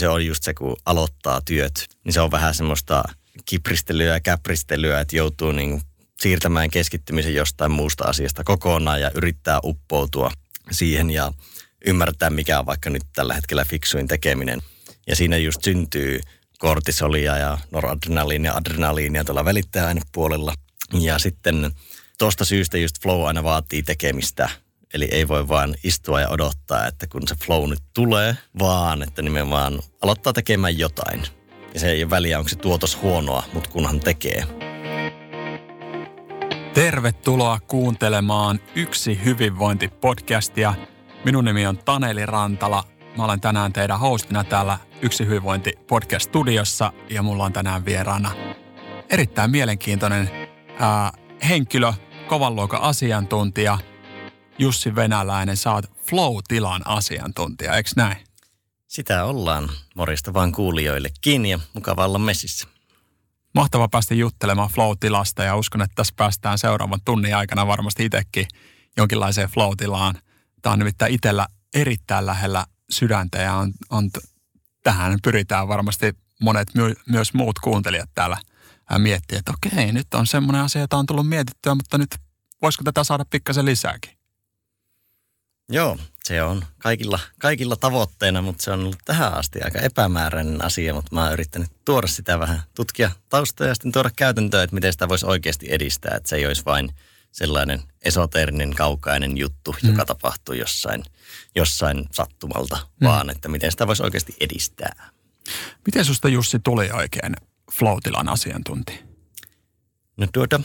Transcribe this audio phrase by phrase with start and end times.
[0.00, 3.04] Se on just se, kun aloittaa työt, niin se on vähän semmoista
[3.44, 5.80] kipristelyä ja käpristelyä, että joutuu niin
[6.20, 10.30] siirtämään keskittymisen jostain muusta asiasta kokonaan ja yrittää uppoutua
[10.70, 11.32] siihen ja
[11.86, 14.62] ymmärtää, mikä on vaikka nyt tällä hetkellä fiksuin tekeminen.
[15.06, 16.20] Ja siinä just syntyy
[16.58, 20.54] kortisolia ja noradrenaliinia adrenaliinia tuolla välittäjäainepuolella.
[21.00, 21.70] Ja sitten
[22.18, 24.48] tuosta syystä just flow aina vaatii tekemistä.
[24.94, 29.22] Eli ei voi vaan istua ja odottaa, että kun se flow nyt tulee, vaan että
[29.22, 31.22] nimenomaan aloittaa tekemään jotain.
[31.74, 34.44] Ja se ei ole väliä, onko se tuotos huonoa, mutta kunhan tekee.
[36.74, 40.74] Tervetuloa kuuntelemaan Yksi hyvinvointipodcastia.
[41.24, 42.84] Minun nimi on Taneli Rantala.
[43.16, 48.30] Mä olen tänään teidän hostina täällä Yksi hyvinvointi podcast-studiossa ja mulla on tänään vieraana
[49.12, 50.30] erittäin mielenkiintoinen
[50.78, 51.12] ää,
[51.48, 51.92] henkilö,
[52.28, 53.78] kovan luokan asiantuntija,
[54.62, 55.56] Jussi Venäläinen.
[55.56, 58.16] Sä oot flow-tilan asiantuntija, eikö näin?
[58.86, 59.70] Sitä ollaan.
[59.94, 62.68] Morista vaan kuulijoillekin ja mukava olla messissä.
[63.54, 68.46] Mahtava päästä juttelemaan flow-tilasta ja uskon, että tässä päästään seuraavan tunnin aikana varmasti itsekin
[68.96, 70.14] jonkinlaiseen flow-tilaan.
[70.62, 74.10] Tämä on nimittäin itsellä erittäin lähellä sydäntä ja on, on,
[74.82, 78.36] tähän pyritään varmasti monet my, myös muut kuuntelijat täällä
[78.98, 82.16] miettiä, että okei, nyt on semmoinen asia, jota on tullut mietittyä, mutta nyt
[82.62, 84.21] voisiko tätä saada pikkasen lisääkin?
[85.72, 90.94] Joo, se on kaikilla, kaikilla tavoitteena, mutta se on ollut tähän asti aika epämääräinen asia,
[90.94, 94.92] mutta mä oon yrittänyt tuoda sitä vähän, tutkia taustoja ja sitten tuoda käytäntöä, että miten
[94.92, 96.90] sitä voisi oikeasti edistää, että se ei olisi vain
[97.32, 99.88] sellainen esoteerinen, kaukainen juttu, mm.
[99.88, 101.04] joka tapahtuu jossain,
[101.54, 103.06] jossain sattumalta, mm.
[103.06, 105.10] vaan että miten sitä voisi oikeasti edistää.
[105.86, 107.34] Miten susta Jussi tuli oikein
[107.72, 108.98] flow-tilan asiantuntija?
[110.16, 110.60] No tuota,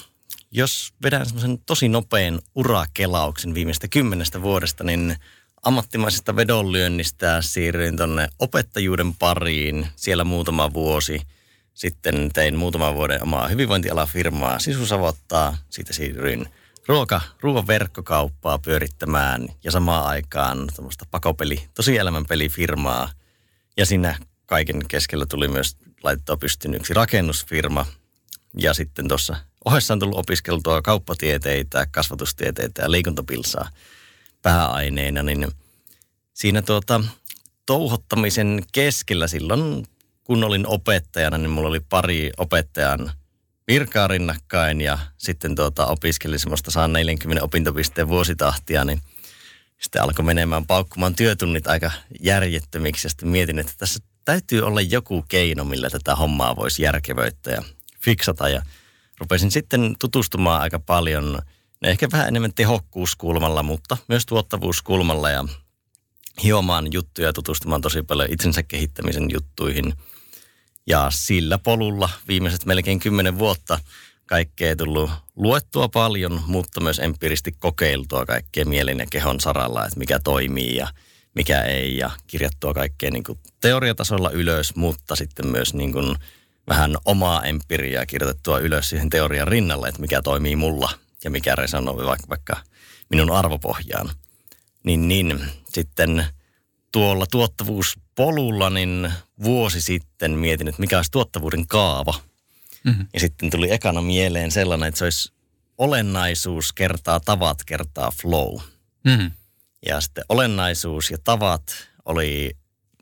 [0.51, 5.15] jos vedän semmoisen tosi nopean urakelauksen viimeistä kymmenestä vuodesta, niin
[5.63, 11.21] ammattimaisesta vedonlyönnistä siirryin tuonne opettajuuden pariin siellä muutama vuosi.
[11.73, 15.57] Sitten tein muutaman vuoden omaa hyvinvointialafirmaa Sisusavottaa.
[15.69, 16.49] Siitä siirryin
[16.87, 23.11] ruoka, ruoan verkkokauppaa pyörittämään ja samaan aikaan tämmöistä pakopeli, tosielämän pelifirmaa.
[23.77, 27.85] Ja siinä kaiken keskellä tuli myös laitettua pystyyn yksi rakennusfirma.
[28.57, 29.35] Ja sitten tuossa
[29.65, 33.69] ohessa on tullut opiskeltua kauppatieteitä, kasvatustieteitä ja liikuntapilsaa
[34.41, 35.47] pääaineina, niin
[36.33, 37.03] siinä tuota,
[37.65, 39.87] touhottamisen keskellä silloin,
[40.23, 43.11] kun olin opettajana, niin mulla oli pari opettajan
[43.67, 49.01] virkaa rinnakkain ja sitten tuota, opiskelin semmoista 140 opintopisteen vuositahtia, niin
[49.81, 55.25] sitten alkoi menemään paukkumaan työtunnit aika järjettömiksi ja sitten mietin, että tässä täytyy olla joku
[55.27, 57.63] keino, millä tätä hommaa voisi järkevöittää ja
[58.01, 58.61] fiksata ja
[59.19, 61.39] rupesin sitten tutustumaan aika paljon,
[61.83, 65.45] ehkä vähän enemmän tehokkuuskulmalla, mutta myös tuottavuuskulmalla ja
[66.43, 69.93] hiomaan juttuja, tutustumaan tosi paljon itsensä kehittämisen juttuihin.
[70.87, 73.79] Ja sillä polulla viimeiset melkein kymmenen vuotta
[74.25, 80.19] kaikkea tullut luettua paljon, mutta myös empiiristi kokeiltua kaikkea mielen ja kehon saralla, että mikä
[80.19, 80.87] toimii ja
[81.35, 81.97] mikä ei.
[81.97, 86.15] Ja kirjattua kaikkea niin kuin teoriatasolla ylös, mutta sitten myös niin kuin
[86.67, 90.91] vähän omaa empiriaa kirjoitettua ylös siihen teorian rinnalle, että mikä toimii mulla
[91.23, 92.57] ja mikä resonoi vaikka, vaikka
[93.09, 94.09] minun arvopohjaan.
[94.83, 95.39] Niin, niin
[95.69, 96.25] sitten
[96.91, 99.11] tuolla tuottavuuspolulla niin
[99.43, 102.13] vuosi sitten mietin, että mikä olisi tuottavuuden kaava.
[102.83, 103.07] Mm-hmm.
[103.13, 105.31] Ja sitten tuli ekana mieleen sellainen, että se olisi
[105.77, 108.59] olennaisuus kertaa tavat kertaa flow.
[109.03, 109.31] Mm-hmm.
[109.85, 112.51] Ja sitten olennaisuus ja tavat oli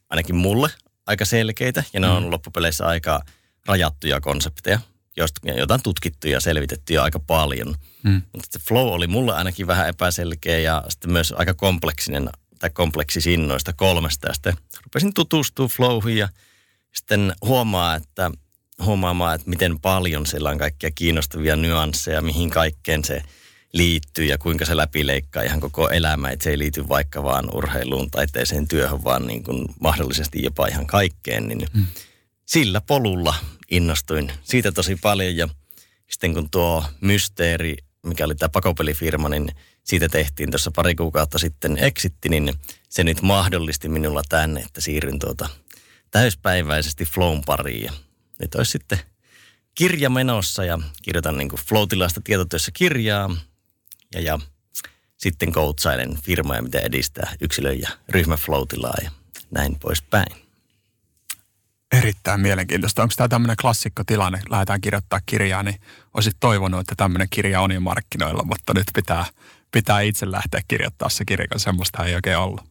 [0.09, 0.69] ainakin mulle
[1.05, 2.25] aika selkeitä ja ne mm-hmm.
[2.25, 3.21] on loppupeleissä aika
[3.67, 4.79] rajattuja konsepteja,
[5.17, 7.75] joista jotain tutkittu ja selvitetty jo aika paljon.
[8.03, 8.21] Mm.
[8.33, 13.47] Mutta se flow oli mulle ainakin vähän epäselkeä ja sitten myös aika kompleksinen tai kompleksisin
[13.47, 14.27] noista kolmesta.
[14.27, 14.53] Ja sitten
[14.83, 16.29] rupesin tutustua flowhin ja
[16.93, 18.31] sitten huomaa, että
[18.83, 23.21] huomaamaan, että miten paljon siellä on kaikkia kiinnostavia nyansseja, mihin kaikkeen se
[23.73, 26.29] liittyy ja kuinka se läpileikkaa ihan koko elämä.
[26.29, 30.87] Että se ei liity vaikka vaan urheiluun, taiteeseen, työhön, vaan niin kuin mahdollisesti jopa ihan
[30.87, 31.47] kaikkeen.
[31.47, 31.85] Niin mm
[32.45, 33.35] sillä polulla
[33.71, 35.49] innostuin siitä tosi paljon ja
[36.11, 37.75] sitten kun tuo Mysteeri,
[38.05, 39.51] mikä oli tämä pakopelifirma, niin
[39.83, 42.53] siitä tehtiin tuossa pari kuukautta sitten exitti, niin
[42.89, 45.49] se nyt mahdollisti minulla tänne, että siirryn tuota
[46.11, 47.83] täyspäiväisesti Flown pariin.
[47.83, 47.91] Ja
[48.39, 48.99] nyt olisi sitten
[49.75, 53.37] kirja menossa ja kirjoitan niin Flow-tilasta tietotyössä kirjaa
[54.13, 54.39] ja, ja
[55.17, 58.65] sitten koutsailen firmaa ja miten edistää yksilö- ja ryhmä flow
[59.03, 59.11] ja
[59.51, 60.44] näin poispäin.
[61.97, 63.01] Erittäin mielenkiintoista.
[63.01, 65.79] Onko tämä tämmöinen klassikkotilanne, lähdetään kirjoittaa kirjaa, niin
[66.13, 69.25] olisit toivonut, että tämmöinen kirja on jo markkinoilla, mutta nyt pitää,
[69.71, 72.61] pitää itse lähteä kirjoittaa se kirja, kun semmoista ei oikein ollut.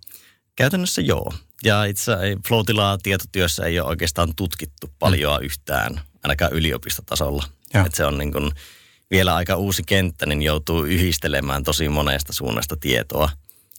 [0.56, 1.32] Käytännössä joo.
[1.64, 2.12] Ja itse
[2.48, 2.60] flow
[3.02, 5.44] tietotyössä ei ole oikeastaan tutkittu paljon mm.
[5.44, 7.44] yhtään, ainakaan yliopistotasolla.
[7.86, 8.50] Et se on niin kuin
[9.10, 13.30] vielä aika uusi kenttä, niin joutuu yhdistelemään tosi monesta suunnasta tietoa.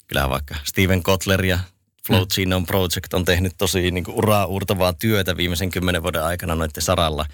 [0.08, 1.60] Kyllähän vaikka Steven Kotler ja
[2.08, 2.26] Flow.
[2.36, 6.84] Genome Project on tehnyt tosi niin kuin uraa uurtavaa työtä viimeisen kymmenen vuoden aikana noiden
[6.84, 7.26] saralla,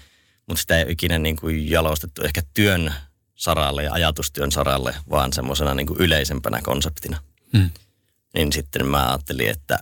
[0.48, 2.94] mutta sitä ei ole ikinä niin kuin jalostettu ehkä työn
[3.34, 7.20] saralle ja ajatustyön saralle, vaan semmoisena niin yleisempänä konseptina.
[7.52, 7.70] Mm.
[8.34, 9.78] Niin sitten mä ajattelin, että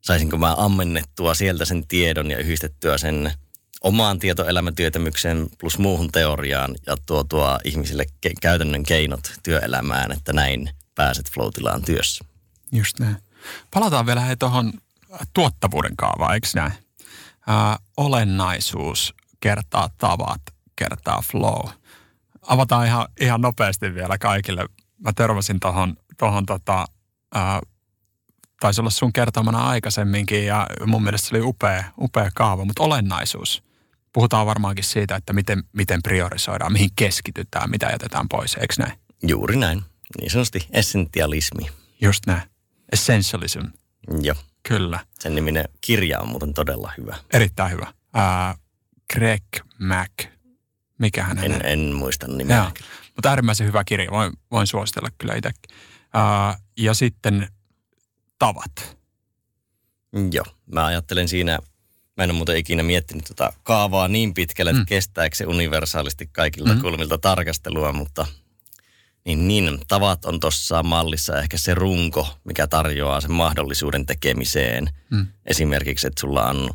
[0.00, 3.32] saisinko mä ammennettua sieltä sen tiedon ja yhdistettyä sen
[3.80, 11.30] omaan tietoelämätyötämykseen plus muuhun teoriaan ja tuotua ihmisille ke- käytännön keinot työelämään, että näin pääset
[11.30, 11.48] flow
[11.86, 12.24] työssä.
[12.72, 13.16] Just näin.
[13.74, 14.72] Palataan vielä hei tuohon
[15.34, 16.72] tuottavuuden kaavaan, eikö näin?
[17.46, 20.42] Ää, olennaisuus kertaa tavat
[20.76, 21.68] kertaa flow.
[22.42, 24.66] Avataan ihan, ihan nopeasti vielä kaikille.
[24.98, 26.84] Mä törmäsin tuohon tohon tota,
[27.34, 27.60] ää,
[28.60, 33.62] taisi olla sun kertomana aikaisemminkin ja mun mielestä se oli upea, upea kaava, mutta olennaisuus.
[34.12, 38.92] Puhutaan varmaankin siitä, että miten, miten priorisoidaan, mihin keskitytään, mitä jätetään pois, eikö näin?
[39.28, 39.82] Juuri näin.
[40.20, 41.68] Niin sanotusti essentialismi.
[42.00, 42.51] Just näin.
[42.92, 43.60] Essentialism.
[44.22, 44.36] Joo.
[44.68, 45.00] Kyllä.
[45.18, 47.16] Sen niminen kirja on muuten todella hyvä.
[47.32, 47.86] Erittäin hyvä.
[47.92, 48.60] Uh,
[49.12, 49.42] Greg
[49.78, 50.10] Mac.
[50.98, 51.52] Mikä hänen?
[51.52, 52.70] En, en muista nimeä.
[53.16, 54.10] Mutta äärimmäisen hyvä kirja.
[54.10, 55.76] Voin, voin suositella kyllä itsekin.
[56.00, 57.48] Uh, ja sitten
[58.38, 58.98] tavat.
[60.32, 60.44] Joo.
[60.72, 61.58] Mä ajattelen siinä,
[62.16, 64.86] mä en ole muuten ikinä miettinyt tuota kaavaa niin pitkälle, että mm.
[64.86, 66.80] kestääkö se universaalisti kaikilta mm.
[66.80, 68.26] kulmilta tarkastelua, mutta–
[69.24, 74.88] niin, niin tavat on tuossa mallissa ehkä se runko, mikä tarjoaa sen mahdollisuuden tekemiseen.
[75.10, 75.26] Mm.
[75.46, 76.70] Esimerkiksi, että sulla on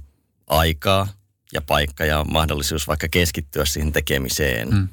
[0.48, 1.08] aikaa
[1.54, 4.70] ja paikka ja mahdollisuus vaikka keskittyä siihen tekemiseen.
[4.70, 4.88] Mm.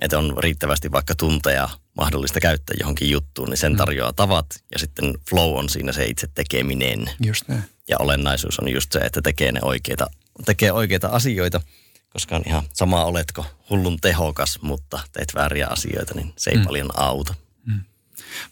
[0.00, 3.78] Että on riittävästi vaikka tunteja mahdollista käyttää johonkin juttuun, niin sen mm.
[3.78, 4.46] tarjoaa tavat.
[4.72, 7.10] Ja sitten flow on siinä se itse tekeminen.
[7.26, 7.62] Just näin.
[7.88, 10.06] Ja olennaisuus on just se, että tekee ne oikeita,
[10.46, 11.60] tekee oikeita asioita–
[12.12, 16.64] koska on ihan sama oletko hullun tehokas, mutta teet vääriä asioita, niin se ei mm.
[16.64, 17.34] paljon auta.
[17.66, 17.80] Mm.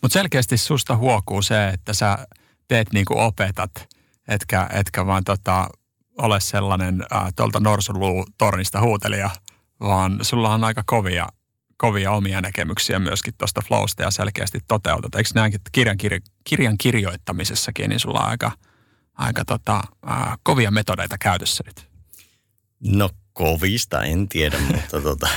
[0.03, 2.19] Mutta selkeästi susta huokuu se, että sä
[2.69, 3.89] teet niin kuin opetat,
[4.29, 5.69] etkä, etkä vaan tota,
[6.19, 7.63] ole sellainen äh, tuolta
[8.39, 9.31] tornista huutelija,
[9.81, 11.29] vaan sulla on aika kovia,
[11.77, 15.15] kovia omia näkemyksiä myöskin tuosta flowsta ja selkeästi toteutat.
[15.15, 18.53] Eikö näinkin, että kirjan, kirja, kirjan kirjoittamisessakin, niin sulla on aika,
[19.15, 21.89] aika tota, äh, kovia metodeita käytössä nyt?
[22.81, 25.29] No Kovista en tiedä, mutta tota,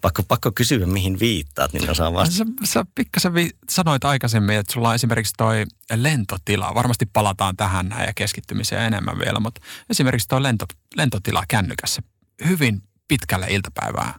[0.00, 2.50] pakko, pakko kysyä, mihin viittaat, niin osaan vastata.
[2.64, 5.64] Sä, sä pikkasen vi- sanoit aikaisemmin, että sulla on esimerkiksi toi
[5.96, 6.74] lentotila.
[6.74, 9.60] Varmasti palataan tähän näin ja keskittymiseen enemmän vielä, mutta
[9.90, 10.64] esimerkiksi toi lento,
[10.96, 12.02] lentotila kännykässä
[12.48, 14.14] hyvin pitkälle iltapäivää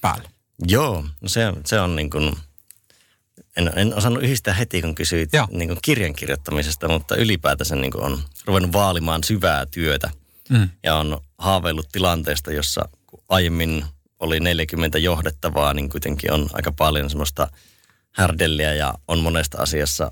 [0.00, 0.28] päälle.
[0.68, 2.36] Joo, no se, se on niin kuin,
[3.56, 8.04] en, en osannut yhdistää heti, kun kysyit niin kuin kirjan kirjoittamisesta, mutta ylipäätänsä niin kuin
[8.04, 10.10] on ruvennut vaalimaan syvää työtä–
[10.50, 10.68] mm.
[10.82, 12.88] ja on haaveillut tilanteesta, jossa
[13.28, 13.84] aiemmin
[14.18, 17.48] oli 40 johdettavaa, niin kuitenkin on aika paljon semmoista
[18.12, 20.10] härdelliä ja on monesta asiassa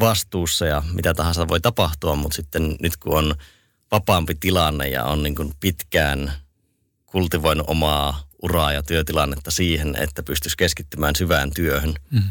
[0.00, 3.34] vastuussa ja mitä tahansa voi tapahtua, mutta sitten nyt kun on
[3.90, 6.32] vapaampi tilanne ja on niin kuin pitkään
[7.06, 12.22] kultivoinut omaa uraa ja työtilannetta siihen, että pystyisi keskittymään syvään työhön, mm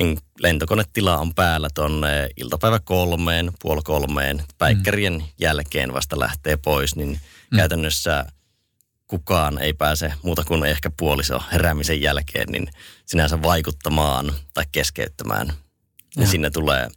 [0.00, 5.24] niin lentokonetila on päällä tuonne iltapäivä kolmeen, puoli kolmeen, päikkärien mm.
[5.40, 7.56] jälkeen vasta lähtee pois, niin mm.
[7.56, 8.26] käytännössä
[9.06, 12.68] kukaan ei pääse muuta kuin ehkä puoliso heräämisen jälkeen, niin
[13.06, 15.46] sinänsä vaikuttamaan tai keskeyttämään.
[16.16, 16.88] Ja, ja sinne tulee,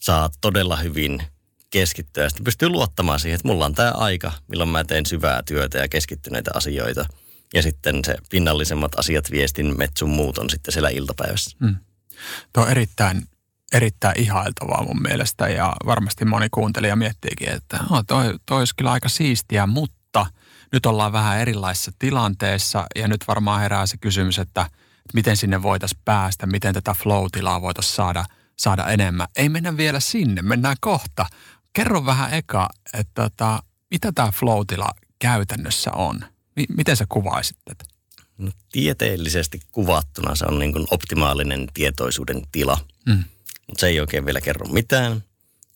[0.00, 1.22] saa todella hyvin
[1.70, 5.78] keskittyä sitten pystyy luottamaan siihen, että mulla on tämä aika, milloin mä teen syvää työtä
[5.78, 7.06] ja keskittyneitä asioita.
[7.54, 11.56] Ja sitten se pinnallisemmat asiat, viestin, metsun muut on sitten siellä iltapäivässä.
[11.60, 11.76] Mm.
[12.52, 13.22] Tuo on erittäin,
[13.72, 18.92] erittäin ihailtavaa mun mielestä ja varmasti moni kuuntelija miettiikin, että no, toi, toi olisi kyllä
[18.92, 20.26] aika siistiä, mutta
[20.72, 24.70] nyt ollaan vähän erilaisessa tilanteessa ja nyt varmaan herää se kysymys, että
[25.14, 28.24] miten sinne voitaisiin päästä, miten tätä flow-tilaa voitaisiin saada,
[28.56, 29.28] saada enemmän.
[29.36, 31.26] Ei mennä vielä sinne, mennään kohta.
[31.72, 36.24] Kerro vähän eka, että tota, mitä tämä flow-tila käytännössä on?
[36.56, 37.84] M- miten sä kuvaisit tätä?
[38.38, 43.24] No, tieteellisesti kuvattuna se on niin kuin optimaalinen tietoisuuden tila, mm.
[43.70, 45.24] Mutta se ei oikein vielä kerro mitään.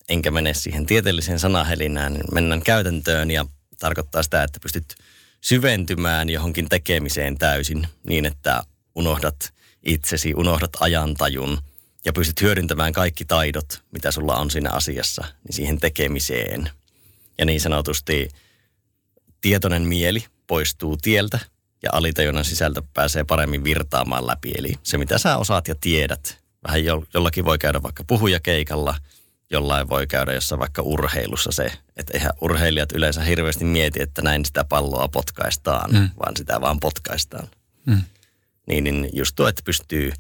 [0.08, 3.46] Enkä mene siihen tieteelliseen sanahelinään, niin mennään käytäntöön ja
[3.78, 4.94] tarkoittaa sitä, että pystyt
[5.40, 8.62] syventymään johonkin tekemiseen täysin niin, että
[8.94, 11.58] unohdat itsesi, unohdat ajantajun
[12.04, 16.70] ja pystyt hyödyntämään kaikki taidot, mitä sulla on siinä asiassa, niin siihen tekemiseen.
[17.38, 18.28] Ja niin sanotusti
[19.40, 21.38] tietoinen mieli poistuu tieltä
[21.82, 24.52] ja alitajunnan sisältö pääsee paremmin virtaamaan läpi.
[24.58, 28.96] Eli se, mitä sä osaat ja tiedät, vähän jo, jollakin voi käydä vaikka puhujakeikalla,
[29.50, 34.44] jollain voi käydä jossain vaikka urheilussa se, että eihän urheilijat yleensä hirveästi mieti, että näin
[34.44, 36.10] sitä palloa potkaistaan, mm.
[36.18, 37.48] vaan sitä vaan potkaistaan.
[37.86, 38.02] Mm.
[38.66, 40.12] Niin, niin just tuo, että pystyy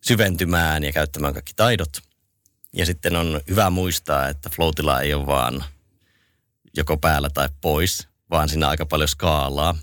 [0.00, 2.02] syventymään ja käyttämään kaikki taidot.
[2.72, 5.64] Ja sitten on hyvä muistaa, että floatilla ei ole vaan
[6.76, 9.76] joko päällä tai pois, vaan siinä aika paljon skaalaa.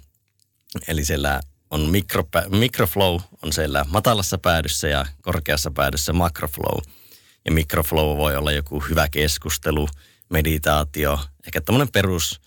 [0.88, 1.42] Eli siellä
[1.72, 6.80] on mikro, microflow on siellä matalassa päädyssä ja korkeassa päädyssä macroflow.
[7.46, 9.88] Ja microflow voi olla joku hyvä keskustelu,
[10.30, 12.42] meditaatio, ehkä tämmöinen perus,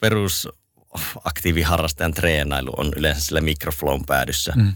[0.00, 0.48] perus
[1.24, 4.52] aktiiviharrastajan treenailu on yleensä sillä microflown päädyssä.
[4.56, 4.72] Mm.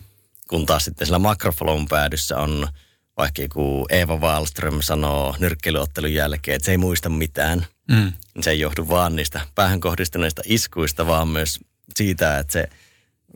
[0.48, 2.68] Kun taas sitten sillä macroflown päädyssä on
[3.16, 7.66] vaikka joku Eeva Wallström sanoo nyrkkeilyottelun jälkeen, että se ei muista mitään.
[7.90, 8.12] Mm.
[8.40, 11.60] Se ei johdu vaan niistä päähän kohdistuneista iskuista, vaan myös
[11.96, 12.68] siitä, että se–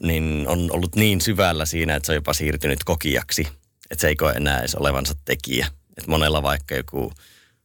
[0.02, 3.49] niin on ollut niin syvällä siinä, että se on jopa siirtynyt kokijaksi.
[3.90, 5.66] Että se ei koe enää edes olevansa tekijä.
[5.96, 7.12] Että monella vaikka joku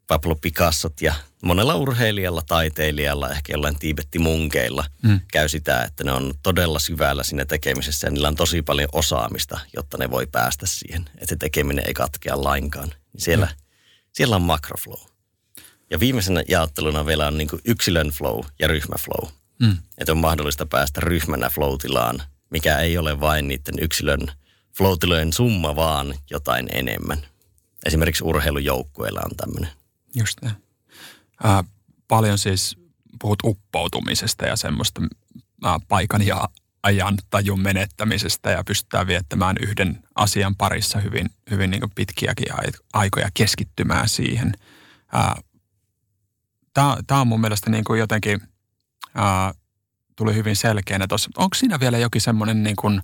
[0.07, 5.19] Pablo Picassot ja monella urheilijalla, taiteilijalla, ehkä jollain tiibettimunkeilla mm.
[5.31, 9.59] käy sitä, että ne on todella syvällä siinä tekemisessä ja niillä on tosi paljon osaamista,
[9.75, 11.05] jotta ne voi päästä siihen.
[11.13, 12.93] Että se tekeminen ei katkea lainkaan.
[13.17, 13.63] Siellä, mm.
[14.11, 15.01] siellä on makroflow.
[15.91, 19.29] Ja viimeisenä jaotteluna vielä on niin yksilön flow ja ryhmäflow.
[19.59, 19.77] Mm.
[19.97, 24.31] Että on mahdollista päästä ryhmänä floatilaan, mikä ei ole vain niiden yksilön
[24.77, 27.17] floatilojen summa, vaan jotain enemmän.
[27.85, 29.69] Esimerkiksi urheilujoukkueilla on tämmöinen.
[30.15, 30.55] Just näin.
[31.45, 31.63] Äh,
[32.07, 32.77] paljon siis
[33.21, 35.01] puhut uppoutumisesta ja semmoista
[35.65, 36.49] äh, paikan ja
[36.83, 42.47] ajan tajun menettämisestä ja pystytään viettämään yhden asian parissa hyvin, hyvin niin pitkiäkin
[42.93, 44.53] aikoja keskittymään siihen.
[45.15, 45.43] Äh,
[47.07, 48.41] Tämä on mun mielestä niin kuin jotenkin–
[49.17, 49.53] ää,
[50.15, 51.29] tuli hyvin selkeänä tuossa.
[51.37, 53.01] Onko siinä vielä jokin semmoinen niin kuin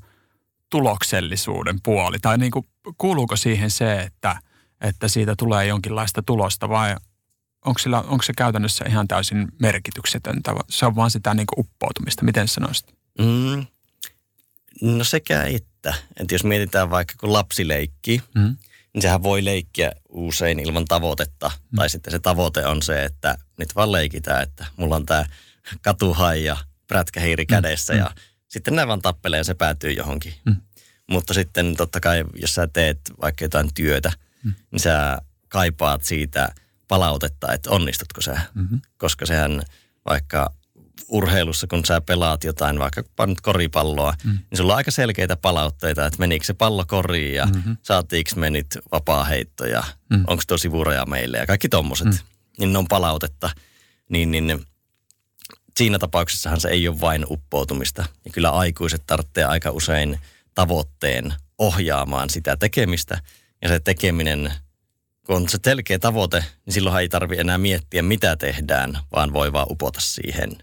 [0.69, 2.17] tuloksellisuuden puoli?
[2.21, 2.65] Tai niin kuin,
[2.97, 4.39] kuuluuko siihen se, että,
[4.81, 6.95] että siitä tulee jonkinlaista tulosta vai
[7.65, 10.51] onko, sillä, onko se käytännössä ihan täysin merkityksetöntä?
[10.69, 12.25] Se on vaan sitä niin kuin uppoutumista.
[12.25, 12.95] Miten sanoisit?
[13.19, 13.65] Mm,
[14.81, 15.93] no sekä että.
[16.17, 18.55] Että jos mietitään vaikka kun lapsi leikkii, mm.
[18.93, 21.51] niin sehän voi leikkiä usein ilman tavoitetta.
[21.71, 21.75] Mm.
[21.75, 25.25] Tai sitten se tavoite on se, että nyt vaan leikitään, että mulla on tämä
[25.81, 27.99] katuhai ja prätkähiiri kädessä mm.
[27.99, 28.21] ja mm.
[28.47, 30.33] sitten ne vaan tappelee ja se päätyy johonkin.
[30.45, 30.55] Mm.
[31.09, 34.11] Mutta sitten totta kai, jos sä teet vaikka jotain työtä,
[34.43, 34.53] mm.
[34.71, 35.17] niin sä
[35.49, 36.49] kaipaat siitä
[36.87, 38.41] palautetta, että onnistutko sä.
[38.53, 38.81] Mm-hmm.
[38.97, 39.63] Koska sehän
[40.09, 40.53] vaikka
[41.07, 44.31] urheilussa, kun sä pelaat jotain, vaikka nyt koripalloa, mm.
[44.31, 47.77] niin sulla on aika selkeitä palautteita, että menikö se pallo koriin ja mm-hmm.
[47.83, 50.23] saatiinko me nyt vapaa-heitto ja mm.
[50.27, 52.07] onko tosi vuoroja meille ja kaikki tommoset.
[52.07, 52.17] Mm.
[52.59, 53.49] Niin ne on palautetta.
[54.09, 54.65] Niin, niin
[55.77, 58.05] siinä tapauksessahan se ei ole vain uppoutumista.
[58.25, 60.19] Ja kyllä aikuiset tarvitsee aika usein
[60.55, 63.21] tavoitteen ohjaamaan sitä tekemistä.
[63.61, 64.53] Ja se tekeminen,
[65.25, 69.53] kun on se selkeä tavoite, niin silloin ei tarvi enää miettiä, mitä tehdään, vaan voi
[69.53, 70.57] vaan upota siihen.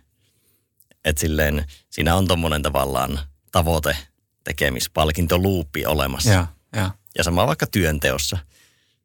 [1.05, 3.21] Et silleen, siinä on tuommoinen tavallaan
[3.53, 3.97] tavoite,
[4.45, 6.31] tekemispalkintoluuppi olemassa.
[6.31, 6.91] Ja, ja.
[7.19, 8.39] ja sama vaikka työnteossa–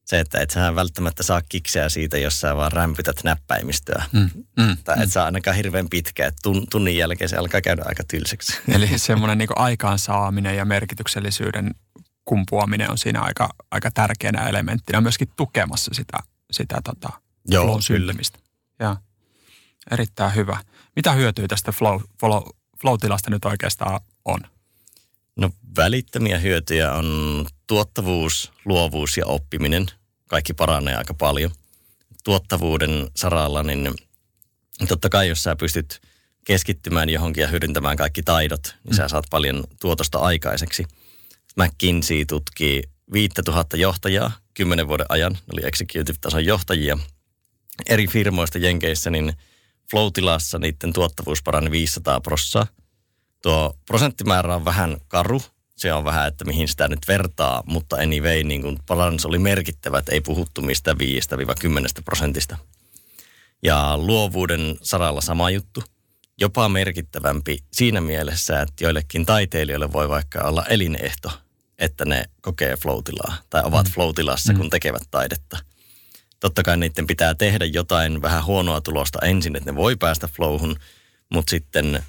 [0.05, 4.03] se, että et sä välttämättä saa kikseä siitä, jos sä vaan rämpytät näppäimistöä.
[4.11, 5.09] Mm, mm, tai et mm.
[5.09, 8.57] saa ainakaan hirveän pitkä, että tun, tunnin jälkeen se alkaa käydä aika tylsäksi.
[8.75, 11.75] Eli semmoinen niin aikaansaaminen ja merkityksellisyyden
[12.25, 16.17] kumpuaminen on siinä aika, aika tärkeänä elementtinä myöskin tukemassa sitä,
[16.51, 17.09] sitä tota,
[17.47, 18.39] Joo, flow syntymistä.
[18.79, 18.95] Ja,
[19.91, 20.57] erittäin hyvä.
[20.95, 22.43] Mitä hyötyä tästä flow, flow,
[22.81, 24.39] flow-tilasta nyt oikeastaan on?
[25.35, 29.85] No välittömiä hyötyjä on tuottavuus, luovuus ja oppiminen.
[30.27, 31.51] Kaikki paranee aika paljon.
[32.23, 33.93] Tuottavuuden saralla, niin
[34.87, 36.01] totta kai jos sä pystyt
[36.45, 38.95] keskittymään johonkin ja hyödyntämään kaikki taidot, niin mm.
[38.95, 40.85] sä saat paljon tuotosta aikaiseksi.
[41.55, 46.97] McKinsey tutkii 5000 johtajaa kymmenen vuoden ajan, ne oli executive-tason johtajia
[47.89, 49.33] eri firmoista Jenkeissä, niin
[49.91, 52.67] flow-tilassa niiden tuottavuus parani 500 prossaa–
[53.45, 55.41] Tuo prosenttimäärä on vähän karu.
[55.75, 59.97] Se on vähän, että mihin sitä nyt vertaa, mutta anyway, niin kuin parannus oli merkittävä,
[59.99, 60.95] että ei puhuttu mistä 5-10
[62.05, 62.57] prosentista.
[63.63, 65.83] Ja luovuuden saralla sama juttu.
[66.37, 71.31] Jopa merkittävämpi siinä mielessä, että joillekin taiteilijoille voi vaikka olla elinehto,
[71.79, 73.91] että ne kokee floatilaa tai ovat mm.
[73.91, 74.69] floatilassa, kun mm.
[74.69, 75.57] tekevät taidetta.
[76.39, 80.75] Totta kai niiden pitää tehdä jotain vähän huonoa tulosta ensin, että ne voi päästä flowhun,
[81.29, 82.03] mutta sitten–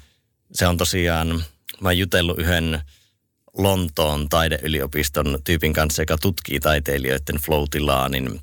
[0.51, 1.43] se on tosiaan,
[1.81, 2.81] mä jutellut yhden
[3.57, 8.41] Lontoon taideyliopiston tyypin kanssa, joka tutkii taiteilijoiden flow-tilaa, niin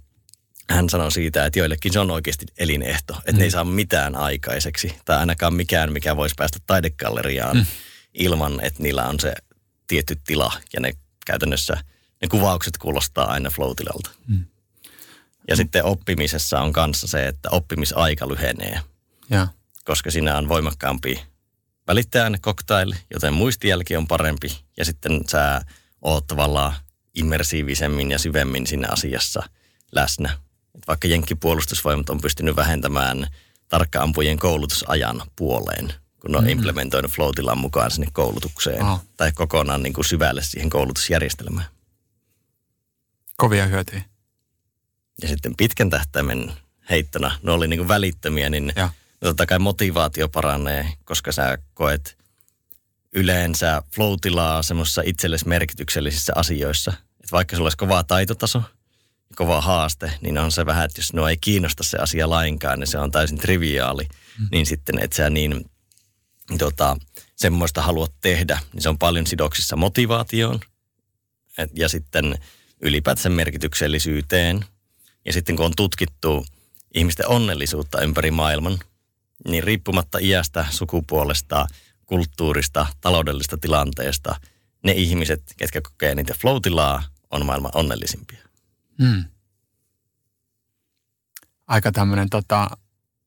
[0.70, 3.38] hän sanoi siitä, että joillekin se on oikeasti elinehto, että mm.
[3.38, 3.52] ne ei mm.
[3.52, 7.66] saa mitään aikaiseksi, tai ainakaan mikään, mikä voisi päästä taidekalleriaan mm.
[8.14, 9.34] ilman, että niillä on se
[9.86, 10.92] tietty tila, ja ne
[11.26, 11.74] käytännössä,
[12.22, 14.10] ne kuvaukset kuulostaa aina flow-tilalta.
[14.26, 14.44] Mm.
[15.48, 18.80] Ja sitten oppimisessa on kanssa se, että oppimisaika lyhenee,
[19.30, 19.48] Ja.
[19.84, 21.22] koska siinä on voimakkaampi
[21.88, 24.64] välittäjäaine cocktail, joten muistijälki on parempi.
[24.76, 25.62] Ja sitten sä
[26.02, 26.74] oot tavallaan
[27.14, 29.42] immersiivisemmin ja syvemmin siinä asiassa
[29.92, 30.38] läsnä.
[30.74, 33.26] Et vaikka Jenkkipuolustusvoimat on pystynyt vähentämään
[33.68, 38.82] tarkka-ampujien koulutusajan puoleen, kun ne on implementoinut flow mukaan sinne koulutukseen.
[38.82, 39.00] Aha.
[39.16, 41.66] Tai kokonaan niin kuin syvälle siihen koulutusjärjestelmään.
[43.36, 44.02] Kovia hyötyjä.
[45.22, 46.52] Ja sitten pitkän tähtäimen
[46.90, 48.90] heittona, ne oli niin kuin välittömiä, niin Ja.
[49.28, 52.18] Totta kai motivaatio paranee, koska sä koet
[53.14, 54.14] yleensä flow
[54.60, 56.92] semmoisissa itsellesi merkityksellisissä asioissa.
[56.96, 58.62] Että vaikka sulla olisi kova taitotaso
[59.36, 62.88] kova haaste, niin on se vähän, että jos no ei kiinnosta se asia lainkaan, niin
[62.88, 64.04] se on täysin triviaali,
[64.38, 64.48] mm.
[64.52, 65.70] niin sitten et sä niin
[66.58, 66.96] tota,
[67.36, 70.60] semmoista haluat tehdä, niin se on paljon sidoksissa motivaatioon
[71.58, 72.38] et, ja sitten
[72.80, 74.64] ylipäätään merkityksellisyyteen.
[75.24, 76.46] Ja sitten kun on tutkittu
[76.94, 78.78] ihmisten onnellisuutta ympäri maailman,
[79.48, 81.66] niin riippumatta iästä, sukupuolesta,
[82.06, 84.36] kulttuurista, taloudellisesta tilanteesta,
[84.82, 86.56] ne ihmiset, ketkä kokee niitä flow
[87.30, 88.48] on maailman onnellisimpia.
[88.98, 89.24] Mm.
[91.66, 92.70] Aika tämmöinen tota,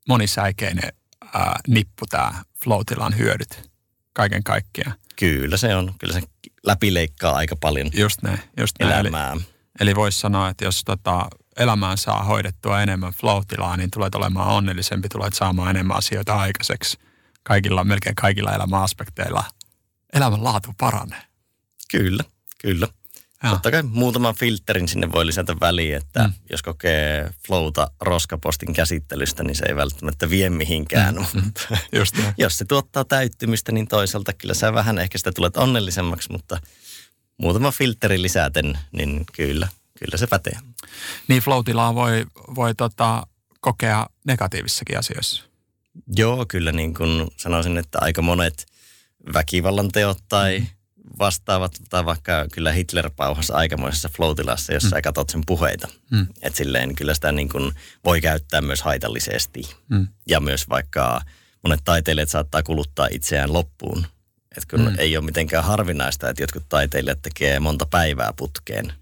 [0.07, 0.93] monisäikeinen
[1.33, 2.81] ää, nippu tämä flow
[3.17, 3.69] hyödyt
[4.13, 4.93] kaiken kaikkiaan.
[5.15, 5.93] Kyllä se on.
[5.99, 6.21] Kyllä se
[6.63, 8.39] läpileikkaa aika paljon Just näin.
[8.57, 8.91] Just näin.
[8.91, 9.35] Eli, elämää.
[9.79, 13.43] eli voisi sanoa, että jos tota, elämään saa hoidettua enemmän flow
[13.77, 16.97] niin tulet olemaan onnellisempi, tulet saamaan enemmän asioita aikaiseksi.
[17.43, 19.43] Kaikilla, melkein kaikilla elämän aspekteilla
[20.13, 21.21] elämän laatu paranee.
[21.91, 22.23] Kyllä,
[22.61, 22.87] kyllä.
[23.43, 23.49] Ja.
[23.49, 26.27] Totta kai muutaman filterin sinne voi lisätä väliin, että Mm.
[26.27, 26.33] mm.
[26.49, 31.15] jos kokee flowta roskapostin käsittelystä, niin se ei välttämättä vie mihinkään.
[31.15, 31.43] Mm.
[31.43, 36.31] Mutta Just jos se tuottaa täyttymistä, niin toisaalta kyllä sä vähän ehkä sitä tulet onnellisemmaksi,
[36.31, 36.59] mutta
[37.37, 39.67] muutama filteri lisäten, niin kyllä,
[39.99, 40.57] kyllä se pätee.
[41.27, 41.63] Niin flow
[41.95, 42.25] voi,
[42.55, 43.27] voi tota,
[43.59, 45.43] kokea negatiivissakin asioissa.
[46.15, 48.65] Joo, kyllä niin kuin sanoisin, että aika monet
[49.33, 50.63] väkivallan teot tai
[51.19, 55.87] vastaavat, tai vaikka kyllä Hitler pauhasi aikamoisessa floatilassa, jos sä katsot sen puheita.
[56.11, 56.27] Mm.
[56.41, 57.73] Että silleen kyllä sitä niin kuin
[58.05, 59.61] voi käyttää myös haitallisesti.
[59.89, 60.07] Mm.
[60.27, 61.21] Ja myös vaikka
[61.63, 64.05] monet taiteilijat saattaa kuluttaa itseään loppuun.
[64.57, 64.91] Että kun Mm.
[64.91, 64.99] mm.
[64.99, 68.93] ei ole mitenkään harvinaista, että jotkut taiteilijat tekee monta päivää putkeen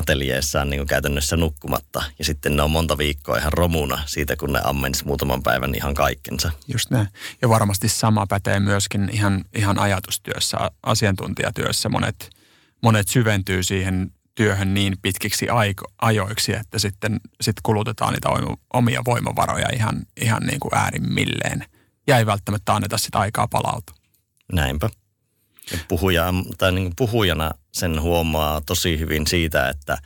[0.00, 2.02] ateljeessaan niin käytännössä nukkumatta.
[2.18, 5.94] Ja sitten ne on monta viikkoa ihan romuna siitä, kun ne ammens muutaman päivän ihan
[5.94, 6.50] kaikkensa.
[6.68, 7.08] Just näin.
[7.42, 11.88] Ja varmasti sama pätee myöskin ihan, ihan ajatustyössä, asiantuntijatyössä.
[11.88, 12.30] Monet,
[12.82, 18.28] monet syventyy siihen työhön niin pitkiksi aiko, ajoiksi, että sitten sit kulutetaan niitä
[18.72, 21.64] omia voimavaroja ihan, ihan niin kuin äärimmilleen.
[22.06, 23.96] Ja ei välttämättä anneta sitä aikaa palautua.
[24.52, 24.90] Näinpä.
[25.72, 26.24] Ja Puhuja,
[26.58, 29.98] tai niin kuin puhujana sen huomaa tosi hyvin siitä, että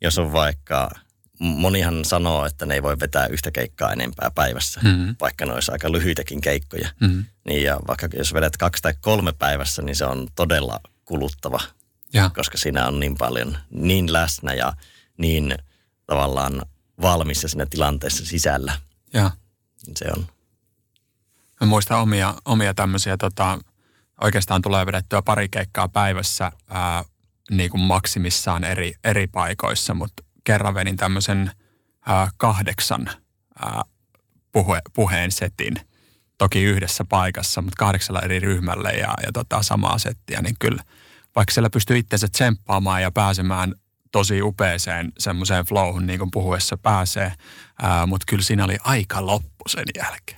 [0.00, 0.90] jos on vaikka,
[1.38, 5.10] monihan sanoo, että ne ei voi vetää yhtä keikkaa enempää päivässä, Mhm.
[5.20, 6.88] vaikka ne olisi aika lyhyitäkin keikkoja.
[7.00, 7.24] Mm.
[7.44, 11.60] Niin ja vaikka jos vedät kaksi tai kolme päivässä, niin se on todella kuluttava,
[12.12, 14.72] Ja, koska siinä on niin paljon niin läsnä ja
[15.18, 15.54] niin
[16.06, 16.62] tavallaan
[17.02, 18.72] valmis ja siinä tilanteessa sisällä.
[19.12, 19.30] ja
[19.96, 20.26] Se on
[21.60, 23.58] Mä muistan omia, omia tämmöisiä, tota,
[24.22, 27.04] oikeastaan tulee vedettyä pari keikkaa päivässä ää,
[27.50, 31.50] niin kuin maksimissaan eri, eri paikoissa, mutta kerran vedin tämmöisen
[32.06, 33.10] ää, kahdeksan
[33.62, 33.82] ää,
[34.52, 35.74] puhe, puheen setin,
[36.38, 40.82] toki yhdessä paikassa, mutta kahdeksalla eri ryhmälle ja, ja tota, samaa settiä, niin kyllä
[41.36, 43.74] vaikka siellä pystyy itsensä tsemppaamaan ja pääsemään
[44.12, 47.32] tosi upeeseen semmoiseen flowhun, niin kuin puhuessa pääsee,
[47.82, 50.37] ää, mutta kyllä siinä oli aika loppu sen jälkeen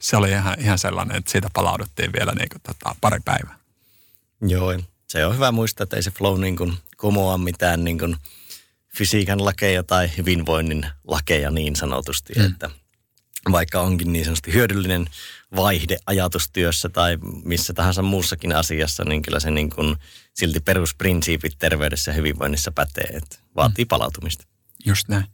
[0.00, 3.58] se oli ihan, ihan sellainen, että siitä palauduttiin vielä niin kuin, tota, pari päivää.
[4.48, 4.78] Joo,
[5.08, 8.16] se on hyvä muistaa, että ei se flow niin kuin kumoa mitään niin kuin
[8.96, 12.46] fysiikan lakeja tai hyvinvoinnin lakeja niin sanotusti, Mm.
[12.46, 12.70] että
[13.52, 15.06] vaikka onkin niin sanotusti hyödyllinen
[15.56, 19.96] vaihde ajatustyössä tai missä tahansa muussakin asiassa, niin kyllä se niin kuin
[20.34, 23.88] silti perusprinsiipit terveydessä ja hyvinvoinnissa pätee, että vaatii Mm.
[23.88, 24.44] palautumista.
[24.86, 25.24] Just näin.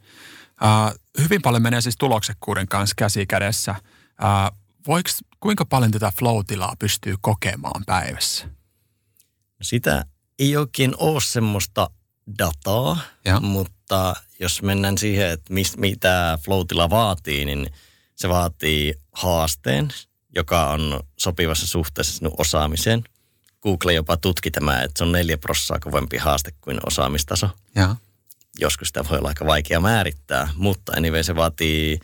[0.62, 3.74] Uh, hyvin paljon menee siis tuloksekkuuden kanssa käsi kädessä.
[4.22, 8.48] Uh, voiks, kuinka paljon tätä flow-tilaa pystyy kokemaan päivässä?
[9.62, 10.04] Sitä
[10.38, 11.90] ei oikein ole semmoista
[12.38, 13.40] dataa, Ja.
[13.40, 17.70] mutta jos mennään siihen, että mis, mitä flow vaatii, niin
[18.14, 19.88] se vaatii haasteen,
[20.34, 23.04] joka on sopivassa suhteessa sinun osaamiseen.
[23.62, 27.50] Google jopa tutki tämä, että se on neljä prossaa kovempi haaste kuin osaamistaso.
[27.74, 27.96] Ja.
[28.58, 31.98] Joskus sitä voi olla aika vaikea määrittää, mutta anyway se vaatii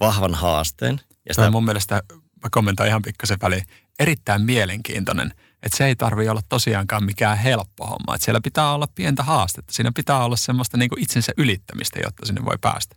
[0.00, 1.00] vahvan haasteen.
[1.28, 3.62] Ja sitä, mun mielestä mä kommentoin ihan pikkasen väliin,
[3.98, 5.34] erittäin mielenkiintoinen.
[5.62, 8.14] Että se ei tarvi olla tosiaankaan mikään helppo homma.
[8.14, 9.72] Että siellä pitää olla pientä haastetta.
[9.72, 12.96] Siinä pitää olla semmoista niin kuin itsensä ylittämistä, jotta sinne voi päästä.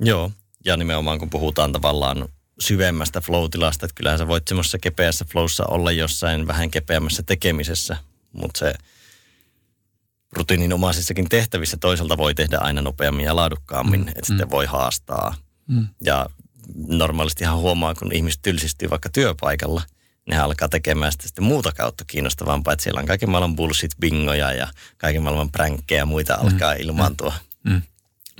[0.00, 0.32] Joo,
[0.64, 2.28] ja nimenomaan kun puhutaan tavallaan
[2.60, 7.96] syvemmästä flow-tilasta, että kyllähän sä voit semmoisessa kepeässä flowssa olla jossain vähän kepeämmässä tekemisessä,
[8.32, 8.74] mutta se
[10.32, 14.08] rutiininomaisissakin tehtävissä toisaalta voi tehdä aina nopeammin ja laadukkaammin, mm.
[14.08, 14.50] että sitten mm.
[14.50, 15.34] voi haastaa.
[15.66, 15.88] Mm.
[16.04, 16.26] Ja
[16.88, 19.82] normaalisti ihan huomaa, kun ihmiset tylsistyy vaikka työpaikalla,
[20.26, 24.68] ne alkaa tekemään sitä sitten muuta kautta kiinnostavampaa, että siellä on kaiken maailman bullshit-bingoja ja
[24.96, 26.46] kaiken maailman pränkkejä ja muita mm.
[26.46, 27.34] alkaa ilmaantua.
[27.64, 27.72] Mm.
[27.72, 27.82] mm.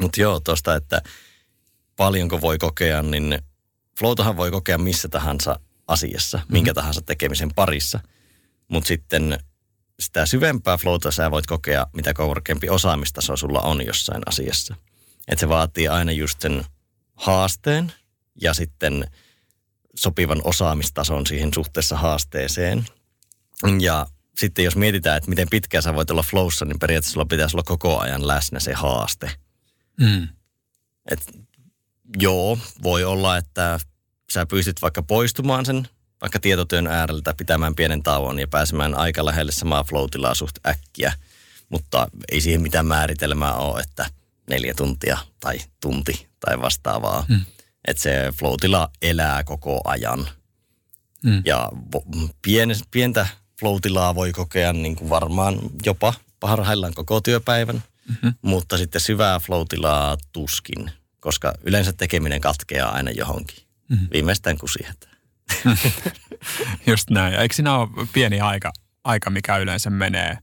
[0.01, 1.03] Mutta joo, tuosta, että
[1.97, 3.39] paljonko voi kokea, niin
[3.99, 6.53] Floutahan voi kokea missä tahansa asiassa, mm.
[6.53, 8.01] minkä tahansa tekemisen parissa.
[8.69, 9.39] Mutta sitten
[10.01, 14.75] sitä syvempää flowta sä voit kokea, mitä korkeampi osaamistaso sulla on jossain asiassa.
[15.29, 16.65] Että se vaatii aina just sen
[17.15, 17.93] haasteen
[18.41, 19.05] ja sitten
[19.95, 22.87] sopivan osaamistason siihen suhteessa haasteeseen.
[23.81, 24.07] Ja
[24.39, 27.65] sitten jos mietitään, että miten pitkään sä voit olla flowssa, niin periaatteessa sulla pitäisi olla
[27.65, 29.31] koko ajan läsnä se haaste.
[30.01, 30.29] Mm.
[31.11, 31.21] Et
[32.19, 33.81] joo, voi olla, että
[34.33, 35.89] sä pystyt vaikka poistumaan sen
[36.21, 41.13] vaikka tietotyön ääreltä pitämään pienen tauon ja pääsemään aika lähelle samaa flow suht äkkiä,
[41.69, 44.07] mutta ei siihen mitään määritelmää ole, että
[44.51, 47.25] neljä tuntia tai tunti tai vastaavaa.
[47.29, 47.41] Hmm.
[47.85, 48.55] Että se flow
[49.03, 50.29] elää koko ajan.
[51.25, 51.43] Hmm.
[51.45, 51.69] Ja
[52.43, 53.27] pien, pientä
[53.61, 53.77] flow
[54.15, 58.35] voi kokea niin kuin varmaan jopa parhaillaan koko työpäivän, mm-hmm.
[58.43, 59.63] mutta sitten syvää flow
[60.33, 60.91] tuskin,
[61.21, 63.65] koska yleensä tekeminen katkeaa aina johonkin.
[63.89, 64.09] Mm-hmm.
[64.13, 65.11] Viimeistään kun sietää.
[66.87, 67.35] Just näin.
[67.35, 68.73] Eikö siinä ole pieni aika,
[69.05, 70.39] aika mikä yleensä menee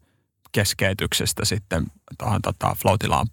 [0.52, 1.86] keskeytyksestä sitten
[2.17, 3.28] tuohon tota, floatilaan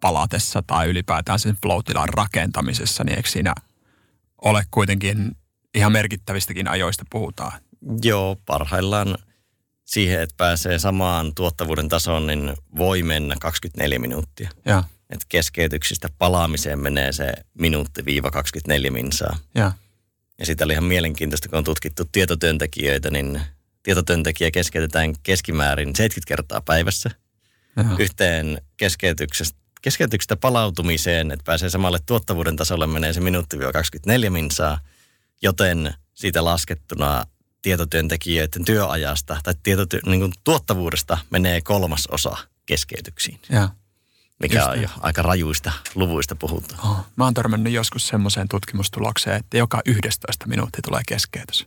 [0.00, 3.54] palatessa tai ylipäätään sen floatilan rakentamisessa, niin eikö siinä
[4.42, 5.36] ole kuitenkin
[5.74, 7.60] ihan merkittävistäkin ajoista puhutaan?
[8.02, 9.18] Joo, parhaillaan
[9.84, 14.50] siihen, että pääsee samaan tuottavuuden tasoon, niin voi mennä 24 minuuttia.
[14.64, 14.84] Ja.
[15.10, 19.36] Et keskeytyksistä palaamiseen menee se minuutti viiva 24 minsaa.
[19.54, 19.72] Ja.
[20.38, 23.40] Ja sitä oli ihan mielenkiintoista, kun on tutkittu tietotyöntekijöitä, niin
[23.82, 27.10] tietotyöntekijä keskeytetään keskimäärin 70 kertaa päivässä.
[27.76, 27.96] Jaha.
[27.98, 34.78] Yhteen keskeytyksestä, keskeytyksestä palautumiseen, että pääsee samalle tuottavuuden tasolle, menee se minuutti-24 minsaa,
[35.42, 37.24] joten siitä laskettuna
[37.62, 42.36] tietotyöntekijöiden työajasta tai tietoty- niin kuin tuottavuudesta menee kolmas osa
[42.66, 43.40] keskeytyksiin.
[43.50, 43.68] Ja
[44.40, 46.86] mikä Just on jo aika rajuista luvuista puhutaan.
[46.86, 51.66] Oh, mä oon törmännyt joskus semmoiseen tutkimustulokseen, että joka 11 minuuttia tulee keskeytys.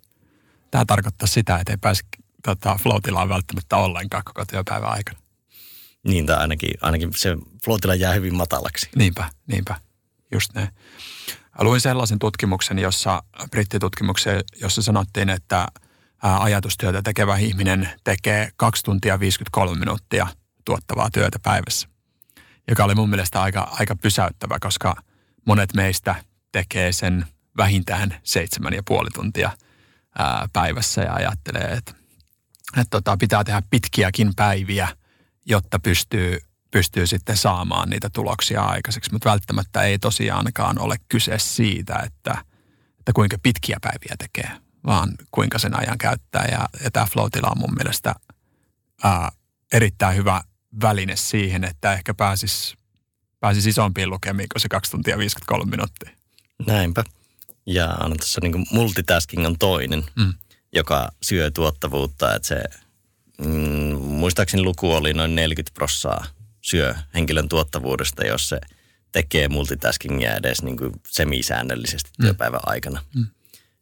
[0.71, 2.03] Tämä tarkoittaa sitä, että ei pääse
[2.43, 5.20] tota, floatilaan välttämättä ollenkaan koko työpäivän aikana.
[6.07, 8.89] Niin, tai ainakin, ainakin se floatila jää hyvin matalaksi.
[8.95, 9.75] Niinpä, niinpä.
[10.31, 10.69] Just näin.
[11.59, 15.67] Luin sellaisen tutkimuksen, jossa, brittitutkimuksen, jossa sanottiin, että
[16.21, 20.27] ajatustyötä tekevä ihminen tekee 2 tuntia 53 minuuttia
[20.65, 21.91] tuottavaa työtä päivässä
[22.67, 24.95] joka oli mun mielestä aika, aika pysäyttävä, koska
[25.45, 26.15] monet meistä
[26.51, 27.25] tekee sen
[27.57, 29.51] vähintään seitsemän ja puoli tuntia
[30.53, 31.93] päivässä ja ajattelee, että,
[32.77, 34.87] että tota, pitää tehdä pitkiäkin päiviä,
[35.45, 36.39] jotta pystyy,
[36.71, 39.11] pystyy sitten saamaan niitä tuloksia aikaiseksi.
[39.11, 42.45] Mutta välttämättä ei tosiaankaan ole kyse siitä, että,
[42.99, 44.51] että kuinka pitkiä päiviä tekee,
[44.85, 46.45] vaan kuinka sen ajan käyttää.
[46.51, 48.15] Ja, ja tämä flow on mun mielestä
[49.03, 49.31] ää,
[49.73, 50.43] erittäin hyvä
[50.81, 52.75] väline siihen, että ehkä pääsis,
[53.39, 56.11] pääsis isompiin lukemiin kuin se 2 tuntia 53 minuuttia.
[56.67, 57.03] Näinpä.
[57.65, 60.33] Ja on tässä niin multitasking on toinen, mm.
[60.73, 62.63] joka syö tuottavuutta, että se
[63.37, 66.25] mm, muistaakseni luku oli noin 40 prossaa
[66.61, 68.59] syö henkilön tuottavuudesta, jos se
[69.11, 72.25] tekee multitaskingia edes niin kuin semisäännöllisesti mm.
[72.25, 73.01] työpäivän aikana.
[73.15, 73.25] Mm.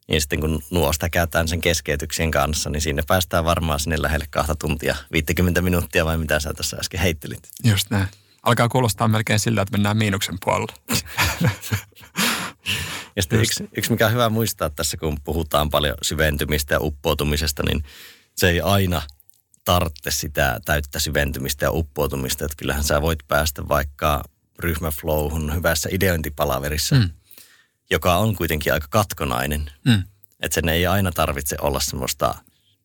[0.08, 4.54] Niin sitten kun nuosta käytetään sen keskeytyksien kanssa, niin sinne päästään varmaan sinne lähelle kahta
[4.54, 7.48] tuntia, 50 minuuttia vai mitä sä tässä äsken heittelit.
[7.64, 8.06] Just näin.
[8.42, 10.74] Alkaa kuulostaa melkein siltä, että mennään miinuksen puolella.
[13.16, 17.62] ja sitten yksi, yksi, mikä on hyvä muistaa tässä, kun puhutaan paljon syventymistä ja uppoutumisesta,
[17.62, 17.84] niin
[18.36, 19.02] se ei aina
[19.64, 22.44] tarvitse sitä täyttä syventymistä ja uppoutumista.
[22.44, 24.24] Että kyllähän sä voit päästä vaikka
[24.58, 27.10] ryhmäflowhun hyvässä ideointipalaverissa mm
[27.90, 29.70] joka on kuitenkin aika katkonainen.
[29.84, 30.02] Mm.
[30.40, 32.34] Että sen ei aina tarvitse olla semmoista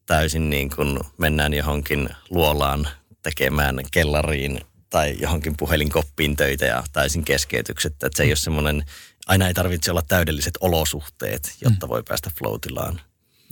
[0.05, 2.87] täysin niin kuin mennään johonkin luolaan
[3.23, 7.93] tekemään kellariin tai johonkin puhelinkoppiin töitä ja täysin keskeytykset.
[7.93, 8.85] Että se ei ole semmoinen,
[9.27, 11.89] aina ei tarvitse olla täydelliset olosuhteet, jotta mm.
[11.89, 13.01] voi päästä floatilaan.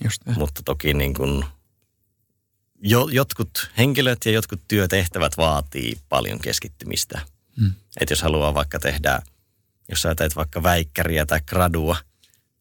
[0.03, 1.45] Just Mutta toki niin kuin
[2.83, 7.21] jo, jotkut henkilöt ja jotkut työtehtävät vaatii paljon keskittymistä.
[7.57, 7.73] Mm.
[8.01, 9.21] Että jos haluaa vaikka tehdä–
[9.89, 11.97] jos sä teet vaikka väikkäriä tai gradua,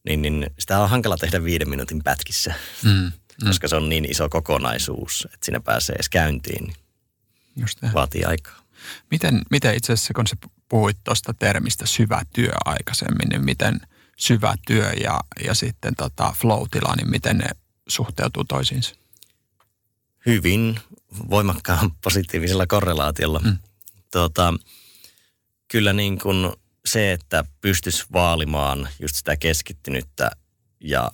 [0.04, 2.90] niin, niin sitä on hankala tehdä viiden minuutin pätkissä, Mm.
[2.90, 3.12] Mm.
[3.48, 6.74] koska se on niin iso kokonaisuus, että siinä pääsee edes käyntiin,
[7.56, 8.62] Just vaatii aikaa.
[9.10, 10.36] Miten, miten itse asiassa, kun sä
[10.68, 13.80] puhuit tuosta termistä syvä työ aikaisemmin, niin miten
[14.16, 17.50] syvä työ ja, ja sitten tota flow-tila, niin miten ne
[17.88, 18.94] suhteutuu toisiinsa?
[20.26, 20.80] Hyvin
[21.30, 23.38] voimakkaan positiivisella korrelaatiolla.
[23.38, 23.58] Mm.
[24.12, 24.54] Tuota,
[25.68, 26.52] kyllä niin kuin
[26.86, 30.30] se, että pystyisi vaalimaan just sitä keskittynyttä
[30.80, 31.12] ja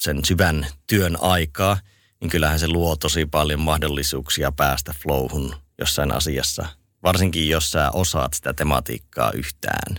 [0.00, 1.78] sen syvän työn aikaa,
[2.20, 6.66] niin kyllähän se luo tosi paljon mahdollisuuksia päästä flowhun jossain asiassa.
[7.02, 9.96] Varsinkin jos sä osaat sitä tematiikkaa yhtään.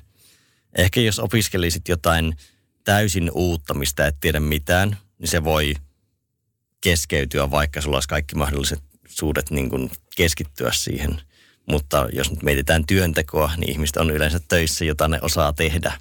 [0.77, 2.37] Ehkä jos opiskelisit jotain
[2.83, 5.73] täysin uutta, mistä et tiedä mitään, niin se voi
[6.85, 11.21] keskeytyä, vaikka sulla olisi kaikki mahdolliset suudet niin kuin keskittyä siihen.
[11.69, 15.93] Mutta jos nyt mietitään työntekoa, niin ihmiset on yleensä töissä, jota ne osaa tehdä.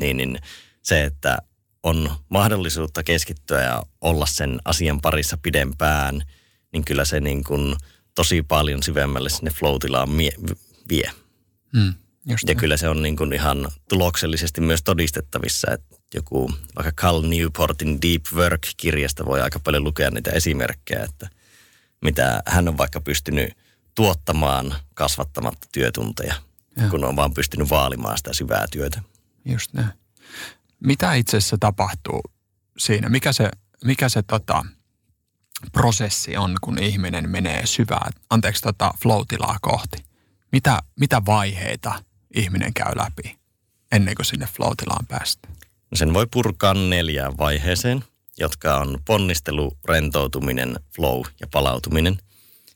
[0.00, 0.38] Niin, niin
[0.82, 1.38] se, että
[1.82, 6.22] on mahdollisuutta keskittyä ja olla sen asian parissa pidempään,
[6.72, 7.76] niin kyllä se niin kuin
[8.14, 9.50] tosi paljon syvemmälle sinne
[10.06, 10.56] mie-
[10.88, 11.10] vie.
[11.72, 11.94] Mm.
[12.26, 12.56] Ja näin.
[12.56, 18.22] kyllä se on niin kuin ihan tuloksellisesti myös todistettavissa, että joku vaikka Cal Newportin Deep
[18.34, 21.28] Work-kirjasta voi aika paljon lukea niitä esimerkkejä, että
[22.00, 23.56] mitä hän on vaikka pystynyt
[23.94, 26.34] tuottamaan kasvattamatta työtunteja,
[26.76, 26.90] Joo.
[26.90, 29.02] kun on vaan pystynyt vaalimaan sitä syvää työtä.
[29.44, 29.88] Just näin.
[30.80, 32.22] Mitä itse asiassa tapahtuu
[32.78, 33.08] siinä?
[33.08, 33.50] Mikä se,
[33.84, 34.64] mikä se tota,
[35.72, 40.04] prosessi on, kun ihminen menee syvää, anteeksi, tota, flow-tilaa kohti?
[40.52, 42.02] Mitä, mitä vaiheita
[42.34, 43.38] ihminen käy läpi
[43.92, 45.54] ennen kuin sinne flow-tilaan päästään?
[45.94, 48.04] Sen voi purkaa neljään vaiheeseen,
[48.38, 52.18] jotka on ponnistelu, rentoutuminen, flow ja palautuminen.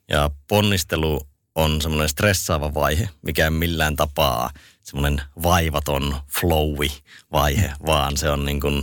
[0.09, 1.21] Ja ponnistelu
[1.55, 4.51] on semmoinen stressaava vaihe, mikä ei millään tapaa
[4.83, 6.89] semmoinen vaivaton flowi
[7.33, 8.83] vaihe, vaan se on niin kuin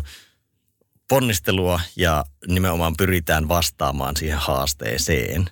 [1.10, 5.50] ponnistelua ja nimenomaan pyritään vastaamaan siihen haasteeseen.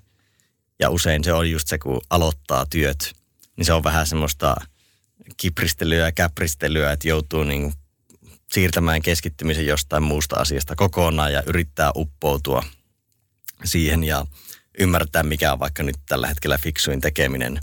[0.79, 3.13] Ja usein se on just se, kun aloittaa työt,
[3.57, 4.55] niin se on vähän semmoista
[5.37, 7.73] kipristelyä ja käpristelyä, että joutuu niin
[8.53, 12.63] siirtämään keskittymisen jostain muusta asiasta kokonaan ja yrittää uppoutua
[13.63, 14.25] siihen ja
[14.79, 17.59] ymmärtää, mikä on vaikka nyt tällä hetkellä fiksuin tekeminen.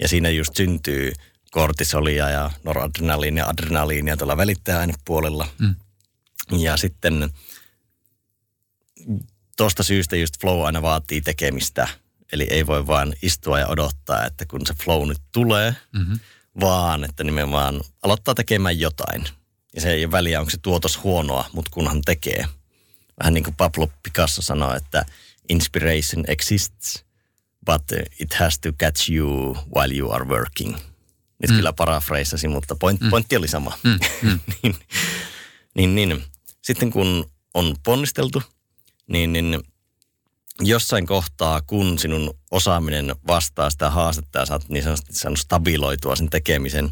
[0.00, 1.12] Ja siinä just syntyy
[1.50, 5.48] kortisolia ja noradrenaliinia ja adrenaliinia tuolla välittäjäainepuolella.
[5.58, 5.74] Mm.
[6.58, 7.30] Ja sitten
[9.56, 11.88] tuosta syystä just flow aina vaatii tekemistä.
[12.32, 16.18] Eli ei voi vaan istua ja odottaa, että kun se flow nyt tulee, Mm-hmm.
[16.60, 19.24] vaan että nimenomaan aloittaa tekemään jotain.
[19.74, 22.46] Ja se ei ole väliä, onko se tuotos huonoa, mutta kunhan tekee.
[23.18, 25.04] Vähän niin kuin Pablo Picasso sanoi, että
[25.48, 27.04] inspiration exists,
[27.66, 27.82] but
[28.20, 30.76] it has to catch you while you are working.
[31.42, 31.56] Nyt mm.
[31.56, 33.10] kyllä parafreisasin, mutta point, mm.
[33.10, 33.78] pointti oli sama.
[33.84, 33.98] Mm.
[34.22, 34.40] Mm.
[34.62, 34.74] niin,
[35.74, 36.24] niin, niin,
[36.62, 38.42] sitten kun on ponnisteltu,
[39.06, 39.62] niin, niin
[40.60, 46.30] jossain kohtaa, kun sinun osaaminen vastaa sitä haastetta ja saat niin sanotusti saanut stabiloitua sen
[46.30, 46.84] tekemisen,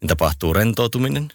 [0.00, 1.32] niin tapahtuu rentoutuminen,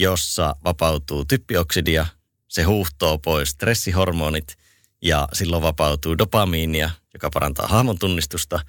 [0.00, 2.06] jossa vapautuu typpioksidia,
[2.48, 4.56] se huuhtoo pois stressihormonit
[5.02, 8.60] ja silloin vapautuu dopamiinia, joka parantaa hahmon tunnistusta,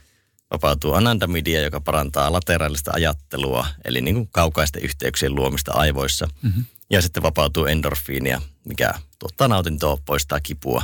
[0.51, 6.27] vapautuu anandamidia, joka parantaa lateraalista ajattelua, eli niin kuin kaukaisten yhteyksien luomista aivoissa.
[6.41, 6.65] Mm-hmm.
[6.89, 10.83] Ja sitten vapautuu endorfiinia, mikä tuottaa nautintoa, poistaa kipua.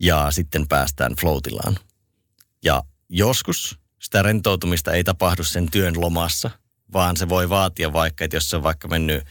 [0.00, 1.78] Ja sitten päästään floatilaan.
[2.64, 6.50] Ja joskus sitä rentoutumista ei tapahdu sen työn lomassa,
[6.92, 9.24] vaan se voi vaatia vaikka, että jos se on vaikka mennyt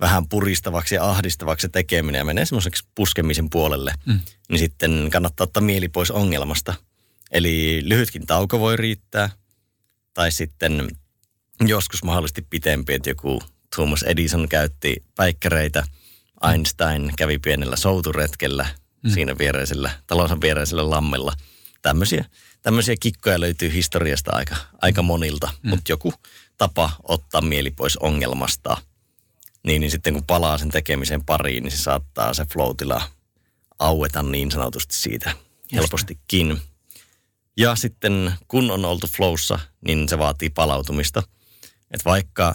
[0.00, 4.20] vähän puristavaksi ja ahdistavaksi tekeminen ja menee semmoiseksi puskemisen puolelle, Mm.
[4.48, 6.74] niin sitten kannattaa ottaa mieli pois ongelmasta.
[7.30, 9.30] Eli lyhytkin tauko voi riittää,
[10.14, 10.88] tai sitten
[11.66, 13.42] joskus mahdollisesti pitempi, että joku
[13.74, 15.84] Thomas Edison käytti päikkäreitä,
[16.50, 18.66] Einstein kävi pienellä souturetkellä
[19.02, 19.10] mm.
[19.10, 21.32] siinä viereisellä, talonsa viereisellä lammella.
[21.82, 22.24] Tämmöisiä,
[22.62, 25.70] tämmöisiä kikkoja löytyy historiasta aika, aika monilta, mm.
[25.70, 26.12] mutta joku
[26.60, 28.76] tapa ottaa mieli pois ongelmasta,
[29.62, 33.02] niin, niin sitten kun palaa sen tekemisen pariin, niin se saattaa se floatila
[33.78, 35.32] aueta niin sanotusti siitä
[35.72, 36.60] helpostikin.
[37.56, 41.22] Ja sitten kun on oltu flowssa, niin se vaatii palautumista.
[41.90, 42.54] Että vaikka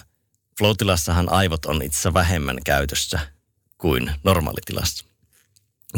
[0.57, 3.19] floatilassahan aivot on itse vähemmän käytössä
[3.77, 5.05] kuin normaalitilassa.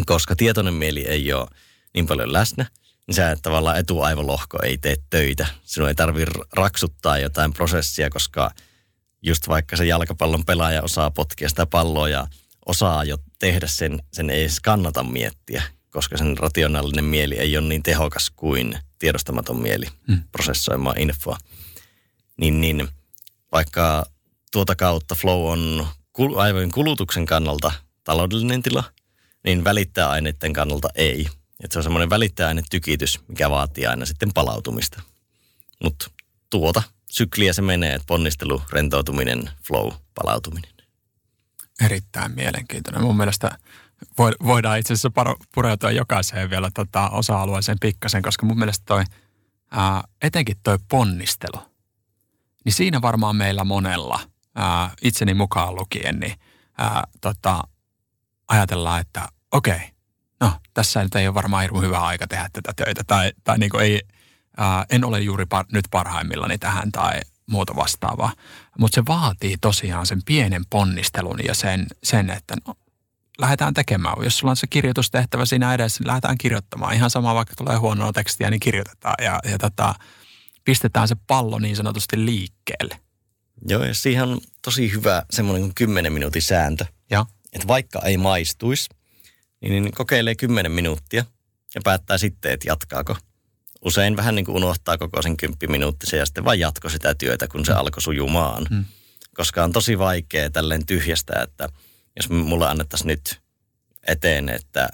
[0.06, 1.48] Koska tietoinen mieli ei ole
[1.94, 2.66] niin paljon läsnä,
[3.08, 5.48] niin sä tavallaan etuaivolohko ei tee töitä.
[5.64, 8.52] Sinun ei tarvitse raksuttaa jotain prosessia, koska
[9.22, 12.28] just vaikka se jalkapallon pelaaja osaa potkia sitä palloa ja
[12.66, 17.68] osaa jo tehdä sen, sen ei edes kannata miettiä, koska sen rationaalinen mieli ei ole
[17.68, 20.24] niin tehokas kuin tiedostamaton mieli Mm.
[20.32, 21.38] prosessoimaan infoa.
[22.38, 22.88] Niin, niin
[23.52, 24.06] vaikka
[24.52, 25.88] tuota kautta flow on
[26.22, 27.72] kul- aivojen kulutuksen kannalta
[28.04, 28.84] taloudellinen tila,
[29.44, 31.28] niin välittäjäaineiden kannalta ei.
[31.64, 35.02] Että se on semmoinen välittäjäainetykitys, mikä vaatii aina sitten palautumista.
[35.84, 36.12] Mutta
[36.50, 40.72] tuota sykliä se menee, että ponnistelu, rentoutuminen, flow, palautuminen.
[41.82, 43.02] Erittäin mielenkiintoinen.
[43.02, 43.58] Mun mielestä
[44.44, 45.12] voidaan itse asiassa
[45.56, 49.04] pureutua jokaiseen vielä tota osa-alueeseen pikkasen, koska mun mielestä toi,
[49.72, 51.62] ää, etenkin toi ponnistelu,
[52.66, 54.20] niin siinä varmaan meillä monella,
[54.56, 56.34] ää, itseni mukaan lukien, niin
[56.78, 57.64] ää, tota,
[58.48, 59.80] ajatellaan, että okei,
[60.40, 63.82] no tässä nyt ei ole varmaan hirveän hyvä aika tehdä tätä töitä, tai, tai niin
[63.82, 64.02] ei,
[64.58, 68.34] ää, en ole juuri par, nyt parhaimmillani tähän tai muuta vastaavaa.
[68.80, 72.76] Mutta se vaatii tosiaan sen pienen ponnistelun ja sen, sen että no,
[73.40, 74.16] lähdetään tekemään.
[74.24, 76.94] Jos sulla on se kirjoitustehtävä siinä edessä, niin lähdetään kirjoittamaan.
[76.94, 79.96] Ihan sama, vaikka tulee huonoa tekstiä, niin kirjoitetaan ja, ja tota,
[80.64, 83.00] pistetään se pallo niin sanotusti liikkeelle.
[83.68, 86.86] Joo, ja siihen on tosi hyvä semmoinen kuin 10 minuutin sääntö.
[87.10, 87.26] Ja.
[87.54, 88.90] Että vaikka ei maistuisi,
[89.62, 91.26] niin, niin kokeilee 10 minuuttia
[91.76, 93.18] ja päättää sitten, että jatkaako.
[93.86, 97.48] Usein vähän niin kuin unohtaa koko sen 10 minuuttisen ja sitten vain jatko sitä työtä,
[97.48, 97.78] kun se mm.
[97.78, 98.66] alkoi sujumaan.
[98.70, 98.86] Mm.
[99.36, 101.70] Koska on tosi vaikea tälleen tyhjästä, että–
[102.18, 103.42] jos mulle annettaisiin nyt
[104.08, 104.90] eteen, että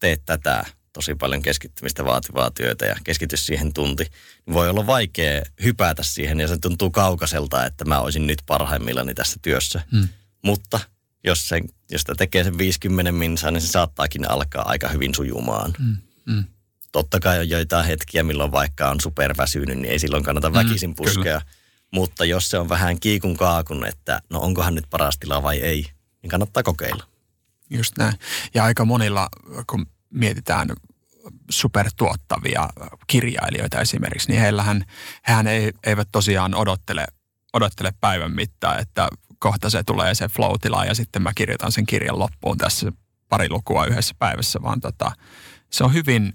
[0.00, 4.04] teet tätä tosi paljon keskittymistä vaativaa työtä ja keskity siihen tunti,
[4.46, 9.14] niin voi olla vaikea hypätä siihen ja se tuntuu kaukaiselta, että mä olisin nyt parhaimmillani
[9.14, 9.82] tässä työssä.
[9.92, 10.08] Hmm.
[10.44, 10.80] Mutta
[11.26, 15.72] jos, sen, jos sitä tekee sen 50 minsaa, niin se saattaakin alkaa aika hyvin sujumaan.
[15.78, 15.96] Hmm.
[16.30, 16.44] Hmm.
[16.92, 20.94] Totta kai on joitain hetkiä, milloin vaikka on superväsynyt, niin ei silloin kannata hmm, väkisin
[20.94, 21.22] puskea.
[21.22, 21.40] Kyllä.
[21.92, 25.86] Mutta jos se on vähän kiikun kaakun, että no onkohan nyt paras tila vai ei,
[26.22, 27.04] niin kannattaa kokeilla.
[27.70, 28.14] Just näin.
[28.54, 29.28] Ja aika monilla,
[29.66, 30.68] kun mietitään
[31.50, 32.68] supertuottavia
[33.06, 34.84] kirjailijoita esimerkiksi, niin heillähän,
[35.28, 37.06] hehän ei, eivät tosiaan odottele,
[37.52, 40.54] odottele päivän mittaan, että kohta se tulee se flow
[40.86, 42.92] ja sitten mä kirjoitan sen kirjan loppuun tässä
[43.28, 45.12] pari lukua yhdessä päivässä, vaan tota,
[45.70, 46.32] se on hyvin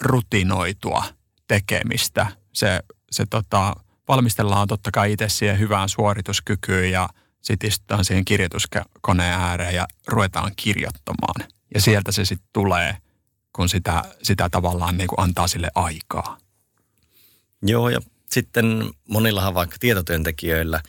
[0.00, 1.04] rutinoitua
[1.48, 2.26] tekemistä.
[2.52, 3.74] Se, se tota,
[4.08, 7.08] valmistellaan totta kai itse siihen hyvään suorituskykyyn ja–
[7.42, 11.48] sitten istutaan siihen kirjoituskoneen ääreen ja ruvetaan kirjoittamaan.
[11.74, 12.96] Ja sieltä se sitten tulee,
[13.52, 16.38] kun sitä, sitä tavallaan niin kuin antaa sille aikaa.
[17.62, 20.82] Joo, ja sitten monillahan vaikka tietotyöntekijöillä,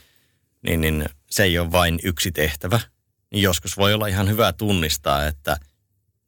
[0.63, 2.79] niin, niin se ei ole vain yksi tehtävä.
[3.31, 5.57] Niin joskus voi olla ihan hyvä tunnistaa, että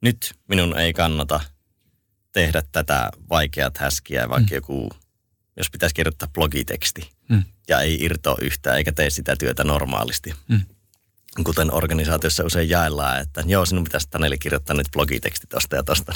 [0.00, 1.40] nyt minun ei kannata
[2.32, 4.54] tehdä tätä vaikeaa häskiä, vaikka mm.
[4.54, 4.90] joku,
[5.56, 7.44] jos pitäisi kirjoittaa blogiteksti mm.
[7.68, 10.34] ja ei irtoa yhtään eikä tee sitä työtä normaalisti.
[10.48, 10.60] Mm.
[11.44, 16.12] Kuten organisaatiossa usein jaellaan, että joo, sinun pitäisi Taneli kirjoittaa nyt blogiteksti tosta ja tosta.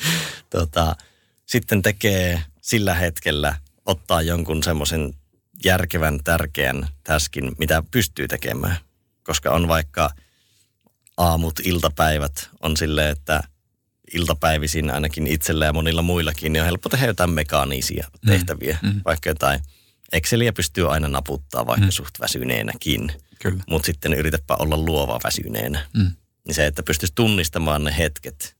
[0.50, 0.96] tota,
[1.46, 3.54] sitten tekee sillä hetkellä,
[3.86, 5.14] ottaa jonkun semmoisen
[5.64, 8.76] järkevän, tärkeän täskin, mitä pystyy tekemään.
[9.22, 10.10] Koska on vaikka
[11.16, 13.42] aamut, iltapäivät on silleen, että
[14.14, 18.30] iltapäivisin ainakin itsellä ja monilla muillakin, niin on helppo tehdä jotain mekaanisia mm.
[18.30, 19.00] tehtäviä, mm.
[19.04, 19.60] vaikka jotain
[20.12, 21.90] Exceliä pystyy aina naputtaa vaikka mm.
[21.90, 23.12] suht väsyneenäkin.
[23.68, 25.86] Mutta sitten yritäpä olla luova väsyneenä.
[25.96, 26.10] Mm.
[26.46, 28.56] Niin se, että pystyisi tunnistamaan ne hetket.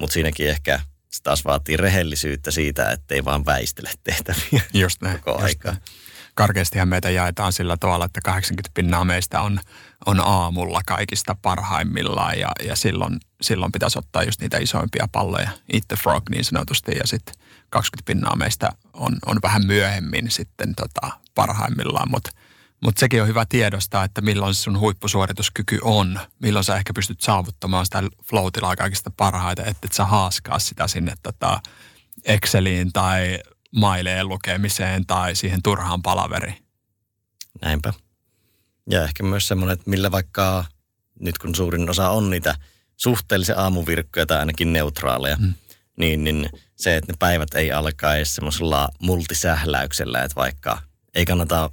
[0.00, 0.80] Mutta siinäkin ehkä
[1.10, 5.72] se taas vaatii rehellisyyttä siitä, ettei vaan väistele tehtäviä just näin, koko just aikaa.
[5.72, 5.84] Näin.
[6.34, 9.60] Karkeastihan meitä jaetaan sillä tavalla, että 80 pinnaa meistä on,
[10.06, 15.84] on aamulla kaikista parhaimmillaan ja, ja silloin, silloin pitäisi ottaa just niitä isoimpia palloja, eat
[15.88, 17.34] the frog niin sanotusti ja sitten
[17.70, 22.30] 20 pinnaa meistä on, on vähän myöhemmin sitten tota parhaimmillaan, mutta
[22.84, 27.84] mutta sekin on hyvä tiedostaa, että milloin sun huippusuorituskyky on, milloin sä ehkä pystyt saavuttamaan
[27.84, 28.46] sitä flow
[28.78, 31.60] kaikista parhaita, että et sä haaskaa sitä sinne tota
[32.24, 33.38] Exceliin tai
[33.76, 36.64] maileen lukemiseen tai siihen turhaan palaveriin.
[37.62, 37.92] Näinpä.
[38.90, 40.64] Ja ehkä myös semmoinen, että millä vaikka
[41.20, 42.54] nyt kun suurin osa on niitä
[42.96, 45.54] suhteellisen aamuvirkkoja tai ainakin neutraaleja, mm.
[45.96, 50.78] niin, niin se, että ne päivät ei alkaisi semmoisella multisähläyksellä, että vaikka
[51.14, 51.70] ei kannata,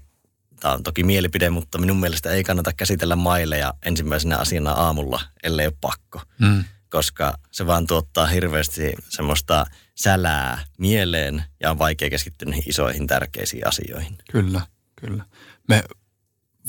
[0.59, 5.65] tämä on toki mielipide, mutta minun mielestä ei kannata käsitellä maileja ensimmäisenä asiana aamulla, ellei
[5.65, 6.21] ole pakko.
[6.39, 6.63] Mm.
[6.91, 13.67] Koska se vaan tuottaa hirveästi semmoista sälää mieleen ja on vaikea keskittyä niihin isoihin tärkeisiin
[13.67, 14.17] asioihin.
[14.31, 14.61] Kyllä,
[14.95, 15.25] kyllä.
[15.69, 15.83] Me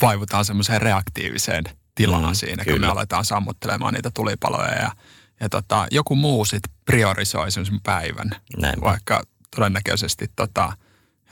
[0.02, 2.76] vaivutaan semmoiseen reaktiiviseen tilaan mm, siinä, kyllä.
[2.76, 4.92] kun me aletaan sammuttelemaan niitä tulipaloja ja
[5.40, 8.30] ja tota, joku muu sitten priorisoi sen päivän.
[8.56, 8.80] Näin.
[8.80, 9.22] Vaikka
[9.56, 10.72] todennäköisesti tota,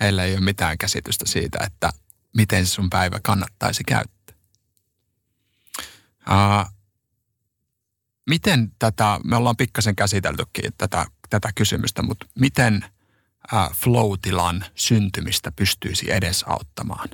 [0.01, 1.91] heillä ei ole mitään käsitystä siitä, että
[2.37, 4.37] miten se sun päivä kannattaisi käyttää.
[6.31, 6.80] Uh,
[8.31, 12.85] miten tätä, me ollaan pikkasen käsiteltykin tätä, tätä kysymystä, mutta miten
[13.75, 17.09] flow-tilan syntymistä pystyisi edesauttamaan?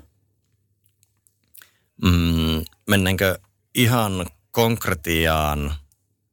[2.02, 3.38] Mm, mennäänkö
[3.74, 5.74] ihan konkretiaan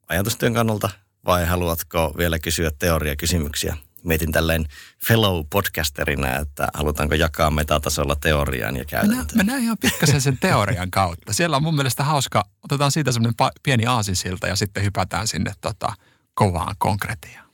[0.10, 0.90] ajatustyön kannalta
[1.26, 3.78] vai haluatko vielä kysyä teoriakysymyksiä?
[4.04, 4.66] Mietin tälleen
[5.06, 9.18] fellow-podcasterina, että halutaanko jakaa metatasolla teoriaan ja käytäntöön.
[9.18, 11.34] Mennään, mennään ihan pikkasen sen teorian kautta.
[11.34, 15.94] Siellä on mun mielestä hauska, otetaan siitä semmoinen pieni aasinsilta ja sitten hypätään sinne tota,
[16.34, 17.50] kovaan konkretiaan.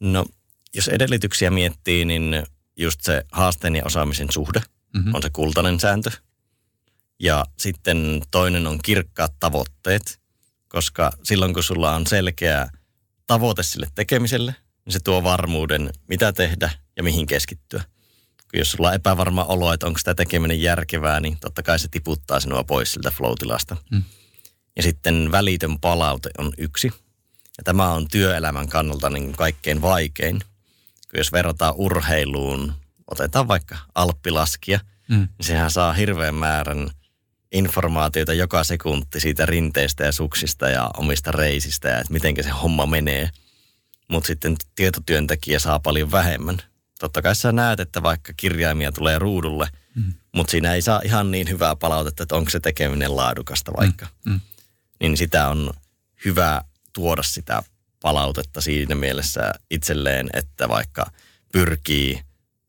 [0.00, 0.24] No,
[0.74, 4.60] jos edellytyksiä miettii, niin just se haasteen ja osaamisen suhde
[4.94, 5.14] mm-hmm.
[5.14, 6.10] on se kultainen sääntö.
[7.20, 10.20] Ja sitten toinen on kirkkaat tavoitteet,
[10.68, 12.68] koska silloin kun sulla on selkeä
[13.26, 14.54] tavoite sille tekemiselle,
[14.86, 17.84] niin se tuo varmuuden, mitä tehdä ja mihin keskittyä.
[18.50, 21.88] Kun jos sulla on epävarma olo, että onko sitä tekeminen järkevää, niin totta kai se
[21.88, 23.76] tiputtaa sinua pois siltä flow-tilasta.
[23.90, 24.02] Mm.
[24.76, 26.92] Ja sitten välitön palaute on yksi.
[27.58, 30.40] Ja tämä on työelämän kannalta niin kaikkein vaikein.
[31.10, 32.72] Kun jos verrataan urheiluun,
[33.10, 35.16] otetaan vaikka alppilaskia, mm.
[35.16, 36.90] niin sehän saa hirveän määrän
[37.52, 42.86] informaatiota joka sekunti siitä rinteistä ja suksista ja omista reisistä ja että miten se homma
[42.86, 43.30] menee.
[44.08, 46.62] Mutta sitten tietotyöntekijä saa paljon vähemmän.
[46.98, 50.12] Totta kai sä näet, että vaikka kirjaimia tulee ruudulle, mm.
[50.32, 54.06] mutta siinä ei saa ihan niin hyvää palautetta, että onko se tekeminen laadukasta vaikka.
[54.24, 54.32] Mm.
[54.32, 54.40] Mm.
[55.00, 55.72] Niin sitä on
[56.24, 57.62] hyvä tuoda sitä
[58.02, 61.10] palautetta siinä mielessä itselleen, että vaikka
[61.52, 62.20] pyrkii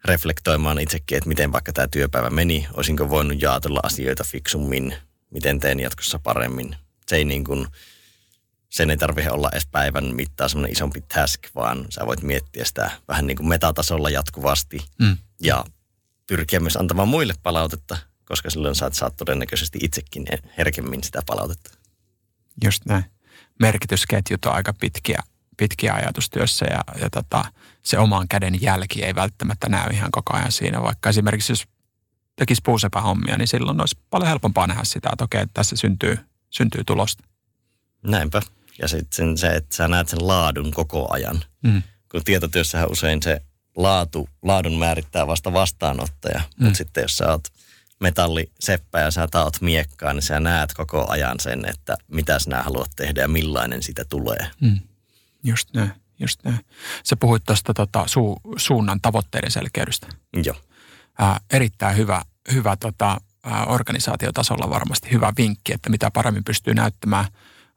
[0.05, 4.95] reflektoimaan itsekin, että miten vaikka tämä työpäivä meni, olisinko voinut jaatella asioita fiksummin,
[5.31, 6.75] miten teen jatkossa paremmin.
[7.07, 7.67] Se ei niin kuin,
[8.69, 12.91] sen ei tarvitse olla edes päivän mittaa semmoinen isompi task, vaan sä voit miettiä sitä
[13.07, 15.17] vähän niin kuin metatasolla jatkuvasti mm.
[15.41, 15.65] ja
[16.27, 20.25] pyrkiä myös antamaan muille palautetta, koska silloin saat, saat todennäköisesti itsekin
[20.57, 21.71] herkemmin sitä palautetta.
[22.63, 23.05] Just näin.
[23.59, 25.23] Merkitysketjut on aika pitkiä
[25.57, 27.45] pitkiä ajatustyössä ja, ja tota,
[27.83, 30.81] se oman käden jälki ei välttämättä näy ihan koko ajan siinä.
[30.81, 31.67] Vaikka esimerkiksi jos
[32.35, 36.17] tekisi puusepähommia, niin silloin olisi paljon helpompaa nähdä sitä, että okei, tässä syntyy,
[36.49, 37.23] syntyy tulosta.
[38.03, 38.41] Näinpä.
[38.81, 41.43] Ja sitten se, että sä näet sen laadun koko ajan.
[41.63, 41.83] Mm.
[42.11, 43.41] Kun tietotyössähän usein se
[43.77, 46.41] laatu, laadun määrittää vasta vastaanottaja.
[46.59, 46.65] Mm.
[46.65, 47.47] Mutta sitten jos sä oot
[47.99, 52.91] metalliseppä ja sä taot miekkaa, niin sä näet koko ajan sen, että mitä sinä haluat
[52.95, 54.51] tehdä ja millainen sitä tulee.
[54.61, 54.79] Mm.
[55.43, 56.59] Just näin, just näin.
[57.03, 60.07] Sä puhuit tuosta tota, su, suunnan tavoitteiden selkeydestä.
[60.45, 60.55] Joo.
[61.19, 62.21] Ää, erittäin hyvä,
[62.53, 67.25] hyvä tota, ää, organisaatiotasolla varmasti hyvä vinkki, että mitä paremmin pystyy näyttämään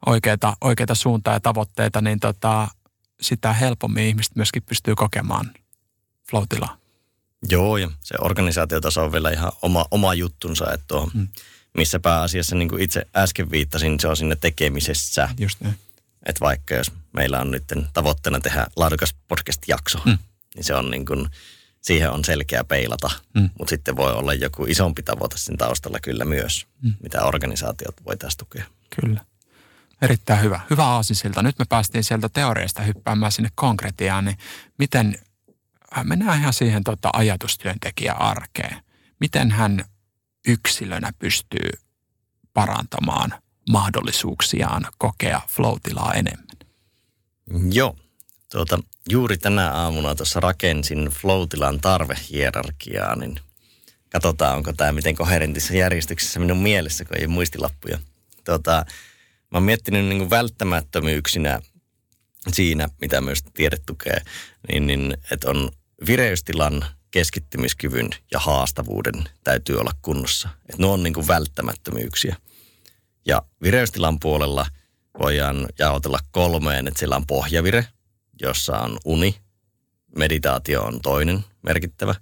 [0.05, 2.67] oikeita, oikeita suuntaa ja tavoitteita, niin tota,
[3.21, 5.51] sitä helpommin ihmiset myöskin pystyy kokemaan
[6.29, 6.43] flow.
[7.49, 11.27] Joo, ja se organisaatiotaso on vielä ihan oma, oma juttunsa, että tuo, hmm.
[11.77, 15.29] missä pääasiassa niin kuin itse äsken viittasin, se on sinne tekemisessä.
[15.39, 15.75] Just näin.
[16.25, 20.17] Että vaikka jos meillä on nyt tavoitteena tehdä laadukas podcast-jakso, mm.
[20.55, 21.27] niin se on niin kuin,
[21.81, 23.09] siihen on selkeä peilata.
[23.33, 23.49] Mm.
[23.59, 26.93] Mutta sitten voi olla joku isompi tavoite sen taustalla kyllä myös, mm.
[27.03, 28.65] mitä organisaatiot voi tästä tukea.
[29.01, 29.25] Kyllä.
[30.01, 30.59] Erittäin hyvä.
[30.69, 31.43] Hyvä aasisilta.
[31.43, 34.37] Nyt me päästiin sieltä teoriasta hyppäämään sinne konkretiaan, niin
[34.77, 35.19] miten,
[35.97, 38.83] äh, mennään ihan siihen tota ajatustyöntekijä arkeen.
[39.19, 39.85] Miten hän
[40.47, 41.69] yksilönä pystyy
[42.53, 43.33] parantamaan
[43.69, 45.77] mahdollisuuksiaan kokea flow
[46.15, 46.47] enemmän?
[47.71, 47.95] Joo.
[48.51, 48.79] Tuota,
[49.09, 51.47] juuri tänä aamuna tuossa rakensin flow
[51.81, 53.39] tarvehierarkiaa, niin
[54.09, 57.99] katsotaan, onko tämä miten koherentissa järjestyksessä minun mielessä, kun ei muistilappuja.
[58.43, 58.85] Tuota,
[59.51, 61.61] mä oon miettinyt niin välttämättömyyksinä
[62.53, 64.21] siinä, mitä myös tiede tukee,
[64.71, 65.71] niin, niin että on
[66.07, 70.49] vireystilan, keskittymiskyvyn ja haastavuuden täytyy olla kunnossa.
[70.69, 72.35] Että nuo on niin välttämättömyyksiä.
[73.25, 74.65] Ja vireystilan puolella
[75.19, 77.87] voidaan jaotella kolmeen, että siellä on pohjavire,
[78.41, 79.35] jossa on uni,
[80.17, 82.15] meditaatio on toinen merkittävä,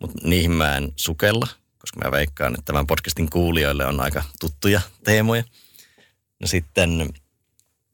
[0.00, 1.48] mutta niihin mä en sukella,
[1.78, 5.44] koska mä veikkaan, että tämän podcastin kuulijoille on aika tuttuja teemoja.
[6.44, 7.10] Sitten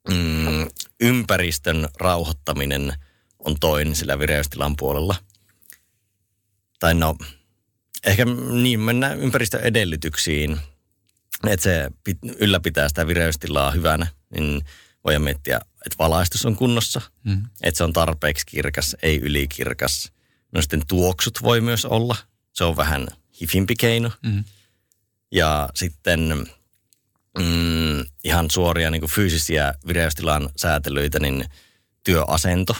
[0.09, 0.67] mm,
[0.99, 2.93] ympäristön rauhoittaminen
[3.39, 5.15] on toinen sillä vireystilan puolella.
[6.79, 7.15] Tai no,
[8.05, 8.25] ehkä
[8.61, 10.59] niin mennään ympäristön edellytyksiin–
[11.47, 14.65] että se pit, ylläpitää sitä vireystilaa hyvänä, niin
[15.05, 17.45] voi miettiä, että valaistus on kunnossa, mm.
[17.63, 20.11] että se on tarpeeksi kirkas, ei ylikirkas.
[20.51, 22.15] No sitten tuoksut voi myös olla,
[22.53, 23.07] se on vähän
[23.41, 24.11] hifimpi keino.
[24.21, 24.43] Mm.
[25.31, 26.47] Ja sitten
[27.39, 31.45] mm, ihan suoria niin kuin fyysisiä vireystilan säätelyitä, niin
[32.03, 32.75] työasento,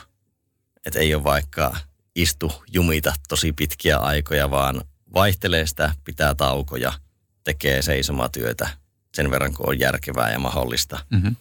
[0.85, 1.77] että ei ole vaikka
[2.15, 4.81] istu jumita tosi pitkiä aikoja, vaan
[5.13, 6.93] vaihtelee sitä, pitää taukoja–
[7.43, 8.69] tekee seisomatyötä
[9.13, 11.05] sen verran, kun on järkevää ja mahdollista.
[11.09, 11.35] Mm-hmm.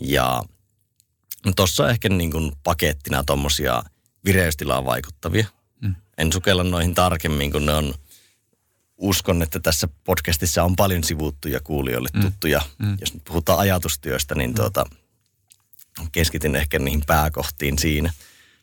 [0.00, 0.42] Ja
[1.56, 3.82] tuossa ehkä niin kuin pakettina tuommoisia
[4.24, 5.46] vireystilaan vaikuttavia.
[5.80, 5.94] Mm.
[6.18, 7.94] En sukella noihin tarkemmin, kun ne on
[8.98, 12.20] uskon, että tässä podcastissa on paljon sivuttuja kuulijoille mm.
[12.20, 12.60] tuttuja.
[12.78, 12.96] Mm.
[13.00, 14.54] Jos nyt puhutaan ajatustyöstä, niin mm.
[14.54, 14.84] tuota,
[16.12, 18.12] keskityn ehkä niihin pääkohtiin siinä.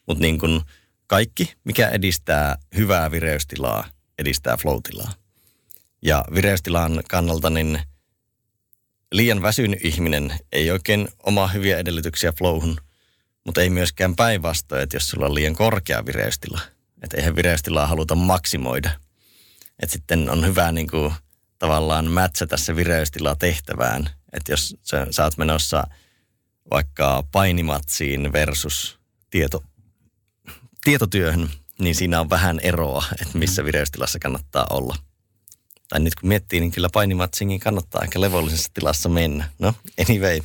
[0.07, 0.61] Mutta niin kuin
[1.07, 3.87] kaikki, mikä edistää hyvää vireystilaa,
[4.19, 5.13] edistää flow-tilaa.
[6.01, 7.79] Ja vireystilan kannalta niin
[9.11, 12.77] liian väsynyt ihminen ei oikein omaa hyviä edellytyksiä flowhun,
[13.45, 16.61] mutta ei myöskään päinvastoin, että jos sulla on liian korkea vireystila,
[17.01, 19.04] että eihän vireystilaa haluta maksimoida.
[19.79, 21.13] Että sitten on hyvä niin kuin,
[21.59, 24.09] tavallaan mätsätä se vireystila tehtävään.
[24.33, 25.87] Että jos sä, sä oot menossa
[26.71, 28.99] vaikka painimatsiin versus
[29.29, 29.63] tieto,
[30.83, 31.49] tietotyöhön,
[31.79, 33.65] niin siinä on vähän eroa, että missä mm.
[33.65, 34.95] vireystilassa kannattaa olla.
[35.89, 39.49] Tai nyt kun miettii, niin kyllä painimatsiinkin kannattaa aika levollisessa tilassa mennä.
[39.59, 39.73] No,
[40.09, 40.39] anyway,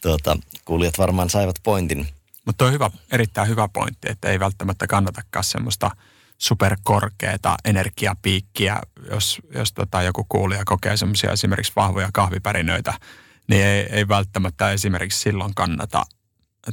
[0.00, 2.08] tuota, kuulijat varmaan saivat pointin.
[2.44, 5.90] Mutta on hyvä, erittäin hyvä pointti, että ei välttämättä kannatakaan semmoista
[6.38, 8.80] superkorkeata energiapiikkiä,
[9.10, 12.94] jos, jos tota joku kuulija kokee semmoisia esimerkiksi vahvoja kahvipärinöitä,
[13.48, 16.06] niin ei, ei välttämättä esimerkiksi silloin kannata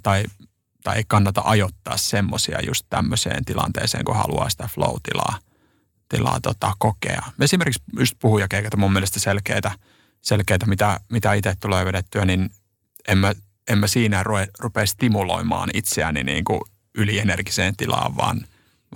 [0.03, 0.23] tai
[0.83, 5.39] tai ei kannata ajoittaa semmoisia just tämmöiseen tilanteeseen, kun haluaa sitä flow-tilaa
[6.09, 7.23] tilaa, tota, kokea.
[7.41, 9.71] Esimerkiksi just puhujakeikat on mun mielestä selkeitä,
[10.21, 12.49] selkeitä mitä, mitä itse tulee vedettyä, niin
[13.07, 13.33] en mä,
[13.67, 14.23] en mä siinä
[14.59, 16.61] rupea stimuloimaan itseäni niin kuin
[16.95, 18.47] ylienergiseen tilaan, vaan,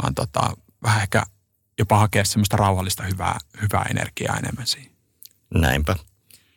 [0.01, 0.51] vaan tota,
[0.83, 1.23] vähän ehkä
[1.79, 4.91] jopa hakea semmoista rauhallista hyvää, hyvää energiaa enemmän siihen.
[5.53, 5.95] Näinpä.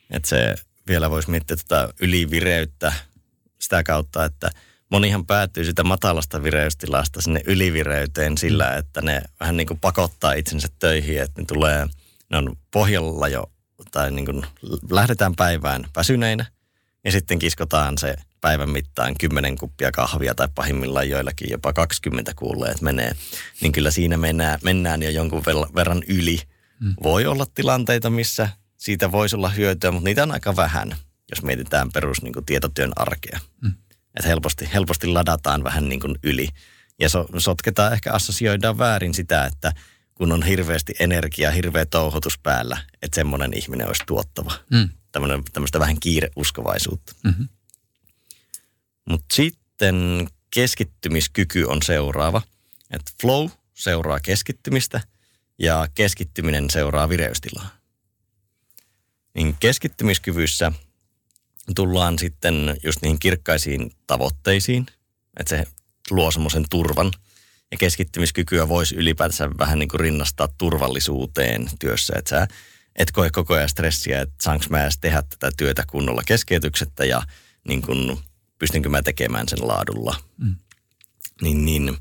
[0.09, 0.55] Että se
[0.87, 2.93] vielä voisi miettiä tätä ylivireyttä
[3.59, 4.49] sitä kautta, että–
[4.91, 8.79] monihan päätyy sitä matalasta vireystilasta sinne ylivireyteen sillä, mm.
[8.79, 11.87] että ne vähän niin kuin pakottaa itsensä töihin, että ne tulee,
[12.29, 13.51] ne on pohjalla jo,
[13.91, 14.45] tai niin kuin
[14.89, 16.45] lähdetään päivään väsyneinä,
[17.03, 22.71] ja sitten kiskotaan se päivän mittaan kymmenen kuppia kahvia tai pahimmillaan joillakin jopa 20 kuulee,
[22.71, 23.11] että menee,
[23.61, 25.43] niin kyllä siinä mennään, mennään jo jonkun
[25.75, 26.39] verran yli.
[26.79, 26.95] Mm.
[27.03, 30.95] Voi olla tilanteita, missä siitä voisi olla hyötyä, mutta niitä on aika vähän,
[31.31, 33.39] jos mietitään perus niin kuin tietotyön arkea.
[33.61, 33.73] Mm.
[34.15, 36.47] Että helposti, helposti ladataan vähän niin kuin yli.
[36.99, 39.73] Ja so, sotketaan, ehkä assosioidaan väärin sitä, että
[40.13, 44.53] kun on hirveästi energiaa, hirveä touhotus päällä, että semmoinen ihminen olisi tuottava.
[44.69, 44.89] Mm.
[45.11, 47.13] Tämmöinen, tämmöistä vähän kiireuskovaisuutta.
[47.23, 47.47] Mm-hmm.
[49.09, 52.41] Mutta sitten keskittymiskyky on seuraava.
[52.91, 55.01] Että flow seuraa keskittymistä
[55.59, 57.69] ja keskittyminen seuraa vireystilaa.
[59.33, 60.71] Niin keskittymiskyvyssä–
[61.75, 64.85] tullaan sitten just niihin kirkkaisiin tavoitteisiin,
[65.39, 65.63] että se
[66.09, 67.11] luo semmoisen turvan.
[67.71, 72.47] Ja keskittymiskykyä voisi ylipäätänsä vähän niin kuin rinnastaa turvallisuuteen työssä, että sä
[72.95, 77.21] et koe koko ajan stressiä, että saanko mä edes tehdä tätä työtä kunnolla keskeytyksettä ja
[77.67, 78.19] niin kuin,
[78.61, 80.15] pystynkö mä tekemään sen laadulla.
[80.37, 80.55] Mm.
[81.41, 81.97] Niin, niin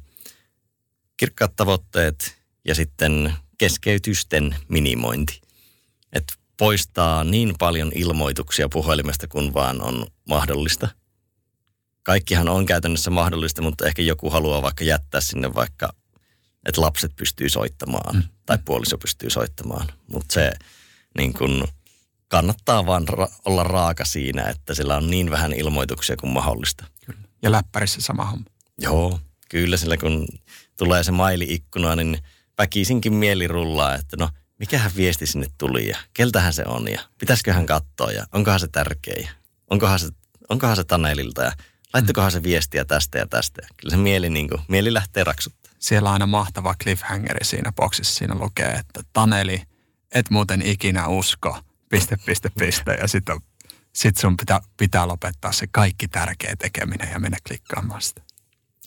[1.17, 5.41] kirkkaat tavoitteet ja sitten keskeytysten minimointi.
[6.13, 10.89] Että poistaa niin paljon ilmoituksia puhelimesta kuin vaan on mahdollista.
[12.03, 15.93] Kaikkihan on käytännössä mahdollista, mutta ehkä joku haluaa vaikka jättää sinne vaikka,
[16.67, 18.23] että lapset pystyy soittamaan mm.
[18.47, 19.87] tai puoliso pystyy soittamaan.
[20.13, 20.53] Mutta se
[21.19, 21.69] niin kun,
[22.31, 26.85] kannattaa vaan ra- olla raaka siinä, että sillä on niin vähän ilmoituksia kuin mahdollista.
[27.07, 27.21] Kyllä.
[27.43, 28.45] Ja läppärissä sama homma.
[28.79, 30.27] Joo, kyllä sillä kun
[30.79, 32.19] tulee se maili-ikkuna, niin
[32.59, 34.29] väkisinkin mieli rullaa, että no–
[34.61, 39.23] mikähän viesti sinne tuli ja keltähän se on ja pitäisiköhän katsoa ja onkohan se tärkeä
[39.23, 39.31] ja
[39.71, 40.09] onkohan se,
[40.49, 41.53] onkohan se Tanelilta ja
[41.95, 43.63] laittakohan se viestiä tästä ja tästä.
[43.77, 45.73] Kyllä se mieli, niin kuin, mieli lähtee raksuttaa.
[45.79, 48.15] Siellä on aina mahtava cliffhangeri siinä boksissa.
[48.15, 49.63] Siinä lukee, että Taneli,
[50.15, 51.59] et muuten ikinä usko,
[51.91, 52.95] piste, piste, piste.
[52.95, 53.41] Ja sitten
[53.93, 58.23] sit sun pitää, pitää lopettaa se kaikki tärkeä tekeminen ja mennä klikkaamaan sitä.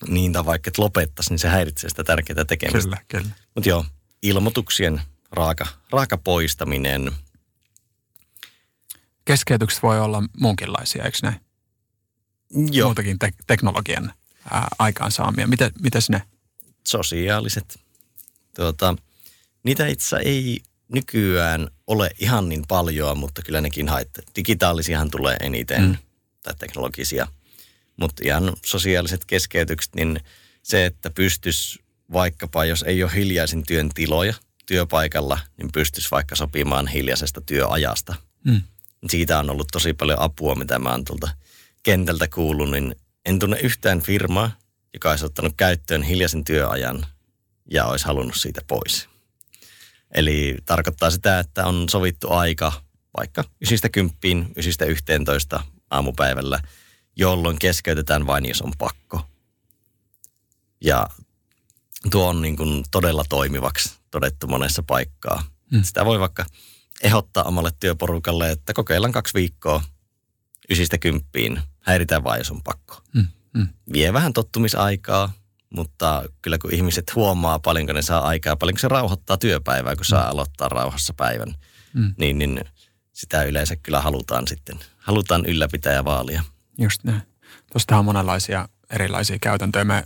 [0.08, 2.82] Niin, tai vaikka et lopettaisi, niin se häiritsee sitä tärkeää tekemistä.
[2.82, 3.36] Kyllä, kyllä.
[3.56, 3.86] Mutta joo,
[4.22, 5.02] ilmoituksien
[5.32, 7.12] raaka, raaka poistaminen.
[9.26, 11.40] Keskeytykset voi olla muunkinlaisia, eikö näin?
[12.72, 12.88] Joo.
[12.88, 14.14] Muutakin te- teknologian
[14.52, 15.48] ää, aikaansaamia.
[15.48, 16.22] Miten, mites ne?
[16.88, 17.80] Sosiaaliset.
[18.56, 18.96] Tuota,
[19.64, 20.62] niitä itse ei
[20.94, 24.24] nykyään ole ihan niin paljon, mutta kyllä nekin haittaa.
[24.36, 25.98] Digitaalisiahan tulee eniten, mm.
[26.44, 27.28] tai teknologisia.
[27.98, 30.20] Mutta ihan sosiaaliset keskeytykset, niin
[30.64, 31.80] se, että pystys
[32.14, 34.34] vaikkapa, jos ei ole hiljaisin työn tiloja–
[34.66, 38.16] työpaikalla, niin pystyisi vaikka sopimaan hiljaisesta työajasta.
[38.44, 38.62] Mm.
[39.10, 41.30] Siitä on ollut tosi paljon apua, mitä mä oon tuolta
[41.84, 44.52] kentältä kuullut, niin en tunne yhtään firmaa,
[44.94, 47.06] joka olisi ottanut käyttöön hiljaisen työajan
[47.72, 49.10] ja olisi halunnut siitä pois.
[50.14, 52.72] Eli tarkoittaa sitä, että on sovittu aika
[53.18, 54.54] vaikka 9.10,
[54.86, 56.60] 11 aamupäivällä,
[57.16, 59.22] jolloin keskeytetään vain, jos on pakko.
[60.82, 61.08] Ja
[62.12, 65.44] tuo on niin kuin todella toimivaksi todettu monessa paikkaa.
[65.72, 65.84] Mm.
[65.84, 66.46] Sitä voi vaikka
[67.04, 69.84] ehdottaa omalle työporukalle, että kokeillaan kaksi viikkoa
[70.70, 73.02] ysistä kymppiin, häiritään vaan, jos on pakko.
[73.14, 73.28] Mm.
[73.54, 73.68] Mm.
[73.94, 75.34] Vie vähän tottumisaikaa,
[75.76, 80.24] mutta kyllä kun ihmiset huomaa paljonko ne saa aikaa, paljonko se rauhoittaa työpäivää, kun saa
[80.24, 80.30] mm.
[80.30, 81.56] aloittaa rauhassa päivän,
[81.94, 82.16] mm.
[82.18, 82.62] niin, niin
[83.14, 86.44] sitä yleensä kyllä halutaan sitten, halutaan ylläpitää ja vaalia.
[86.78, 87.22] Just näin.
[87.72, 89.86] Tuosta on monenlaisia erilaisia käytäntöjä.
[89.86, 90.04] Me,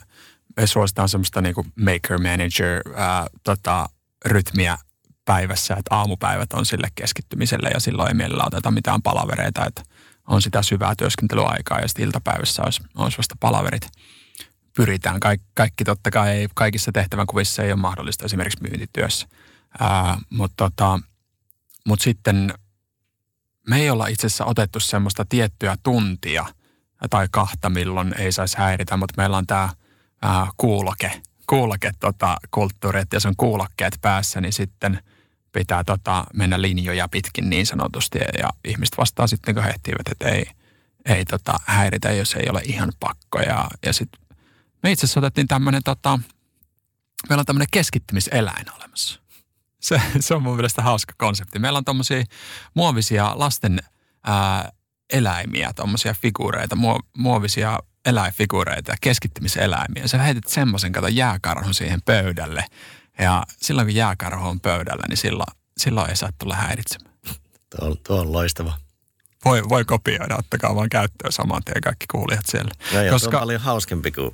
[0.58, 3.90] me suositaan semmoista niin kuin maker manager ää, tota,
[4.26, 4.78] rytmiä
[5.26, 9.84] päivässä, että aamupäivät on sille keskittymiselle ja silloin ei mielellä oteta mitään palavereita, että
[10.28, 13.88] on sitä syvää työskentelyaikaa ja sitten iltapäivässä olisi, olisi vasta palaverit.
[14.78, 15.20] Pyritään.
[15.20, 19.28] Kaik, kaikki totta kai kaikissa tehtävänkuvissa ei ole mahdollista esimerkiksi myyntityössä.
[19.80, 21.00] Ää, mutta tota,
[21.86, 22.54] mut sitten
[23.70, 26.46] me ei olla itse asiassa otettu semmoista tiettyä tuntia
[27.10, 29.70] tai kahta, milloin ei saisi häiritä, mutta meillä on tämä
[30.58, 35.04] kuuloke, kuuloke tota, kulttuuri, että jos on kuulokkeet päässä, niin sitten
[35.52, 38.20] pitää tota, mennä linjoja pitkin niin sanotusti.
[38.38, 40.46] Ja ihmiset vastaa sitten, kun he ehtivät, että ei,
[41.06, 43.40] ei tota, häiritä, jos ei ole ihan pakko.
[43.40, 44.27] Ja, ja sitten
[44.84, 46.20] me itse asiassa otettiin tämmöinen, tota,
[47.30, 49.20] meillä on tämmöinen keskittymiseläin olemassa.
[49.82, 51.60] Se, se on mun mielestä hauska konsepti.
[51.60, 52.24] Meillä on tuommoisia
[52.74, 53.80] muovisia lasten
[54.24, 54.72] ää,
[55.14, 60.08] eläimiä, tuommoisia figuureita, muo, muovisia eläinfiguureita ja keskittymiseläimiä.
[60.08, 62.66] Sä heität semmoisen kato jääkarhun siihen pöydälle.
[63.20, 67.16] Ja silloin kun jääkarhu on pöydällä, niin silloin, silloin ei saa tulla häiritsemään.
[67.80, 68.74] Tuo, tuo on loistava.
[69.46, 72.72] Voi, voi kopioida, ottakaa vaan käyttöön saman tien kaikki kuulijat siellä.
[72.94, 74.32] No ja koska, on paljon hauskempi kuin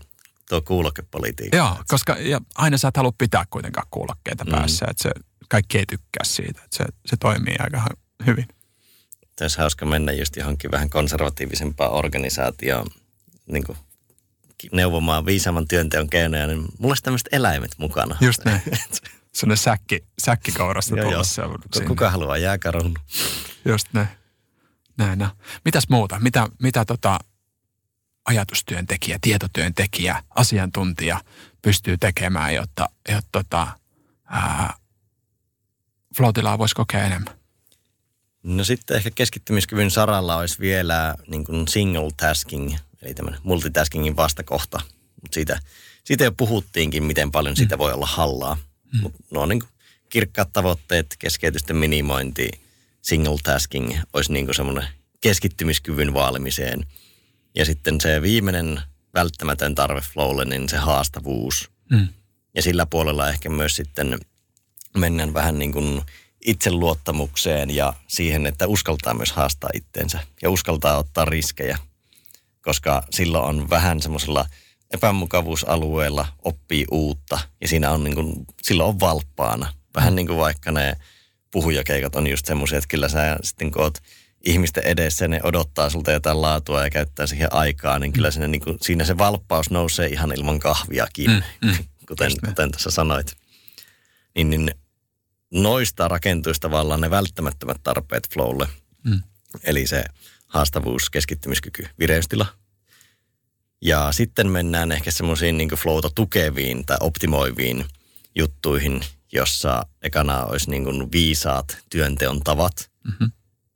[0.49, 1.57] tuo kuulokkepolitiikka.
[1.57, 4.51] Joo, koska ja aina sä et halua pitää kuitenkaan kuulokkeita mm.
[4.51, 5.11] päässä, että se,
[5.49, 7.87] kaikki ei tykkää siitä, että se, se toimii aika
[8.25, 8.47] hyvin.
[9.35, 12.87] Tässä hauska mennä just johonkin vähän konservatiivisempaan organisaatioon,
[13.45, 13.77] niin kuin
[14.71, 18.17] neuvomaan viisaamman työnteon keinoja, niin mulla olisi tämmöiset eläimet mukana.
[18.21, 18.61] Just näin.
[19.33, 21.87] Sellainen säkki, säkkikaurasta joo, joo.
[21.87, 22.93] Kuka haluaa jääkarhun?
[23.65, 24.07] Just näin.
[24.97, 25.29] Näin, no.
[25.65, 26.19] Mitäs muuta?
[26.19, 27.19] Mitä, mitä tota
[28.25, 31.21] ajatustyöntekijä, tietotyöntekijä, asiantuntija
[31.61, 33.67] pystyy tekemään, jotta, jotta tota,
[34.25, 34.73] ää,
[36.17, 37.33] Floatilaa voisi kokea enemmän?
[38.43, 44.81] No sitten ehkä keskittymiskyvyn saralla olisi vielä niin kuin single tasking, eli tämmöinen multitaskingin vastakohta.
[45.21, 45.59] Mutta siitä,
[46.03, 47.79] siitä jo puhuttiinkin, miten paljon siitä mm.
[47.79, 48.55] voi olla hallaa.
[48.93, 49.01] Mm.
[49.01, 49.69] Mutta no on niin kuin
[50.09, 52.49] kirkkaat tavoitteet, keskeytysten minimointi,
[53.01, 54.87] single tasking olisi niin kuin semmoinen
[55.21, 56.85] keskittymiskyvyn vaalimiseen.
[57.55, 58.81] Ja sitten se viimeinen
[59.13, 61.71] välttämätön tarve flowlle, niin se haastavuus.
[61.91, 62.07] Mm.
[62.55, 64.19] Ja sillä puolella ehkä myös sitten
[64.97, 66.01] mennään vähän niin kuin
[66.45, 71.77] itseluottamukseen ja siihen, että uskaltaa myös haastaa itteensä ja uskaltaa ottaa riskejä,
[72.61, 74.45] koska silloin on vähän semmoisella
[74.91, 79.73] epämukavuusalueella oppii uutta ja siinä on niin kuin, silloin on valppaana.
[79.95, 80.97] Vähän niin kuin vaikka ne
[81.51, 83.97] puhujakeikat on just semmoisia, että kyllä sä sitten kun oot
[84.43, 88.61] ihmisten edessä ne odottaa sulta jotain laatua ja käyttää siihen aikaa, niin kyllä siinä, niin
[88.61, 91.75] kuin, siinä se valppaus nousee ihan ilman kahviakin, mm, mm,
[92.07, 93.37] kuten, kuten tässä sanoit.
[94.35, 94.71] Niin, niin
[95.51, 98.67] noista rakentuisi tavallaan ne välttämättömät tarpeet flowlle.
[99.03, 99.21] Mm.
[99.63, 100.03] Eli se
[100.47, 102.45] haastavuus, keskittymiskyky, vireystila.
[103.81, 107.85] Ja sitten mennään ehkä semmoisiin niin flowta tukeviin tai optimoiviin
[108.35, 112.91] juttuihin, jossa ekana olisi niin viisaat työnteon tavat.
[113.03, 113.31] Mm-hmm.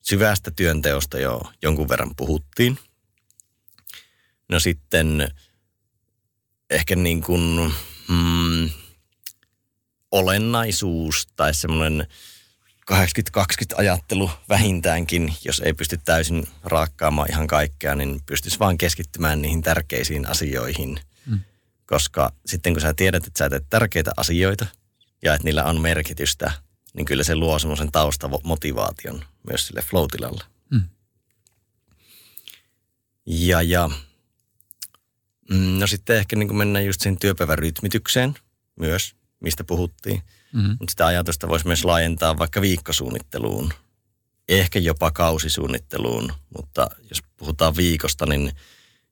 [0.10, 2.80] Syvästä työnteosta jo jonkun verran puhuttiin.
[4.50, 5.32] No sitten
[6.70, 7.74] ehkä niin kuin,
[8.10, 8.70] mm,
[10.12, 12.08] olennaisuus tai semmoinen
[12.92, 19.62] 80-20 ajattelu vähintäänkin, jos ei pysty täysin raakkaamaan ihan kaikkea, niin pystyisi vaan keskittymään niihin
[19.62, 21.00] tärkeisiin asioihin.
[21.26, 21.40] Mm.
[21.86, 24.66] Koska sitten kun sä tiedät, että sä teet tärkeitä asioita
[25.24, 26.52] ja että niillä on merkitystä,
[26.94, 30.06] niin kyllä se luo semmoisen taustamotivaation myös sille flow
[30.72, 30.84] Mm.
[33.26, 33.90] Ja, ja
[35.50, 38.36] mm, no sitten ehkä niin kuin mennään just sen työpäivän rytmitykseen
[38.80, 40.22] myös mistä puhuttiin.
[40.54, 40.76] Mm-hmm.
[40.80, 43.74] Mutta sitä ajatusta voisi myös laajentaa vaikka viikkosuunnitteluun,
[44.50, 48.52] ehkä jopa kausisuunnitteluun, mutta jos puhutaan viikosta, niin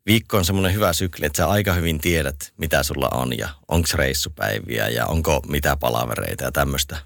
[0.06, 3.88] viikko on semmoinen hyvä sykli, että sä aika hyvin tiedät, mitä sulla on ja onko
[3.94, 6.98] reissupäiviä ja onko mitä palavereita ja tämmöistä.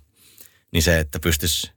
[0.71, 1.71] Niin se, että pystyisi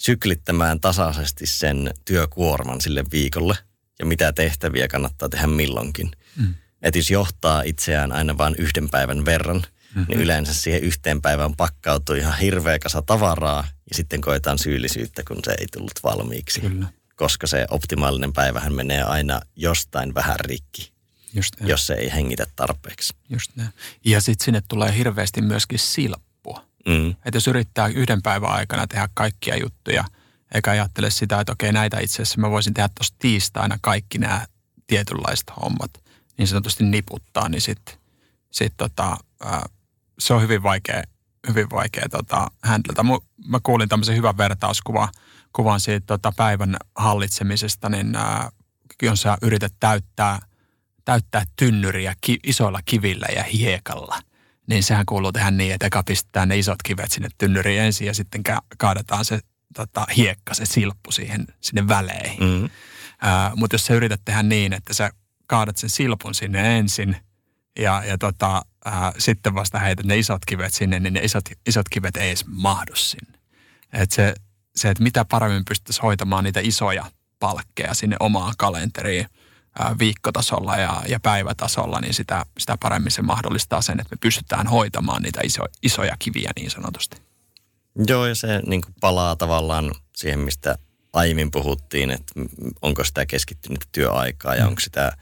[0.00, 3.56] syklittämään tasaisesti sen työkuorman sille viikolle
[3.98, 6.10] ja mitä tehtäviä kannattaa tehdä milloinkin.
[6.36, 6.54] Mm.
[6.82, 9.62] Että jos johtaa itseään aina vain yhden päivän verran–
[9.94, 10.06] mm-hmm.
[10.08, 15.40] niin yleensä siihen yhteen päivään pakkautuu ihan hirveä kasa tavaraa ja sitten koetaan syyllisyyttä, kun
[15.44, 16.60] se ei tullut valmiiksi.
[16.60, 16.86] Kyllä.
[17.16, 20.92] Koska se optimaalinen päivähän menee aina jostain vähän rikki,
[21.34, 23.14] Just jos se ei hengitä tarpeeksi.
[23.28, 23.70] Just näin.
[24.04, 26.29] Ja sitten sinne tulee hirveästi myöskin silppua.
[26.86, 27.10] Mm.
[27.10, 30.04] Että jos yrittää yhden päivän aikana tehdä kaikkia juttuja,
[30.54, 34.46] eikä ajattele sitä, että okei näitä itse asiassa mä voisin tehdä tuossa tiistaina kaikki nämä
[34.86, 35.90] tietynlaiset hommat,
[36.38, 37.94] niin sanotusti niputtaa, niin sitten
[38.50, 39.16] sit tota,
[40.18, 41.02] se on hyvin vaikea,
[41.48, 43.02] hyvin vaikea tota, händeltä.
[43.46, 45.08] Mä kuulin tämmöisen hyvän vertauskuvan
[45.52, 48.50] kuvan siitä tota, päivän hallitsemisesta, niin ää,
[49.02, 50.38] jos sä yrität täyttää,
[51.04, 54.20] täyttää tynnyriä ki, isoilla kivillä ja hiekalla,
[54.66, 58.14] niin sehän kuuluu tehdä niin, että eka pistetään ne isot kivet sinne tynnyriin ensin ja
[58.14, 59.40] sitten ka- kaadetaan se
[59.74, 62.40] tota, hiekka, se silppu siihen sinne väleihin.
[62.40, 62.70] Mm-hmm.
[63.56, 65.10] Mutta jos sä yrität tehdä niin, että sä
[65.46, 67.16] kaadat sen silpun sinne ensin
[67.78, 71.88] ja, ja tota, ää, sitten vasta heität ne isot kivet sinne, niin ne isot, isot
[71.88, 73.38] kivet ei edes mahdu sinne.
[73.92, 74.34] Et se,
[74.76, 77.04] se, että mitä paremmin pystyisi hoitamaan niitä isoja
[77.38, 79.26] palkkeja sinne omaan kalenteriin
[79.98, 85.22] viikkotasolla ja, ja päivätasolla, niin sitä, sitä paremmin se mahdollistaa sen, että me pystytään hoitamaan
[85.22, 87.16] niitä iso, isoja kiviä niin sanotusti.
[88.06, 90.78] Joo, ja se niin palaa tavallaan siihen, mistä
[91.12, 92.34] aiemmin puhuttiin, että
[92.82, 94.68] onko sitä keskittynyt työaikaa ja mm.
[94.68, 95.12] onko sitä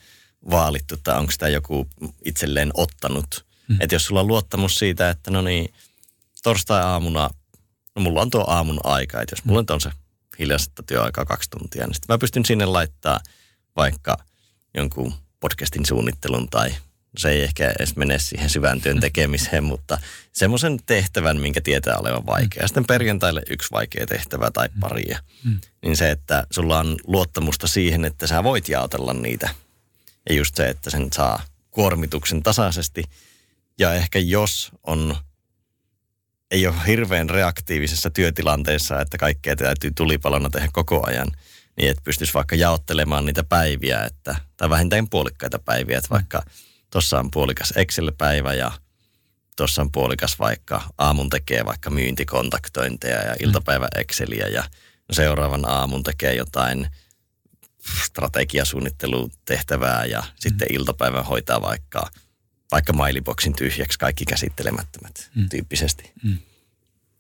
[0.51, 1.88] vaalittu tai onko sitä joku
[2.24, 3.46] itselleen ottanut.
[3.68, 3.76] Mm.
[3.80, 5.74] Että jos sulla on luottamus siitä, että no niin,
[6.42, 7.30] torstai-aamuna,
[7.96, 9.90] no mulla on tuo aamun aika, että jos mulla on se
[10.38, 13.20] hiljaisesta työaikaa kaksi tuntia, niin sitten mä pystyn sinne laittaa
[13.76, 14.16] vaikka
[14.74, 16.74] jonkun podcastin suunnittelun tai
[17.16, 19.98] se ei ehkä edes mene siihen syvään työn tekemiseen, mutta
[20.32, 22.66] semmoisen tehtävän, minkä tietää olevan vaikea.
[22.66, 25.18] Sitten perjantaille yksi vaikea tehtävä tai paria.
[25.44, 25.60] Mm.
[25.82, 29.48] Niin se, että sulla on luottamusta siihen, että sä voit jaotella niitä.
[30.28, 33.04] Ja just se, että sen saa kuormituksen tasaisesti.
[33.78, 35.16] Ja ehkä jos on,
[36.50, 41.28] ei ole hirveän reaktiivisessa työtilanteessa, että kaikkea täytyy tulipalona tehdä koko ajan,
[41.78, 46.42] niin että pystyisi vaikka jaottelemaan niitä päiviä, että, tai vähintään puolikkaita päiviä, että vaikka–
[46.90, 48.72] tuossa on puolikas Excel-päivä ja
[49.56, 54.64] tuossa on puolikas vaikka aamun tekee vaikka myyntikontaktointeja ja iltapäivä Exceliä ja
[55.12, 56.88] seuraavan aamun tekee jotain
[58.04, 60.26] strategiasuunnittelutehtävää ja mm.
[60.36, 62.10] sitten iltapäivän hoitaa vaikka,
[62.70, 65.48] vaikka mailiboksin tyhjäksi kaikki käsittelemättömät mm.
[65.48, 66.12] tyyppisesti.
[66.22, 66.38] Mm.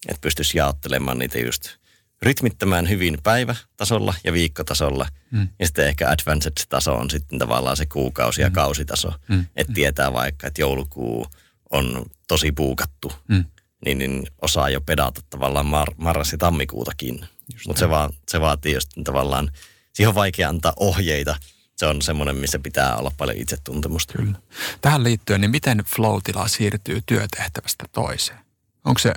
[0.08, 1.77] Että pystyisi jaottelemaan niitä just
[2.22, 5.08] rytmittämään hyvin päivätasolla ja viikkotasolla.
[5.30, 5.48] Mm.
[5.58, 8.52] Ja sitten ehkä advanced-taso on sitten tavallaan se kuukausi- ja mm.
[8.52, 9.12] kausitaso.
[9.28, 9.46] Mm.
[9.56, 11.26] Että tietää vaikka, että joulukuu
[11.70, 13.44] on tosi puukattu, mm.
[13.84, 17.26] niin, niin osaa jo pedata tavallaan mar- marras- ja tammikuutakin.
[17.66, 19.50] Mutta se, va- se vaatii just tavallaan,
[19.92, 21.36] siihen on vaikea antaa ohjeita.
[21.76, 24.12] Se on semmoinen, missä pitää olla paljon itsetuntemusta.
[24.12, 24.38] Kyllä.
[24.80, 28.38] Tähän liittyen, niin miten flow siirtyy työtehtävästä toiseen?
[28.84, 29.14] Onko se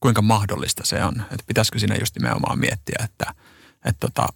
[0.00, 1.20] kuinka mahdollista se on.
[1.20, 3.34] Että pitäisikö siinä just nimenomaan miettiä, että,
[3.84, 4.28] että tota,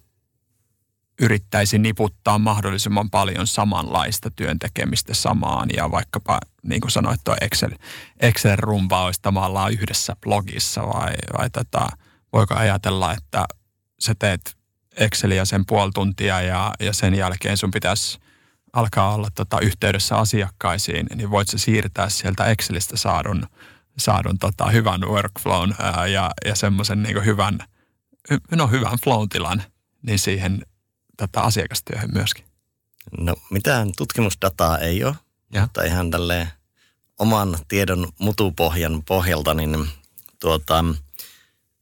[1.21, 7.71] yrittäisi niputtaa mahdollisimman paljon samanlaista työntekemistä samaan ja vaikkapa niin kuin sanoit, tuo Excel,
[8.19, 11.87] Excel-rumba olisi tavallaan yhdessä blogissa vai, vai tota,
[12.33, 13.45] voiko ajatella, että
[13.99, 14.57] sä teet
[14.97, 18.19] Exceliä sen puoli tuntia ja, ja sen jälkeen sun pitäisi
[18.73, 23.47] alkaa olla tota yhteydessä asiakkaisiin, niin voit sä siirtää sieltä Excelistä saadun
[23.97, 27.59] saadun tota, hyvän workflown ää, ja, ja semmoisen niin hyvän,
[28.51, 29.63] no, hyvän flow tilan
[30.01, 30.65] niin siihen
[31.17, 32.45] tota, asiakastyöhön myöskin?
[33.17, 35.15] No mitään tutkimusdataa ei ole,
[35.53, 35.61] ja.
[35.61, 36.47] mutta ihan tälleen
[37.19, 39.89] oman tiedon mutupohjan pohjalta, niin
[40.39, 40.85] tuota,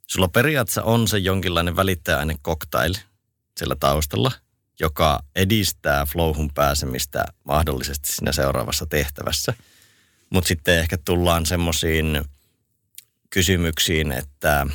[0.07, 2.93] sulla periaatteessa on se jonkinlainen välittäjäaine cocktail
[3.57, 4.32] sillä taustalla,
[4.80, 9.53] joka edistää flowhun pääsemistä mahdollisesti siinä seuraavassa tehtävässä–
[10.32, 12.21] mutta sitten ehkä tullaan semmoisiin
[13.29, 14.67] kysymyksiin, että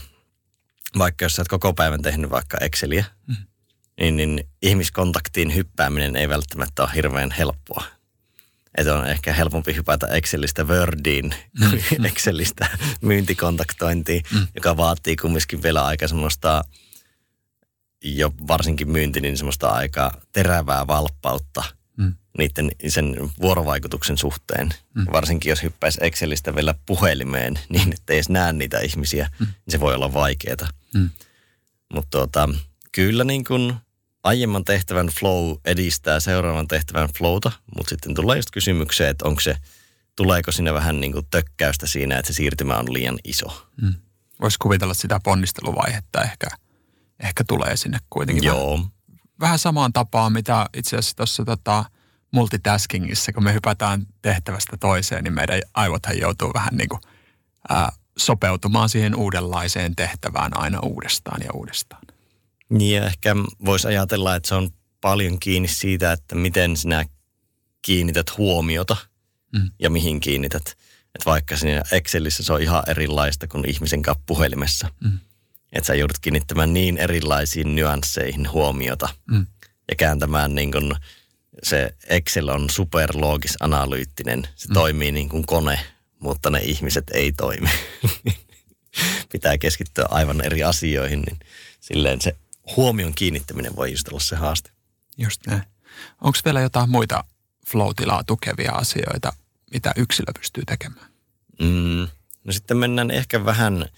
[0.99, 3.37] vaikka jos sä oot koko päivän tehnyt vaikka Exceliä, mm.
[4.01, 7.85] niin, niin ihmiskontaktiin hyppääminen ei välttämättä ole hirveän helppoa.
[8.79, 11.71] Että on ehkä helpompi hypätä Excelistä Wordiin mm.
[11.71, 12.05] kuin mm.
[12.11, 12.69] Excelistä
[13.01, 14.47] myyntikontaktointiin, mm.
[14.55, 16.65] joka vaatii kumminkin vielä aika semmoista,
[18.05, 21.65] jo varsinkin myynti, niin semmoista aika terävää valppautta–
[22.39, 24.71] niiden sen vuorovaikutuksen suhteen.
[24.95, 25.07] Mm.
[25.13, 29.47] Varsinkin jos hyppäisi Excelistä vielä puhelimeen niin, että ei edes näe niitä ihmisiä, mm.
[29.47, 30.69] niin se voi olla vaikeaa.
[30.95, 31.11] Mm.
[31.93, 32.49] Mutta tuota,
[32.93, 33.75] kyllä niin kuin
[34.25, 39.57] aiemman tehtävän flow edistää seuraavan tehtävän flowta, mutta sitten tulee just kysymykseen, että onko se,
[40.17, 43.67] tuleeko sinne vähän niin kuin tökkäystä siinä, että se siirtymä on liian iso.
[43.83, 43.95] Mm.
[44.41, 46.47] Voisi kuvitella sitä ponnisteluvaihetta ehkä,
[47.21, 48.45] ehkä tulee sinne kuitenkin.
[48.45, 48.71] Joo.
[48.71, 48.91] Vähän,
[49.41, 51.85] vähän samaan tapaan, mitä itse asiassa tuossa tota,
[52.37, 57.01] multitaskingissa, kun me hypätään tehtävästä toiseen, niin meidän aivothan joutuu vähän niin kuin,
[57.69, 62.03] ää, sopeutumaan siihen uudenlaiseen tehtävään aina uudestaan ja uudestaan.
[62.69, 64.71] Niin ja ehkä voisi ajatella, että se on
[65.01, 67.05] paljon kiinni siitä, että miten sinä
[67.83, 68.97] kiinnität huomiota
[69.53, 69.71] mm.
[69.79, 70.69] ja mihin kiinnität.
[71.15, 74.89] Että vaikka siinä Excelissä se on ihan erilaista kuin ihmisen kanssa puhelimessa.
[75.01, 75.19] Mm.
[75.73, 79.47] Että sä joudut kiinnittämään niin erilaisiin nyansseihin huomiota mm.
[79.89, 80.95] ja kääntämään niin kuin
[81.63, 84.49] se Excel on superloogis analyyttinen.
[84.57, 84.75] Se mm.
[84.75, 85.81] toimii niin kuin kone,
[86.19, 87.71] mutta ne ihmiset ei toimi.
[89.33, 91.39] Pitää keskittyä aivan eri asioihin, niin
[91.81, 92.37] silleen se
[92.77, 94.71] huomion kiinnittäminen voi just olla se haaste.
[95.19, 95.63] Just näin.
[96.21, 97.25] Onko vielä jotain muita
[97.71, 97.91] flow
[98.27, 99.33] tukevia asioita,
[99.73, 101.07] mitä yksilö pystyy tekemään?
[101.61, 102.09] Mm,
[102.45, 103.89] no sitten mennään ehkä vähän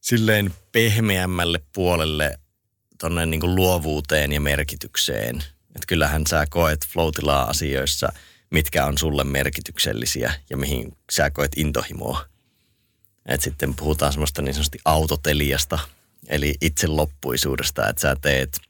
[0.00, 2.38] silleen pehmeämmälle puolelle
[3.00, 5.44] tuonne niin luovuuteen ja merkitykseen.
[5.74, 7.08] Että kyllähän sä koet flow
[7.46, 8.12] asioissa,
[8.50, 12.24] mitkä on sulle merkityksellisiä ja mihin sä koet intohimoa.
[13.26, 15.78] Et sitten puhutaan semmoista niin sanotusti autoteliasta,
[16.28, 18.60] eli itseloppuisuudesta, että sä teet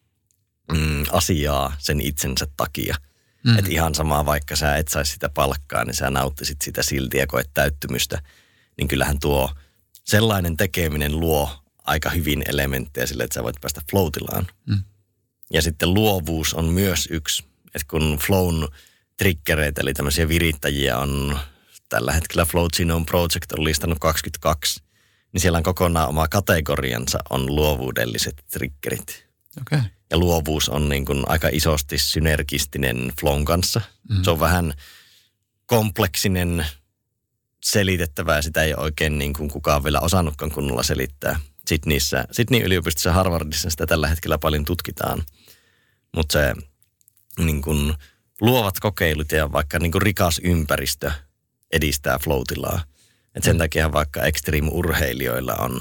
[0.73, 2.97] mm, asiaa sen itsensä takia.
[3.45, 3.59] Mm.
[3.59, 7.27] Että ihan sama, vaikka sä et saisi sitä palkkaa, niin sä nauttisit sitä silti ja
[7.27, 8.23] koet täyttymystä.
[8.77, 9.51] Niin kyllähän tuo
[10.05, 11.51] sellainen tekeminen luo
[11.85, 14.47] aika hyvin elementtejä sille, että sä voit päästä floatilaan.
[14.67, 14.83] Mm.
[15.53, 17.45] Ja sitten luovuus on myös yksi,
[17.75, 18.69] että kun flown
[19.17, 21.39] triggereitä, eli tämmöisiä virittäjiä on
[21.89, 24.83] tällä hetkellä Flow Genome Project on listannut 22,
[25.33, 29.29] niin siellä on kokonaan oma kategoriansa on luovuudelliset triggerit.
[29.61, 29.81] Okay.
[30.11, 33.81] Ja luovuus on niin kuin aika isosti synergistinen flown kanssa.
[34.09, 34.23] Mm.
[34.23, 34.75] Se on vähän
[35.67, 36.67] kompleksinen
[37.65, 41.41] selitettävää ja sitä ei oikein niin kuin kukaan vielä osannutkaan kunnolla selittää.
[41.69, 45.23] Sydneyssä, Sydney yliopistossa Harvardissa sitä tällä hetkellä paljon tutkitaan.
[46.17, 46.55] Mutta se
[47.45, 47.95] niin kuin,
[48.41, 51.13] luovat kokeilut ja vaikka niin kuin rikas ympäristö
[51.73, 52.85] edistää floatilaa.
[53.35, 55.81] Et sen takia vaikka extreme-urheilijoilla on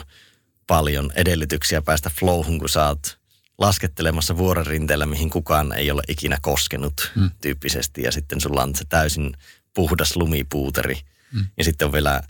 [0.68, 3.20] paljon edellytyksiä päästä flowhun, kun saat
[3.58, 7.32] laskettelemassa vuororinteellä, mihin kukaan ei ole ikinä koskenut mm.
[7.42, 8.02] tyyppisesti.
[8.02, 9.34] Ja sitten sulla on se täysin
[9.74, 10.98] puhdas lumipuuteri.
[11.34, 11.46] Mm.
[11.58, 12.22] Ja sitten on vielä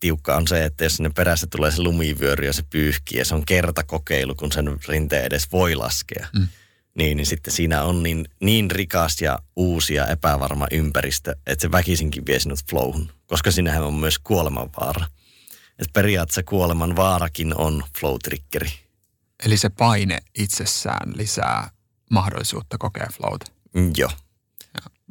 [0.00, 3.34] tiukka on se, että jos sinne perässä tulee se lumivyöry ja se pyyhkii ja se
[3.34, 6.26] on kertakokeilu, kun sen rinteen edes voi laskea.
[6.38, 6.48] Mm.
[6.98, 11.72] Niin, niin sitten siinä on niin, niin rikas ja uusi ja epävarma ympäristö, että se
[11.72, 15.06] väkisinkin vie sinut flowhun, koska sinähän on myös kuolemanvaara.
[15.78, 18.70] Että periaatteessa kuoleman vaarakin on flow-triggeri.
[19.44, 21.70] Eli se paine itsessään lisää
[22.10, 23.52] mahdollisuutta kokea flowta?
[23.74, 24.10] Mm, joo.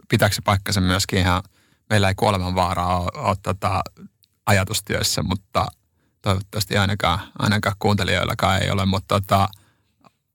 [0.09, 1.43] pitääkö se paikkansa myöskin ihan,
[1.89, 3.81] meillä ei kuoleman vaaraa ole, ole tota,
[4.45, 5.67] ajatustyössä, mutta
[6.21, 9.49] toivottavasti ainakaan, ainakaan kuuntelijoillakaan ei ole, mutta tota,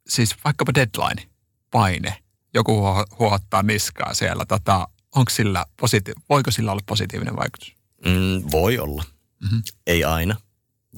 [0.08, 1.31] siis vaikkapa deadline,
[1.72, 2.22] paine,
[2.54, 2.82] joku
[3.18, 7.76] huohottaa niskaa siellä, tota, onko sillä positi- voiko sillä olla positiivinen vaikutus?
[8.06, 9.04] Mm, voi olla.
[9.42, 9.62] Mm-hmm.
[9.86, 10.36] Ei aina.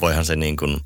[0.01, 0.81] Voihan se niin kuin,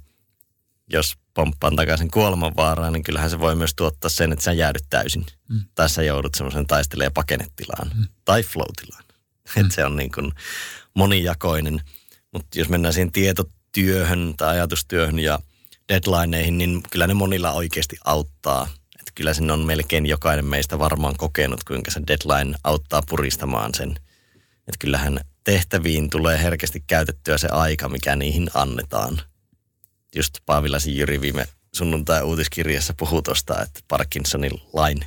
[0.92, 5.26] jos pomppaan takaisin kuolemanvaaraan, niin kyllähän se voi myös tuottaa sen, että sä jäädyt täysin.
[5.48, 5.60] Mm.
[5.74, 8.06] Tai sä joudut semmoisen taistelee pakennetilaan mm.
[8.24, 9.04] tai floatilaan.
[9.56, 9.60] Mm.
[9.60, 10.32] Että se on niin kuin
[10.94, 11.80] monijakoinen.
[12.32, 15.38] Mutta jos mennään siihen tietotyöhön tai ajatustyöhön ja
[15.88, 18.68] deadlineihin, niin kyllä ne monilla oikeasti auttaa.
[19.18, 23.90] Että kyllä sen on melkein jokainen meistä varmaan kokenut, kuinka se deadline auttaa puristamaan sen.
[24.56, 29.20] Että kyllähän tehtäviin tulee herkästi käytettyä se aika, mikä niihin annetaan.
[30.16, 35.00] Just Paavilasin Jyri viime sunnuntai-uutiskirjassa puhuu tuosta, että Parkinsonin lain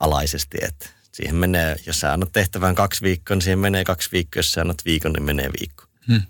[0.00, 4.38] alaisesti, että siihen menee, jos sä annat tehtävään kaksi viikkoa, niin siihen menee kaksi viikkoa,
[4.38, 5.84] jos sä annat viikon, niin menee viikko.
[6.06, 6.22] Hmm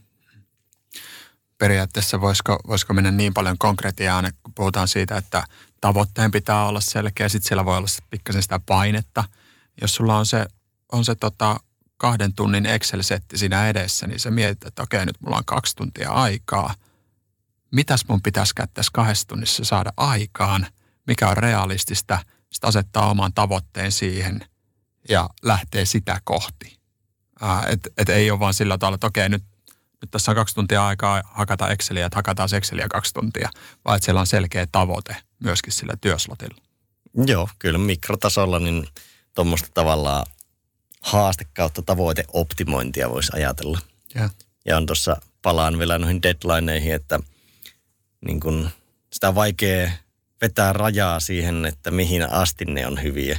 [1.60, 5.44] periaatteessa voisiko, voisiko mennä niin paljon konkretiaan, kun puhutaan siitä, että
[5.80, 9.24] tavoitteen pitää olla selkeä, sitten siellä voi olla pikkasen sitä painetta.
[9.80, 10.46] Jos sulla on se,
[10.92, 11.60] on se tota
[11.96, 16.10] kahden tunnin Excel-setti siinä edessä, niin sä mietit, että okei, nyt mulla on kaksi tuntia
[16.10, 16.74] aikaa.
[17.72, 20.66] Mitäs mun pitäisi tässä kahdessa tunnissa saada aikaan?
[21.06, 22.18] Mikä on realistista?
[22.52, 24.40] Sitten asettaa oman tavoitteen siihen
[25.08, 26.80] ja lähtee sitä kohti.
[27.66, 29.44] Että et ei ole vaan sillä tavalla, että okei, nyt
[30.00, 33.50] nyt tässä on kaksi tuntia aikaa hakata Exceliä, että hakataan Exceliä kaksi tuntia,
[33.84, 36.62] vaan että siellä on selkeä tavoite myöskin sillä työslotilla.
[37.26, 38.86] Joo, kyllä mikrotasolla niin
[39.34, 40.26] tuommoista tavallaan
[41.00, 43.78] haaste kautta tavoiteoptimointia voisi ajatella.
[44.14, 44.30] Ja,
[44.66, 47.20] ja on tuossa, palaan vielä noihin deadlineihin, että
[48.26, 48.70] niin kun
[49.12, 49.90] sitä on vaikea
[50.40, 53.38] vetää rajaa siihen, että mihin asti ne on hyviä.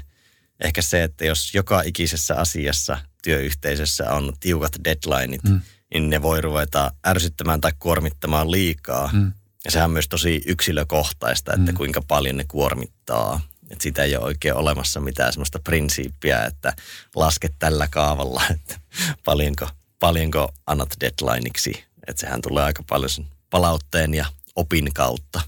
[0.64, 5.62] Ehkä se, että jos joka ikisessä asiassa työyhteisössä on tiukat deadlineit, mm
[5.94, 9.10] niin ne voi ruveta ärsyttämään tai kuormittamaan liikaa.
[9.14, 9.32] Mm.
[9.66, 11.78] Ja sehän on myös tosi yksilökohtaista, että mm.
[11.78, 13.42] kuinka paljon ne kuormittaa.
[13.70, 16.74] Että sitä ei ole oikein olemassa mitään sellaista prinsiippiä, että
[17.16, 18.80] laske tällä kaavalla, että
[19.26, 19.70] paljonko,
[20.00, 21.84] paljonko annat deadlineiksi.
[22.08, 24.26] Että sehän tulee aika paljon sen palautteen ja
[24.56, 25.42] opin kautta.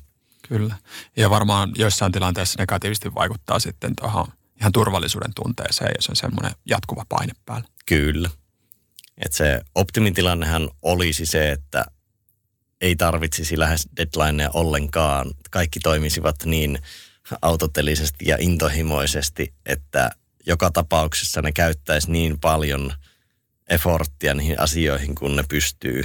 [0.47, 0.75] Kyllä.
[1.17, 4.27] Ja varmaan joissain tilanteissa negatiivisesti vaikuttaa sitten tuohon
[4.59, 7.67] ihan turvallisuuden tunteeseen, jos on semmoinen jatkuva paine päällä.
[7.85, 8.29] Kyllä.
[9.17, 11.85] Että se optimitilannehan olisi se, että
[12.81, 15.31] ei tarvitsisi lähes deadlineja ollenkaan.
[15.51, 16.79] Kaikki toimisivat niin
[17.41, 20.09] autotelisesti ja intohimoisesti, että
[20.45, 22.93] joka tapauksessa ne käyttäisi niin paljon
[23.69, 26.03] efforttia niihin asioihin, kun ne pystyy.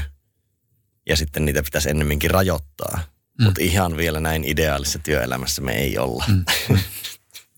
[1.09, 3.00] Ja sitten niitä pitäisi ennemminkin rajoittaa.
[3.38, 3.44] Mm.
[3.44, 6.24] Mutta ihan vielä näin ideaalisessa työelämässä me ei olla.
[6.28, 6.44] Mm.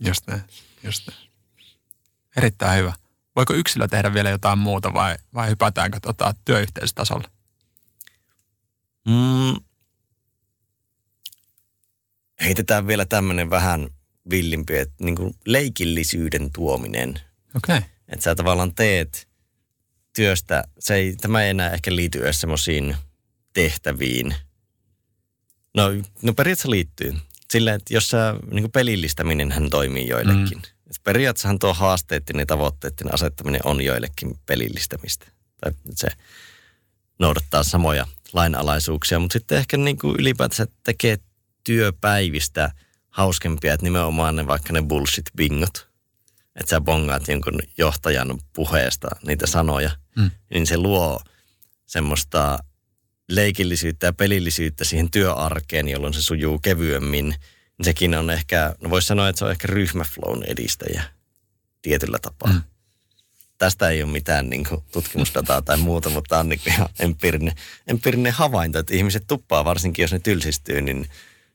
[0.06, 0.42] Just näin,
[0.82, 1.30] just näin.
[2.36, 2.92] Erittäin hyvä.
[3.36, 7.28] Voiko yksilö tehdä vielä jotain muuta vai, vai hypätäänkö tota työyhteisötasolle?
[9.08, 9.64] Mm.
[12.40, 13.88] Heitetään vielä tämmöinen vähän
[14.30, 17.20] villimpi, että niin kuin leikillisyyden tuominen.
[17.56, 17.76] Okei.
[17.76, 17.88] Okay.
[18.08, 19.28] Että sä tavallaan teet
[20.16, 22.96] työstä, se ei, tämä ei enää ehkä liity edes semmoisiin
[23.52, 24.34] tehtäviin.
[25.74, 25.88] No,
[26.22, 27.14] no periaatteessa liittyy.
[27.50, 30.58] Sillä, että jos sä, niin kuin pelillistäminen hän toimii joillekin.
[30.58, 30.79] Mm.
[31.04, 35.26] Periaatteessahan tuo haasteiden ja tavoitteiden asettaminen on joillekin pelillistämistä.
[35.60, 36.08] Tai se
[37.18, 41.18] noudattaa samoja lainalaisuuksia, mutta sitten ehkä niin kuin ylipäätänsä tekee
[41.64, 42.70] työpäivistä
[43.10, 45.86] hauskempia, että nimenomaan ne vaikka ne bullshit-bingot,
[46.56, 50.30] että sä bongaat jonkun johtajan puheesta niitä sanoja, mm.
[50.50, 51.20] niin se luo
[51.86, 52.58] semmoista
[53.28, 57.34] leikillisyyttä ja pelillisyyttä siihen työarkeen, jolloin se sujuu kevyemmin.
[57.82, 61.02] Sekin on ehkä, no voisi sanoa, että se on ehkä ryhmäflown edistäjä
[61.82, 62.52] tietyllä tapaa.
[62.52, 62.62] Mm
[63.60, 67.54] tästä ei ole mitään niin kuin, tutkimusdataa tai muuta, mutta tämä on niin ihan empiirinen,
[67.86, 71.08] empiirinen havainto, että ihmiset tuppaa, varsinkin jos ne tylsistyy, niin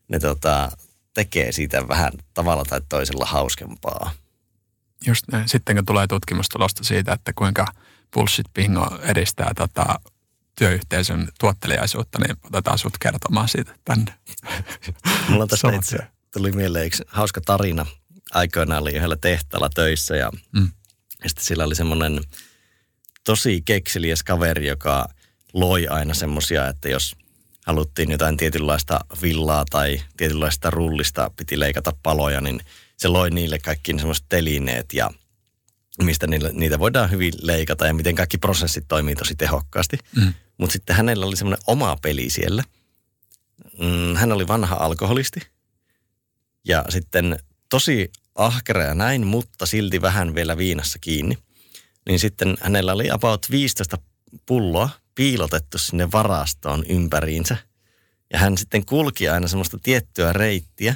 [0.07, 0.71] ne tota,
[1.13, 4.11] tekee siitä vähän tavalla tai toisella hauskempaa.
[5.07, 5.49] Just näin.
[5.49, 7.65] Sitten kun tulee tutkimustulosta siitä, että kuinka
[8.13, 9.99] bullshit bingo edistää tota,
[10.57, 14.13] työyhteisön tuotteliaisuutta, niin otetaan sut kertomaan siitä tänne.
[15.29, 15.97] Mulla on tästä itse,
[16.39, 17.85] tuli mieleen yksi hauska tarina.
[18.31, 20.69] Aikoinaan oli yhdellä tehtaalla töissä ja mm
[21.25, 22.21] ja sitten sillä oli semmoinen
[23.23, 25.07] tosi kekseliäs kaveri, joka
[25.53, 27.15] loi aina semmoisia, että jos
[27.65, 32.59] haluttiin jotain tietynlaista villaa tai tietynlaista rullista piti leikata paloja, niin
[32.97, 35.11] se loi niille kaikki semmoiset telineet ja
[36.03, 39.97] mistä niille, niitä voidaan hyvin leikata ja miten kaikki prosessit toimii tosi tehokkaasti.
[40.15, 40.33] Mm.
[40.57, 42.63] Mutta sitten hänellä oli semmoinen oma peli siellä.
[43.79, 45.54] Mm, hän oli vanha alkoholisti
[46.67, 47.39] ja sitten
[47.69, 51.37] tosi ahkera ja näin, mutta silti vähän vielä viinassa kiinni.
[52.09, 53.97] Niin sitten hänellä oli about 15
[54.45, 57.57] pulloa piilotettu sinne varastoon ympäriinsä.
[58.33, 60.95] Ja hän sitten kulki aina semmoista tiettyä reittiä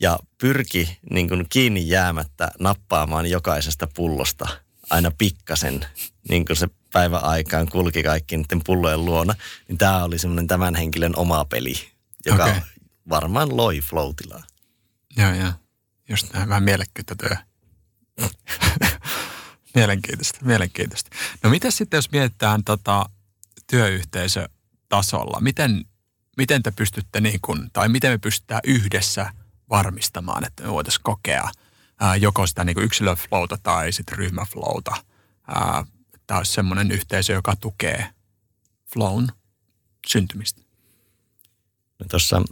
[0.00, 4.48] ja pyrki niin kuin kiinni jäämättä nappaamaan jokaisesta pullosta
[4.90, 5.86] aina pikkasen,
[6.28, 9.34] niin kuin se päiväaikaan kulki kaikki niiden pullojen luona.
[9.68, 11.74] Niin tämä oli semmoinen tämän henkilön oma peli,
[12.26, 12.60] joka okay.
[13.08, 14.14] varmaan loi flow
[15.16, 15.52] Joo, joo.
[16.08, 17.36] Just näin, vähän mielekkyyttä työ.
[19.74, 21.10] mielenkiintoista, mielenkiintoista.
[21.42, 23.10] No miten sitten, jos mietitään tota
[23.66, 25.84] työyhteisötasolla, miten,
[26.36, 29.32] miten te pystytte niin kuin, tai miten me pystytään yhdessä
[29.70, 31.50] varmistamaan, että me voitaisiin kokea
[32.00, 34.96] ää, joko sitä niin kuin yksilöflowta tai sitten ryhmäflowta.
[36.26, 38.10] Tämä olisi semmoinen yhteisö, joka tukee
[38.92, 39.28] flown
[40.06, 40.60] syntymistä.
[41.98, 42.42] No tuossa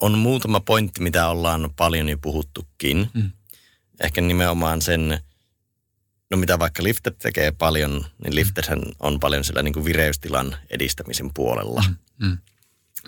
[0.00, 3.10] on muutama pointti, mitä ollaan paljon jo puhuttukin.
[3.14, 3.30] Mm.
[4.00, 5.20] Ehkä nimenomaan sen,
[6.30, 11.30] no mitä vaikka Lifter tekee paljon, niin Lifterhän on paljon sillä niin kuin vireystilan edistämisen
[11.34, 11.84] puolella.
[11.88, 12.26] Mm.
[12.26, 12.38] Mm.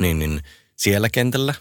[0.00, 0.40] Niin, niin
[0.76, 1.54] siellä kentällä,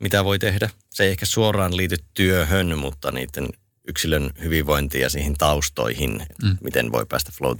[0.00, 3.48] mitä voi tehdä, se ei ehkä suoraan liity työhön, mutta niiden
[3.88, 6.56] yksilön hyvinvointiin ja siihen taustoihin, mm.
[6.60, 7.56] miten voi päästä flow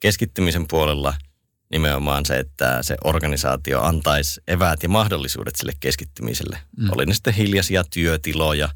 [0.00, 1.14] Keskittymisen puolella–
[1.70, 6.58] nimenomaan se, että se organisaatio antaisi eväät ja mahdollisuudet sille keskittymiselle.
[6.76, 6.90] Mm.
[6.92, 8.68] Oli ne sitten hiljaisia työtiloja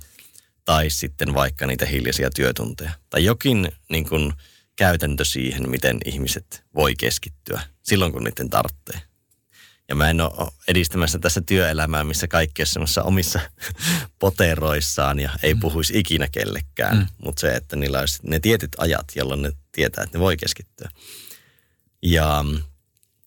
[0.65, 2.91] tai sitten vaikka niitä hiljaisia työtunteja.
[3.11, 4.33] Tai jokin niin kuin,
[4.77, 9.01] käytäntö siihen, miten ihmiset voi keskittyä silloin, kun niiden tarvitsee.
[9.89, 13.41] Ja mä en ole edistämässä tässä työelämää, missä kaikki on omissa
[14.19, 15.61] poteroissaan ja ei mm.
[15.61, 16.97] puhuisi ikinä kellekään.
[16.97, 17.07] Mm.
[17.25, 20.89] Mutta se, että niillä olisi ne tietyt ajat, jolloin ne tietää, että ne voi keskittyä.
[22.03, 22.45] Ja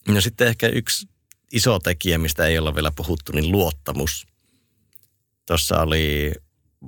[0.07, 1.07] No sitten ehkä yksi
[1.51, 4.27] iso tekijä, mistä ei olla vielä puhuttu, niin luottamus.
[5.45, 6.31] Tuossa oli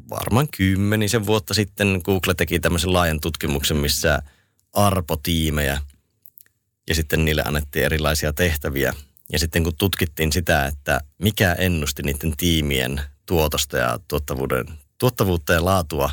[0.10, 4.22] varmaan kymmenisen vuotta sitten Google teki tämmöisen laajan tutkimuksen, missä
[4.74, 5.82] arpotiimejä
[6.88, 8.94] ja sitten niille annettiin erilaisia tehtäviä.
[9.32, 14.66] Ja sitten kun tutkittiin sitä, että mikä ennusti niiden tiimien tuotosta ja tuottavuuden,
[14.98, 16.10] tuottavuutta ja laatua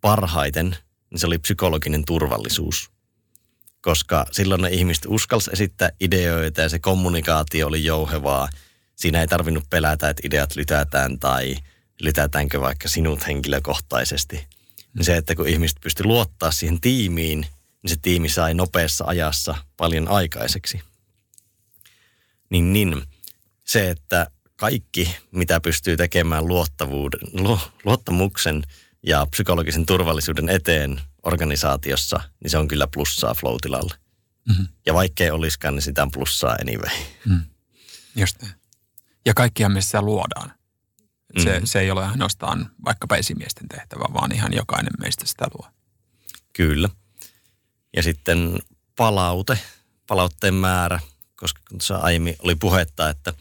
[0.00, 0.76] parhaiten,
[1.10, 2.93] niin se oli psykologinen turvallisuus
[3.84, 8.48] koska silloin ne ihmiset uskalsi esittää ideoita ja se kommunikaatio oli jouhevaa.
[8.96, 11.56] Siinä ei tarvinnut pelätä, että ideat lytätään tai
[12.00, 14.46] lytätäänkö vaikka sinut henkilökohtaisesti.
[14.94, 19.54] Niin se, että kun ihmiset pysty luottaa siihen tiimiin niin se tiimi sai nopeassa ajassa
[19.76, 20.80] paljon aikaiseksi.
[22.50, 23.02] Niin, niin
[23.64, 24.26] se, että
[24.56, 28.62] kaikki, mitä pystyy tekemään luottavuuden, lu, luottamuksen
[29.02, 33.56] ja psykologisen turvallisuuden eteen organisaatiossa, niin se on kyllä plussaa flow
[34.48, 34.68] Mm-hmm.
[34.86, 36.90] Ja vaikkei olisikaan, niin sitä on plussaa anyway.
[37.28, 37.40] Mm.
[38.16, 38.54] Just niin.
[39.26, 40.52] Ja kaikkia missä luodaan.
[41.42, 41.66] Se, mm.
[41.66, 45.68] se ei ole ainoastaan vaikkapa esimiesten tehtävä, vaan ihan jokainen meistä sitä luo.
[46.52, 46.88] Kyllä.
[47.96, 48.58] Ja sitten
[48.96, 49.58] palaute,
[50.06, 51.00] palautteen määrä,
[51.36, 53.32] koska kun tuossa aiemmin oli puhetta, että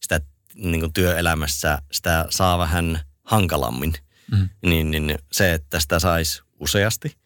[0.00, 0.20] sitä
[0.54, 3.94] niin kuin työelämässä sitä saa vähän hankalammin,
[4.30, 4.48] mm.
[4.66, 7.19] niin, niin se, että sitä saisi useasti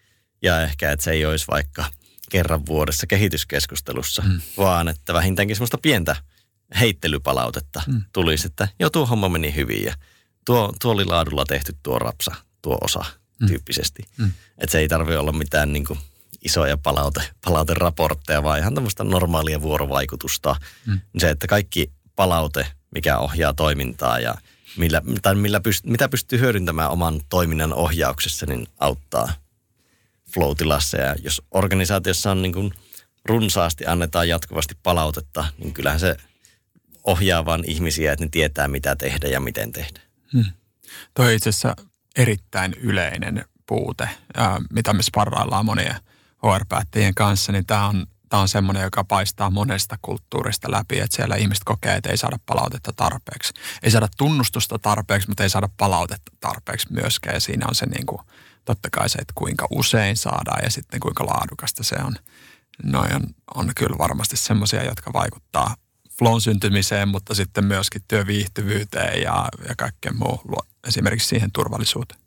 [0.45, 1.84] ja ehkä, että se ei olisi vaikka
[2.30, 4.40] kerran vuodessa kehityskeskustelussa, mm.
[4.57, 6.16] vaan että vähintäänkin semmoista pientä
[6.80, 8.03] heittelypalautetta mm.
[8.12, 9.95] tulisi, että joo, tuo homma meni hyvin ja
[10.45, 13.05] tuo, tuo oli laadulla tehty tuo rapsa, tuo osa
[13.40, 13.47] mm.
[13.47, 14.03] tyyppisesti.
[14.16, 14.32] Mm.
[14.59, 15.99] Että se ei tarvitse olla mitään niin kuin
[16.45, 20.57] isoja palaute, palauteraportteja, vaan ihan tämmöistä normaalia vuorovaikutusta.
[20.86, 21.01] Mm.
[21.18, 24.34] Se, että kaikki palaute, mikä ohjaa toimintaa ja
[24.76, 29.32] millä, tai millä pyst, mitä pystyy hyödyntämään oman toiminnan ohjauksessa, niin auttaa
[30.35, 30.53] flow
[30.99, 32.72] Ja jos organisaatiossa on niin kuin
[33.24, 36.16] runsaasti annetaan jatkuvasti palautetta, niin kyllähän se
[37.05, 40.01] ohjaa vaan ihmisiä, että ne tietää mitä tehdä ja miten tehdä.
[40.32, 40.45] Hmm.
[41.14, 41.76] Tuo itse asiassa
[42.16, 44.09] erittäin yleinen puute,
[44.70, 45.95] mitä me sparraillaan monien
[46.43, 51.64] HR-päättäjien kanssa, niin tämä on, on semmoinen, joka paistaa monesta kulttuurista läpi, että siellä ihmiset
[51.64, 53.53] kokee, että ei saada palautetta tarpeeksi.
[53.82, 57.37] Ei saada tunnustusta tarpeeksi, mutta ei saada palautetta tarpeeksi myöskään.
[57.37, 58.20] Ja siinä on se niin kuin,
[58.64, 62.16] totta kai se, että kuinka usein saadaan ja sitten kuinka laadukasta se on.
[62.82, 63.22] Noin on,
[63.54, 65.74] on kyllä varmasti semmoisia, jotka vaikuttaa
[66.18, 70.40] flown syntymiseen, mutta sitten myöskin työviihtyvyyteen ja, ja kaikkeen muu,
[70.88, 72.20] esimerkiksi siihen turvallisuuteen.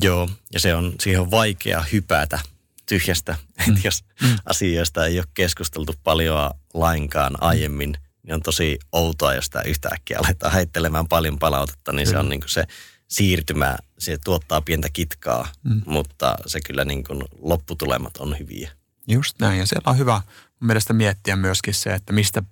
[0.00, 2.38] Joo, ja se on, siihen on vaikea hypätä
[2.86, 3.32] tyhjästä,
[3.66, 3.72] mm.
[3.72, 4.36] että jos mm.
[4.44, 10.52] asioista ei ole keskusteltu paljon lainkaan aiemmin, niin on tosi outoa, jos tämä yhtäkkiä aletaan
[10.52, 12.10] heittelemään paljon palautetta, niin mm.
[12.10, 12.64] se on niin kuin se
[13.08, 15.82] siirtymä, se tuottaa pientä kitkaa, mm.
[15.86, 18.70] mutta se kyllä niin kuin lopputulemat on hyviä.
[19.08, 20.22] Just näin, ja siellä on hyvä
[20.60, 22.42] mun mielestä miettiä myöskin se, että mistä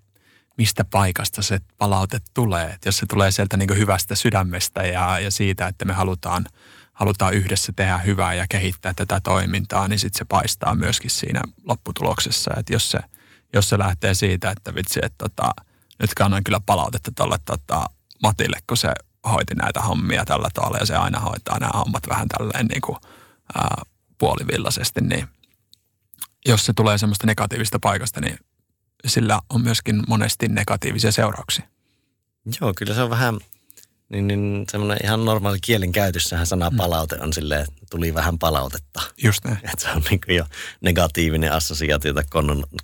[0.61, 2.71] mistä paikasta se palaute tulee.
[2.71, 6.47] Et jos se tulee sieltä niin hyvästä sydämestä ja, ja siitä, että me halutaan,
[6.93, 12.51] halutaan yhdessä tehdä hyvää ja kehittää tätä toimintaa, niin sitten se paistaa myöskin siinä lopputuloksessa.
[12.57, 12.99] Et jos, se,
[13.53, 15.55] jos se lähtee siitä, että vitsi, että tota,
[16.01, 17.85] nyt kannan kyllä palautetta tuolle tota,
[18.23, 18.93] Matille, kun se
[19.25, 22.97] hoiti näitä hommia tällä tavalla ja se aina hoitaa nämä hommat vähän tälleen niin kuin,
[23.55, 23.83] ää,
[24.18, 25.29] puolivillaisesti, niin
[26.47, 28.39] jos se tulee semmoista negatiivista paikasta, niin
[29.07, 31.64] sillä on myöskin monesti negatiivisia seurauksia.
[32.61, 33.39] Joo, kyllä se on vähän
[34.09, 36.77] niin, niin semmoinen ihan normaali kielen käytössähän sana mm.
[36.77, 39.01] palaute on silleen, että tuli vähän palautetta.
[39.23, 39.57] Just näin.
[39.57, 40.45] Että se on niin jo
[40.81, 42.25] negatiivinen assosiaatio tai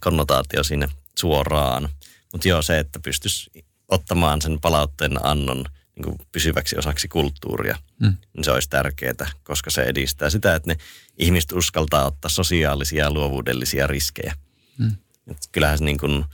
[0.01, 1.89] konnotaatio sinne suoraan.
[2.33, 3.51] Mutta joo, se, että pystyisi
[3.89, 5.65] ottamaan sen palautteen annon
[5.97, 8.15] niin kuin pysyväksi osaksi kulttuuria, mm.
[8.37, 10.77] niin se olisi tärkeää, koska se edistää sitä, että ne
[11.19, 14.35] ihmiset uskaltaa ottaa sosiaalisia ja luovuudellisia riskejä.
[14.79, 14.93] Mm.
[15.31, 16.25] Et kyllähän se niin kuin,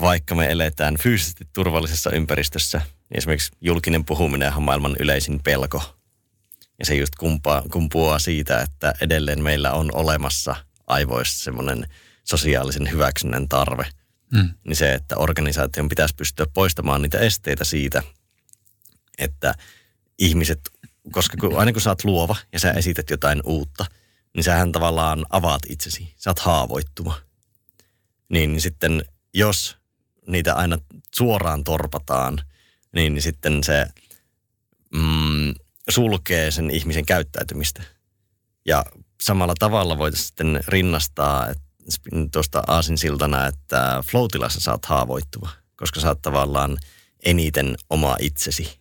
[0.00, 5.82] vaikka me eletään fyysisesti turvallisessa ympäristössä, niin esimerkiksi julkinen puhuminen on maailman yleisin pelko.
[6.78, 11.86] Ja se just kumpaa, kumpuaa siitä, että edelleen meillä on olemassa aivoissa semmoinen
[12.24, 13.86] sosiaalisen hyväksynnän tarve.
[14.32, 14.50] Mm.
[14.64, 18.02] Niin se, että organisaation pitäisi pystyä poistamaan niitä esteitä siitä,
[19.18, 19.54] että
[20.18, 20.60] ihmiset,
[21.12, 23.84] koska kun, aina kun sä oot luova ja sä esität jotain uutta,
[24.34, 26.14] niin sähän tavallaan avaat itsesi.
[26.16, 27.26] Sä oot haavoittuva
[28.28, 29.76] niin, niin sitten jos
[30.26, 30.78] niitä aina
[31.14, 32.38] suoraan torpataan,
[32.92, 33.86] niin, niin sitten se
[34.94, 35.54] mm,
[35.88, 37.82] sulkee sen ihmisen käyttäytymistä.
[38.66, 38.84] Ja
[39.22, 41.54] samalla tavalla voitaisiin sitten rinnastaa
[42.32, 46.76] tuosta aasinsiltana, että floatilassa saat haavoittuva, koska sä oot tavallaan
[47.24, 48.78] eniten oma itsesi.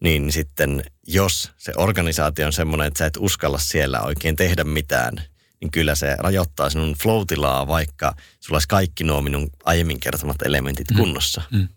[0.00, 5.14] Niin sitten jos se organisaatio on semmoinen, että sä et uskalla siellä oikein tehdä mitään–
[5.60, 7.22] niin kyllä se rajoittaa sinun flow
[7.66, 10.96] vaikka sulla olisi kaikki nuo minun aiemmin kertomat elementit mm.
[10.96, 11.42] kunnossa.
[11.52, 11.68] Mm.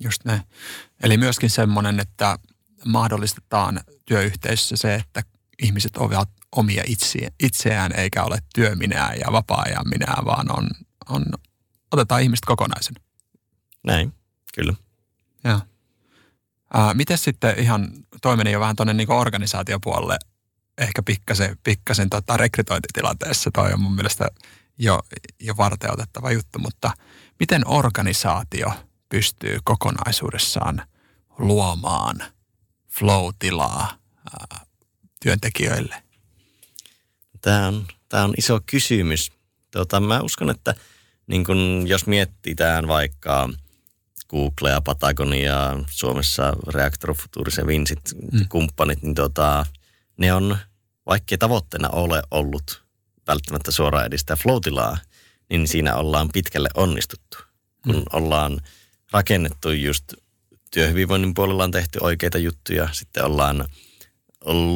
[0.00, 0.42] Just näin.
[1.02, 2.38] Eli myöskin semmoinen, että
[2.84, 5.22] mahdollistetaan työyhteisössä se, että
[5.62, 6.82] ihmiset ovat omia
[7.40, 10.70] itseään eikä ole työminää ja vapaa-ajan minää, vaan on,
[11.08, 11.24] on,
[11.92, 12.94] otetaan ihmiset kokonaisen.
[13.84, 14.12] Näin,
[14.54, 14.74] kyllä.
[15.44, 15.60] Joo.
[16.94, 17.88] Miten sitten ihan,
[18.22, 20.18] toimeni jo vähän tuonne niin organisaatiopuolelle,
[20.78, 24.28] ehkä pikkasen, pikkasen tota rekrytointitilanteessa toi on mun mielestä
[24.78, 25.00] jo,
[25.40, 26.90] jo varteutettava juttu, mutta
[27.40, 28.72] miten organisaatio
[29.08, 30.82] pystyy kokonaisuudessaan
[31.38, 32.22] luomaan
[32.88, 33.98] flow-tilaa
[34.40, 34.66] ää,
[35.22, 36.02] työntekijöille?
[37.40, 39.32] Tämä on, tämä on iso kysymys.
[39.70, 40.74] Tota, mä uskon, että
[41.26, 43.48] niin kun, jos mietitään vaikka
[44.30, 48.00] Googlea, Patagonia, Suomessa Reactor Futuris ja Vinsit
[48.32, 48.48] mm.
[48.48, 49.66] kumppanit, niin tota,
[50.16, 50.58] ne on,
[51.06, 52.82] vaikkei tavoitteena ole ollut
[53.26, 54.98] välttämättä suoraan edistää floatilaa,
[55.50, 57.38] niin siinä ollaan pitkälle onnistuttu.
[57.82, 58.02] Kun mm.
[58.12, 58.60] ollaan
[59.12, 60.14] rakennettu just
[60.70, 63.68] työhyvinvoinnin puolella on tehty oikeita juttuja, sitten ollaan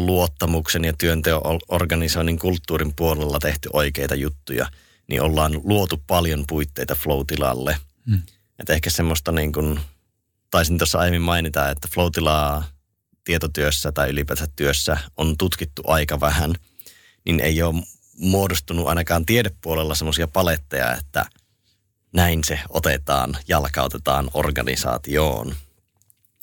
[0.06, 4.66] luottamuksen ja työnteon organisoinnin kulttuurin puolella tehty oikeita juttuja,
[5.08, 7.76] niin ollaan luotu paljon puitteita flow-tilalle.
[8.06, 8.22] Mm.
[8.62, 9.80] Että ehkä semmoista niin kuin,
[10.51, 12.64] taisin tuossa aiemmin mainita, että flow-tilaa
[13.24, 16.55] tietotyössä tai ylipäätään työssä on tutkittu aika vähän,
[17.24, 17.82] niin ei ole
[18.16, 21.26] muodostunut ainakaan tiedepuolella semmoisia paletteja, että
[22.12, 25.55] näin se otetaan, jalkautetaan organisaatioon.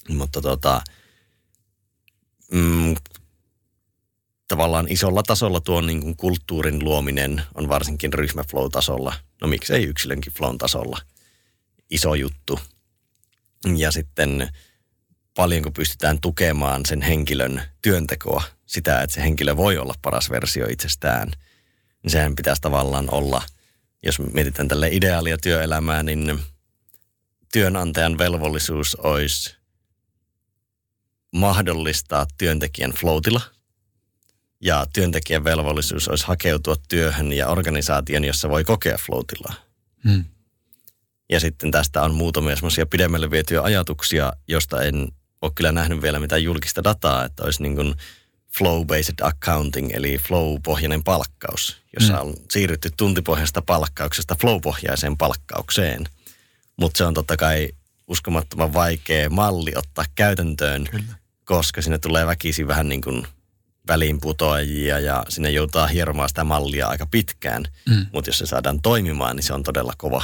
[0.09, 0.81] Mutta tota,
[2.51, 2.95] mm,
[4.47, 10.57] tavallaan isolla tasolla tuon niin kuin kulttuurin luominen on varsinkin ryhmäflow-tasolla, no miksei yksilönkin flown
[10.57, 10.99] tasolla,
[11.89, 12.59] iso juttu.
[13.77, 14.49] Ja sitten
[15.35, 21.31] paljonko pystytään tukemaan sen henkilön työntekoa, sitä, että se henkilö voi olla paras versio itsestään,
[22.03, 23.41] niin sehän pitäisi tavallaan olla,
[24.03, 26.39] jos mietitään tälle ideaalia työelämää, niin
[27.51, 29.55] työnantajan velvollisuus olisi
[31.31, 33.41] mahdollistaa työntekijän floatilla–
[34.61, 39.53] ja työntekijän velvollisuus olisi hakeutua työhön ja organisaation, jossa voi kokea floatilaa.
[40.03, 40.25] Hmm.
[41.29, 45.07] Ja sitten tästä on muutamia semmoisia pidemmälle vietyjä ajatuksia, josta en
[45.41, 47.95] ole kyllä nähnyt vielä mitään julkista dataa, että olisi niin kuin
[48.57, 52.27] flow-based accounting, eli flow-pohjainen palkkaus, jossa hmm.
[52.27, 56.03] on siirrytty tuntipohjaisesta palkkauksesta flow-pohjaiseen palkkaukseen.
[56.77, 57.69] Mutta se on totta kai
[58.07, 61.15] uskomattoman vaikea malli ottaa käytäntöön, kyllä.
[61.45, 63.27] koska sinne tulee väkisin vähän niin kuin–
[63.89, 67.63] väliinputoajia ja sinne joutaa hieromaan sitä mallia aika pitkään.
[67.89, 68.05] Mm.
[68.11, 70.23] Mutta jos se saadaan toimimaan, niin se on todella kova.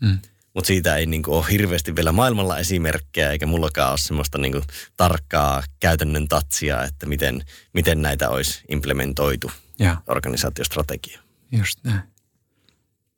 [0.00, 0.18] Mm.
[0.58, 4.62] Mutta siitä ei niinku ole hirveästi vielä maailmalla esimerkkejä, eikä mullakaan ole semmoista niinku
[4.96, 7.44] tarkkaa käytännön tatsia, että miten,
[7.74, 9.96] miten näitä olisi implementoitu ja.
[10.06, 11.20] organisaatiostrategia.
[11.52, 12.02] Just näin.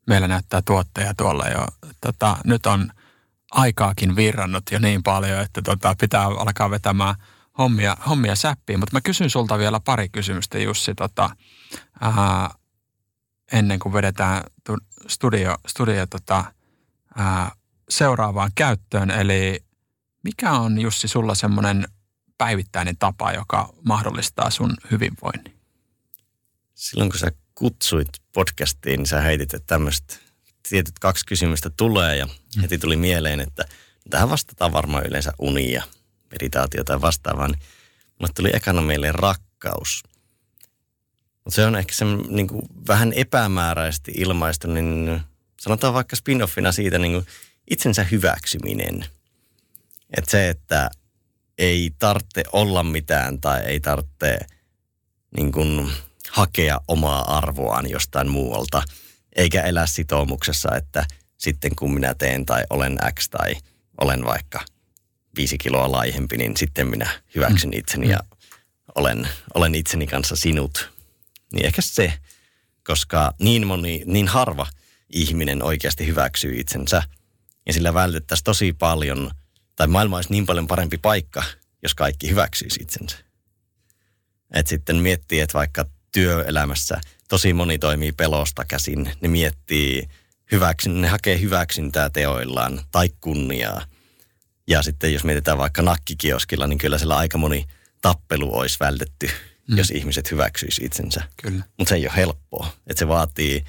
[0.06, 1.66] Meillä näyttää tuottaja tuolla jo.
[2.00, 2.90] Tota, nyt on
[3.50, 7.14] aikaakin virrannut jo niin paljon, että tota, pitää alkaa vetämään–
[7.58, 8.80] hommia, hommia säppiin.
[8.80, 11.30] Mutta mä kysyn sulta vielä pari kysymystä, Jussi, tota,
[12.00, 12.50] ää,
[13.52, 14.42] ennen kuin vedetään
[15.08, 16.44] studio, studio tota,
[17.16, 17.52] ää,
[17.88, 19.10] seuraavaan käyttöön.
[19.10, 19.64] Eli
[20.24, 21.88] mikä on Jussi sulla semmoinen
[22.38, 25.60] päivittäinen tapa, joka mahdollistaa sun hyvinvoinnin?
[26.74, 30.16] Silloin kun sä kutsuit podcastiin, niin sä heitit, että tämmöistä
[30.68, 32.62] tietyt kaksi kysymystä tulee ja mm.
[32.62, 33.64] heti tuli mieleen, että
[34.10, 35.82] tähän vastataan varmaan yleensä unia–
[36.32, 37.58] meditaatio tai vastaavaa, niin
[38.18, 40.02] mulle tuli ekana mieleen rakkaus.
[41.44, 45.20] Mutta se on ehkä se niin kuin vähän epämääräisesti ilmaistu, niin
[45.60, 47.26] sanotaan vaikka spin-offina siitä niin kuin
[47.70, 49.04] itsensä hyväksyminen.
[50.16, 50.90] Että se, että
[51.58, 54.38] ei tarvitse olla mitään tai ei tarvitse
[55.36, 55.90] niin kuin
[56.30, 58.82] hakea omaa arvoaan jostain muualta,
[59.36, 61.06] eikä elää sitoumuksessa, että
[61.38, 63.54] sitten kun minä teen tai olen X tai
[64.00, 64.64] olen vaikka
[65.36, 67.78] viisi kiloa laihempi, niin sitten minä hyväksyn mm.
[67.78, 68.20] itseni ja
[68.94, 70.90] olen, olen itseni kanssa sinut.
[71.52, 72.12] Niin ehkä se,
[72.86, 74.66] koska niin moni, niin harva
[75.12, 77.02] ihminen oikeasti hyväksyy itsensä
[77.66, 79.30] ja sillä vältettäisiin tosi paljon,
[79.76, 81.42] tai maailma olisi niin paljon parempi paikka,
[81.82, 83.16] jos kaikki hyväksyisi itsensä.
[84.54, 90.08] Et sitten miettii, että vaikka työelämässä tosi moni toimii pelosta käsin, ne miettii
[90.52, 93.86] hyväksyn, ne hakee hyväksyntää teoillaan tai kunniaa–
[94.70, 97.66] ja sitten jos mietitään vaikka nakkikioskilla, niin kyllä siellä aika moni
[98.02, 99.30] tappelu olisi vältetty,
[99.68, 99.78] mm.
[99.78, 101.22] jos ihmiset hyväksyisi itsensä.
[101.78, 102.72] Mutta se ei ole helppoa.
[102.86, 103.64] Että se vaatii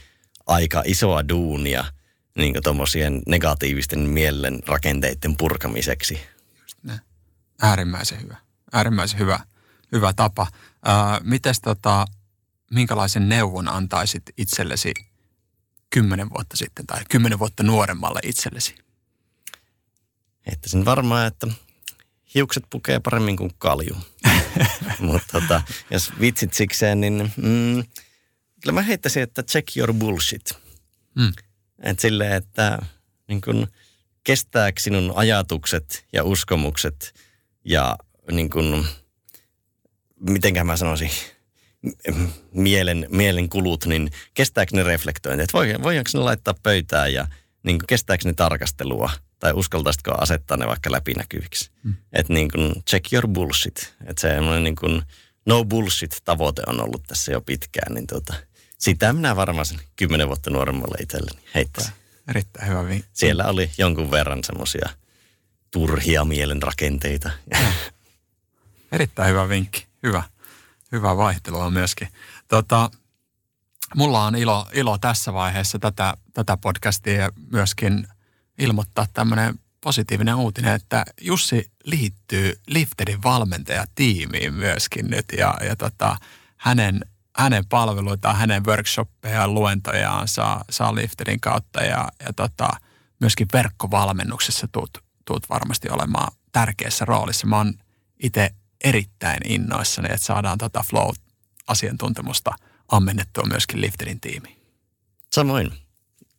[0.52, 1.86] aika isoa duunia
[2.38, 6.20] niin tuommoisien negatiivisten mielen rakenteiden purkamiseksi.
[6.62, 7.00] Just näin.
[7.62, 8.38] Äärimmäisen hyvä.
[8.74, 9.40] Äärimmäisen hyvä,
[9.92, 10.42] hyvä tapa.
[10.88, 12.06] Äh, mites tota,
[12.72, 14.94] minkälaisen neuvon antaisit itsellesi
[15.90, 18.76] kymmenen vuotta sitten tai kymmenen vuotta nuoremmalle itsellesi?
[20.46, 21.48] Että sen varmaan, että
[22.36, 23.98] hiukset pukee paremmin kuin kalju.
[25.00, 25.62] Mutta tota,
[25.92, 27.84] jos vitsit sikseen, niin mm,
[28.62, 30.54] kyllä mä heittäisin, että check your bullshit.
[31.16, 31.34] Mm.
[31.84, 32.80] Että silleen, että
[33.28, 33.68] niin kun,
[34.24, 37.14] kestääkö sinun ajatukset ja uskomukset
[37.66, 37.98] ja
[38.32, 38.86] niin kun,
[40.20, 41.12] mitenkä mä sanoisin,
[42.52, 45.44] mielen, mielen kulut, niin kestääkö ne reflektointia?
[45.44, 47.28] Että voidaanko ne laittaa pöytään ja
[47.64, 49.10] niin kestääkö ne tarkastelua–
[49.42, 51.72] tai uskaltaisitko asettaa ne vaikka läpinäkyviksi.
[51.84, 51.96] Mm.
[52.14, 53.94] Että niin kuin check your bullshit.
[54.06, 55.02] Että se niin kuin
[55.46, 58.34] no bullshit-tavoite on ollut tässä jo pitkään, niin tuota,
[58.82, 61.94] sitä minä varmaan sen kymmenen vuotta nuoremmalle itselleni heittäisin.
[62.28, 63.10] Erittäin hyvä vinkki.
[63.14, 64.90] Siellä oli jonkun verran semmoisia
[65.72, 67.32] turhia mielenrakenteita.
[68.92, 69.88] Erittäin hyvä vinkki.
[70.04, 70.24] Hyvä.
[70.92, 72.08] Hyvä vaihtelua myöskin.
[72.48, 72.92] Tota,
[73.96, 78.08] mulla on ilo, ilo tässä vaiheessa tätä, tätä podcastia myöskin
[78.60, 86.18] ilmoittaa tämmöinen positiivinen uutinen, että Jussi liittyy Lifterin valmentajatiimiin myöskin nyt ja, ja tota,
[86.58, 87.02] hänen,
[87.38, 92.70] hänen palveluitaan, hänen workshoppejaan, luentojaan saa, saa Lifterin kautta ja, ja tota,
[93.20, 97.48] myöskin verkkovalmennuksessa tuut, tuut varmasti olemaan tärkeässä roolissa.
[97.48, 97.74] Mä oon
[98.24, 98.50] itse
[98.84, 102.52] erittäin innoissani, että saadaan tota flow-asiantuntemusta
[102.88, 104.62] ammennettua myöskin Lifterin tiimiin.
[105.34, 105.74] Samoin.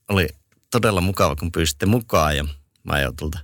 [0.08, 0.28] Oli
[0.70, 2.44] todella mukava, kun pyysitte mukaan ja
[2.84, 3.38] mä oon tuolta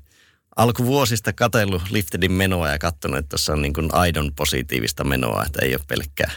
[0.57, 5.65] alkuvuosista katsellut Liftedin menoa ja katsonut, että tuossa on niin kuin aidon positiivista menoa, että
[5.65, 6.31] ei ole pelkkää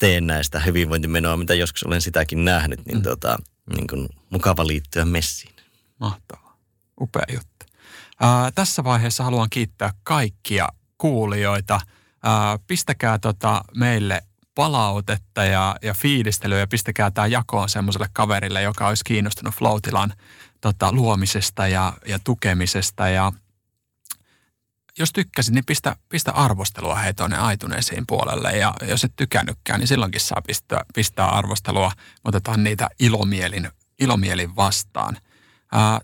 [0.00, 3.02] teennäistä hyvinvointimenoa, mitä joskus olen sitäkin nähnyt, niin, mm.
[3.02, 3.38] tota,
[3.76, 5.54] niin kuin mukava liittyä messiin.
[6.00, 6.56] Mahtavaa.
[7.00, 7.66] Upea juttu.
[8.20, 10.68] Ää, tässä vaiheessa haluan kiittää kaikkia
[10.98, 11.80] kuulijoita.
[12.22, 14.22] Ää, pistäkää tota meille
[14.54, 20.12] palautetta ja, ja fiilistelyä ja pistäkää tämä jakoon semmoiselle kaverille, joka olisi kiinnostunut Floatilan
[20.60, 23.08] tota, luomisesta ja, ja tukemisesta.
[23.08, 23.32] Ja
[25.00, 28.56] jos tykkäsit, niin pistä, pistä arvostelua hei tuonne aituneisiin puolelle.
[28.56, 31.92] Ja jos et tykännytkään, niin silloinkin saa pistää, pistää arvostelua.
[32.24, 33.70] Otetaan niitä ilomielin,
[34.00, 35.16] ilomielin vastaan.
[35.72, 36.00] Ää,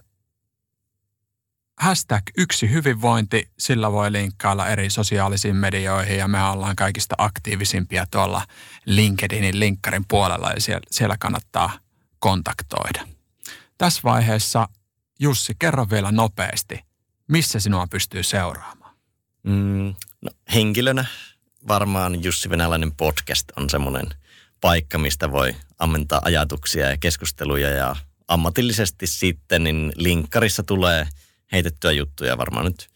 [1.81, 8.47] hashtag yksi hyvinvointi, sillä voi linkkailla eri sosiaalisiin medioihin ja me ollaan kaikista aktiivisimpia tuolla
[8.85, 11.79] LinkedInin linkkarin puolella ja siellä, siellä kannattaa
[12.19, 13.09] kontaktoida.
[13.79, 14.69] Tässä vaiheessa
[15.19, 16.81] Jussi, kerro vielä nopeasti,
[17.29, 18.86] missä sinua pystyy seuraamaan?
[19.47, 21.05] Mm, no, henkilönä
[21.69, 24.07] varmaan Jussi Venäläinen podcast on semmoinen
[24.61, 27.97] paikka, mistä voi ammentaa ajatuksia ja keskusteluja ja
[28.29, 31.09] ammatillisesti sitten, niin linkkarissa tulee–
[31.53, 32.39] heitettyä juttuja.
[32.39, 32.89] Varmaan nyt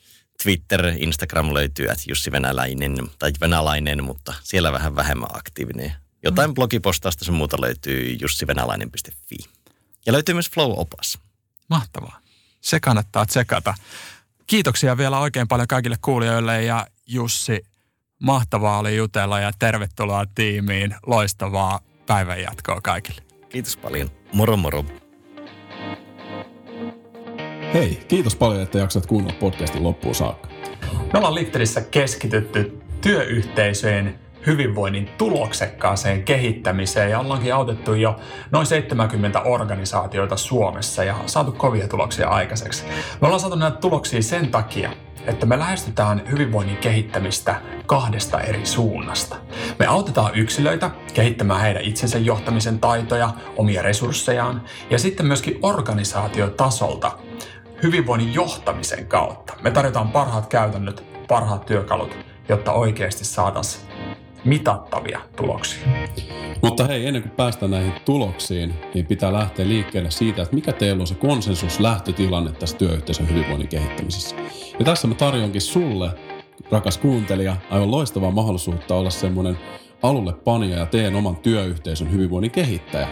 [0.43, 5.93] Twitter, Instagram löytyy, että Jussi Venäläinen tai Venäläinen, mutta siellä vähän vähemmän aktiivinen.
[6.23, 6.55] Jotain mm.
[6.55, 9.37] blogipostausta sun muuta löytyy jussivenäläinen.fi.
[10.07, 11.19] Ja löytyy myös Flow-opas.
[11.69, 12.21] Mahtavaa.
[12.61, 13.75] Se kannattaa tsekata.
[14.51, 17.63] Kiitoksia vielä oikein paljon kaikille kuulijoille ja Jussi,
[18.23, 20.95] mahtavaa oli jutella ja tervetuloa tiimiin.
[21.07, 23.23] Loistavaa päivänjatkoa kaikille.
[23.49, 24.11] Kiitos paljon.
[24.33, 24.85] Moro moro.
[27.75, 30.49] Hei, kiitos paljon, että jaksat kuunnella podcastin loppuun saakka.
[31.13, 38.17] Me ollaan Lifterissä keskitytty työyhteisöjen hyvinvoinnin tuloksekkaaseen kehittämiseen ja ollaankin autettu jo
[38.51, 42.85] noin 70 organisaatioita Suomessa ja saatu kovia tuloksia aikaiseksi.
[43.21, 44.91] Me ollaan saatu näitä tuloksia sen takia,
[45.27, 49.37] että me lähestytään hyvinvoinnin kehittämistä kahdesta eri suunnasta.
[49.79, 57.19] Me autetaan yksilöitä kehittämään heidän itsensä johtamisen taitoja, omia resurssejaan ja sitten myöskin organisaatiotasolta
[57.83, 59.53] hyvinvoinnin johtamisen kautta.
[59.63, 62.17] Me tarjotaan parhaat käytännöt, parhaat työkalut,
[62.49, 64.10] jotta oikeasti saataisiin
[64.45, 65.87] mitattavia tuloksia.
[66.63, 71.01] Mutta hei, ennen kuin päästään näihin tuloksiin, niin pitää lähteä liikkeelle siitä, että mikä teillä
[71.01, 74.37] on se konsensus lähtötilanne tässä työyhteisön hyvinvoinnin kehittämisessä.
[74.79, 76.11] Ja tässä mä tarjonkin sulle,
[76.71, 79.59] rakas kuuntelija, aivan loistavaa mahdollisuutta olla semmoinen
[80.03, 83.09] alulle panija ja teen oman työyhteisön hyvinvoinnin kehittäjä.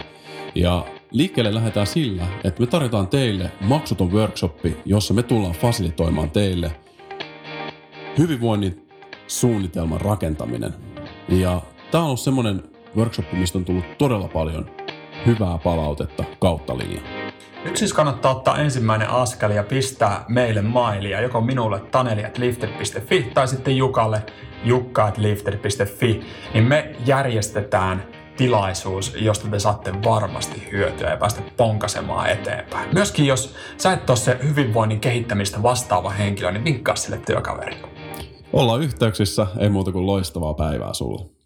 [0.55, 6.71] Ja Liikkeelle lähdetään sillä, että me tarjotaan teille maksuton workshoppi, jossa me tullaan fasilitoimaan teille
[8.17, 8.87] hyvinvoinnin
[9.27, 10.88] suunnitelman rakentaminen.
[11.29, 11.61] Ja
[11.91, 12.63] tämä on ollut semmoinen
[12.97, 14.71] workshop, mistä on tullut todella paljon
[15.25, 17.03] hyvää palautetta kautta linjan.
[17.65, 23.77] Nyt siis kannattaa ottaa ensimmäinen askel ja pistää meille mailia, joko minulle taneli.lifter.fi tai sitten
[23.77, 24.23] Jukalle
[24.63, 26.21] jukka.lifter.fi,
[26.53, 28.03] niin me järjestetään
[28.37, 32.89] tilaisuus, josta te saatte varmasti hyötyä ja päästä ponkasemaan eteenpäin.
[32.93, 37.98] Myöskin jos sä et ole se hyvinvoinnin kehittämistä vastaava henkilö, niin vinkkaa sille työkaverille.
[38.53, 41.38] Ollaan yhteyksissä, ei muuta kuin loistavaa päivää sulle.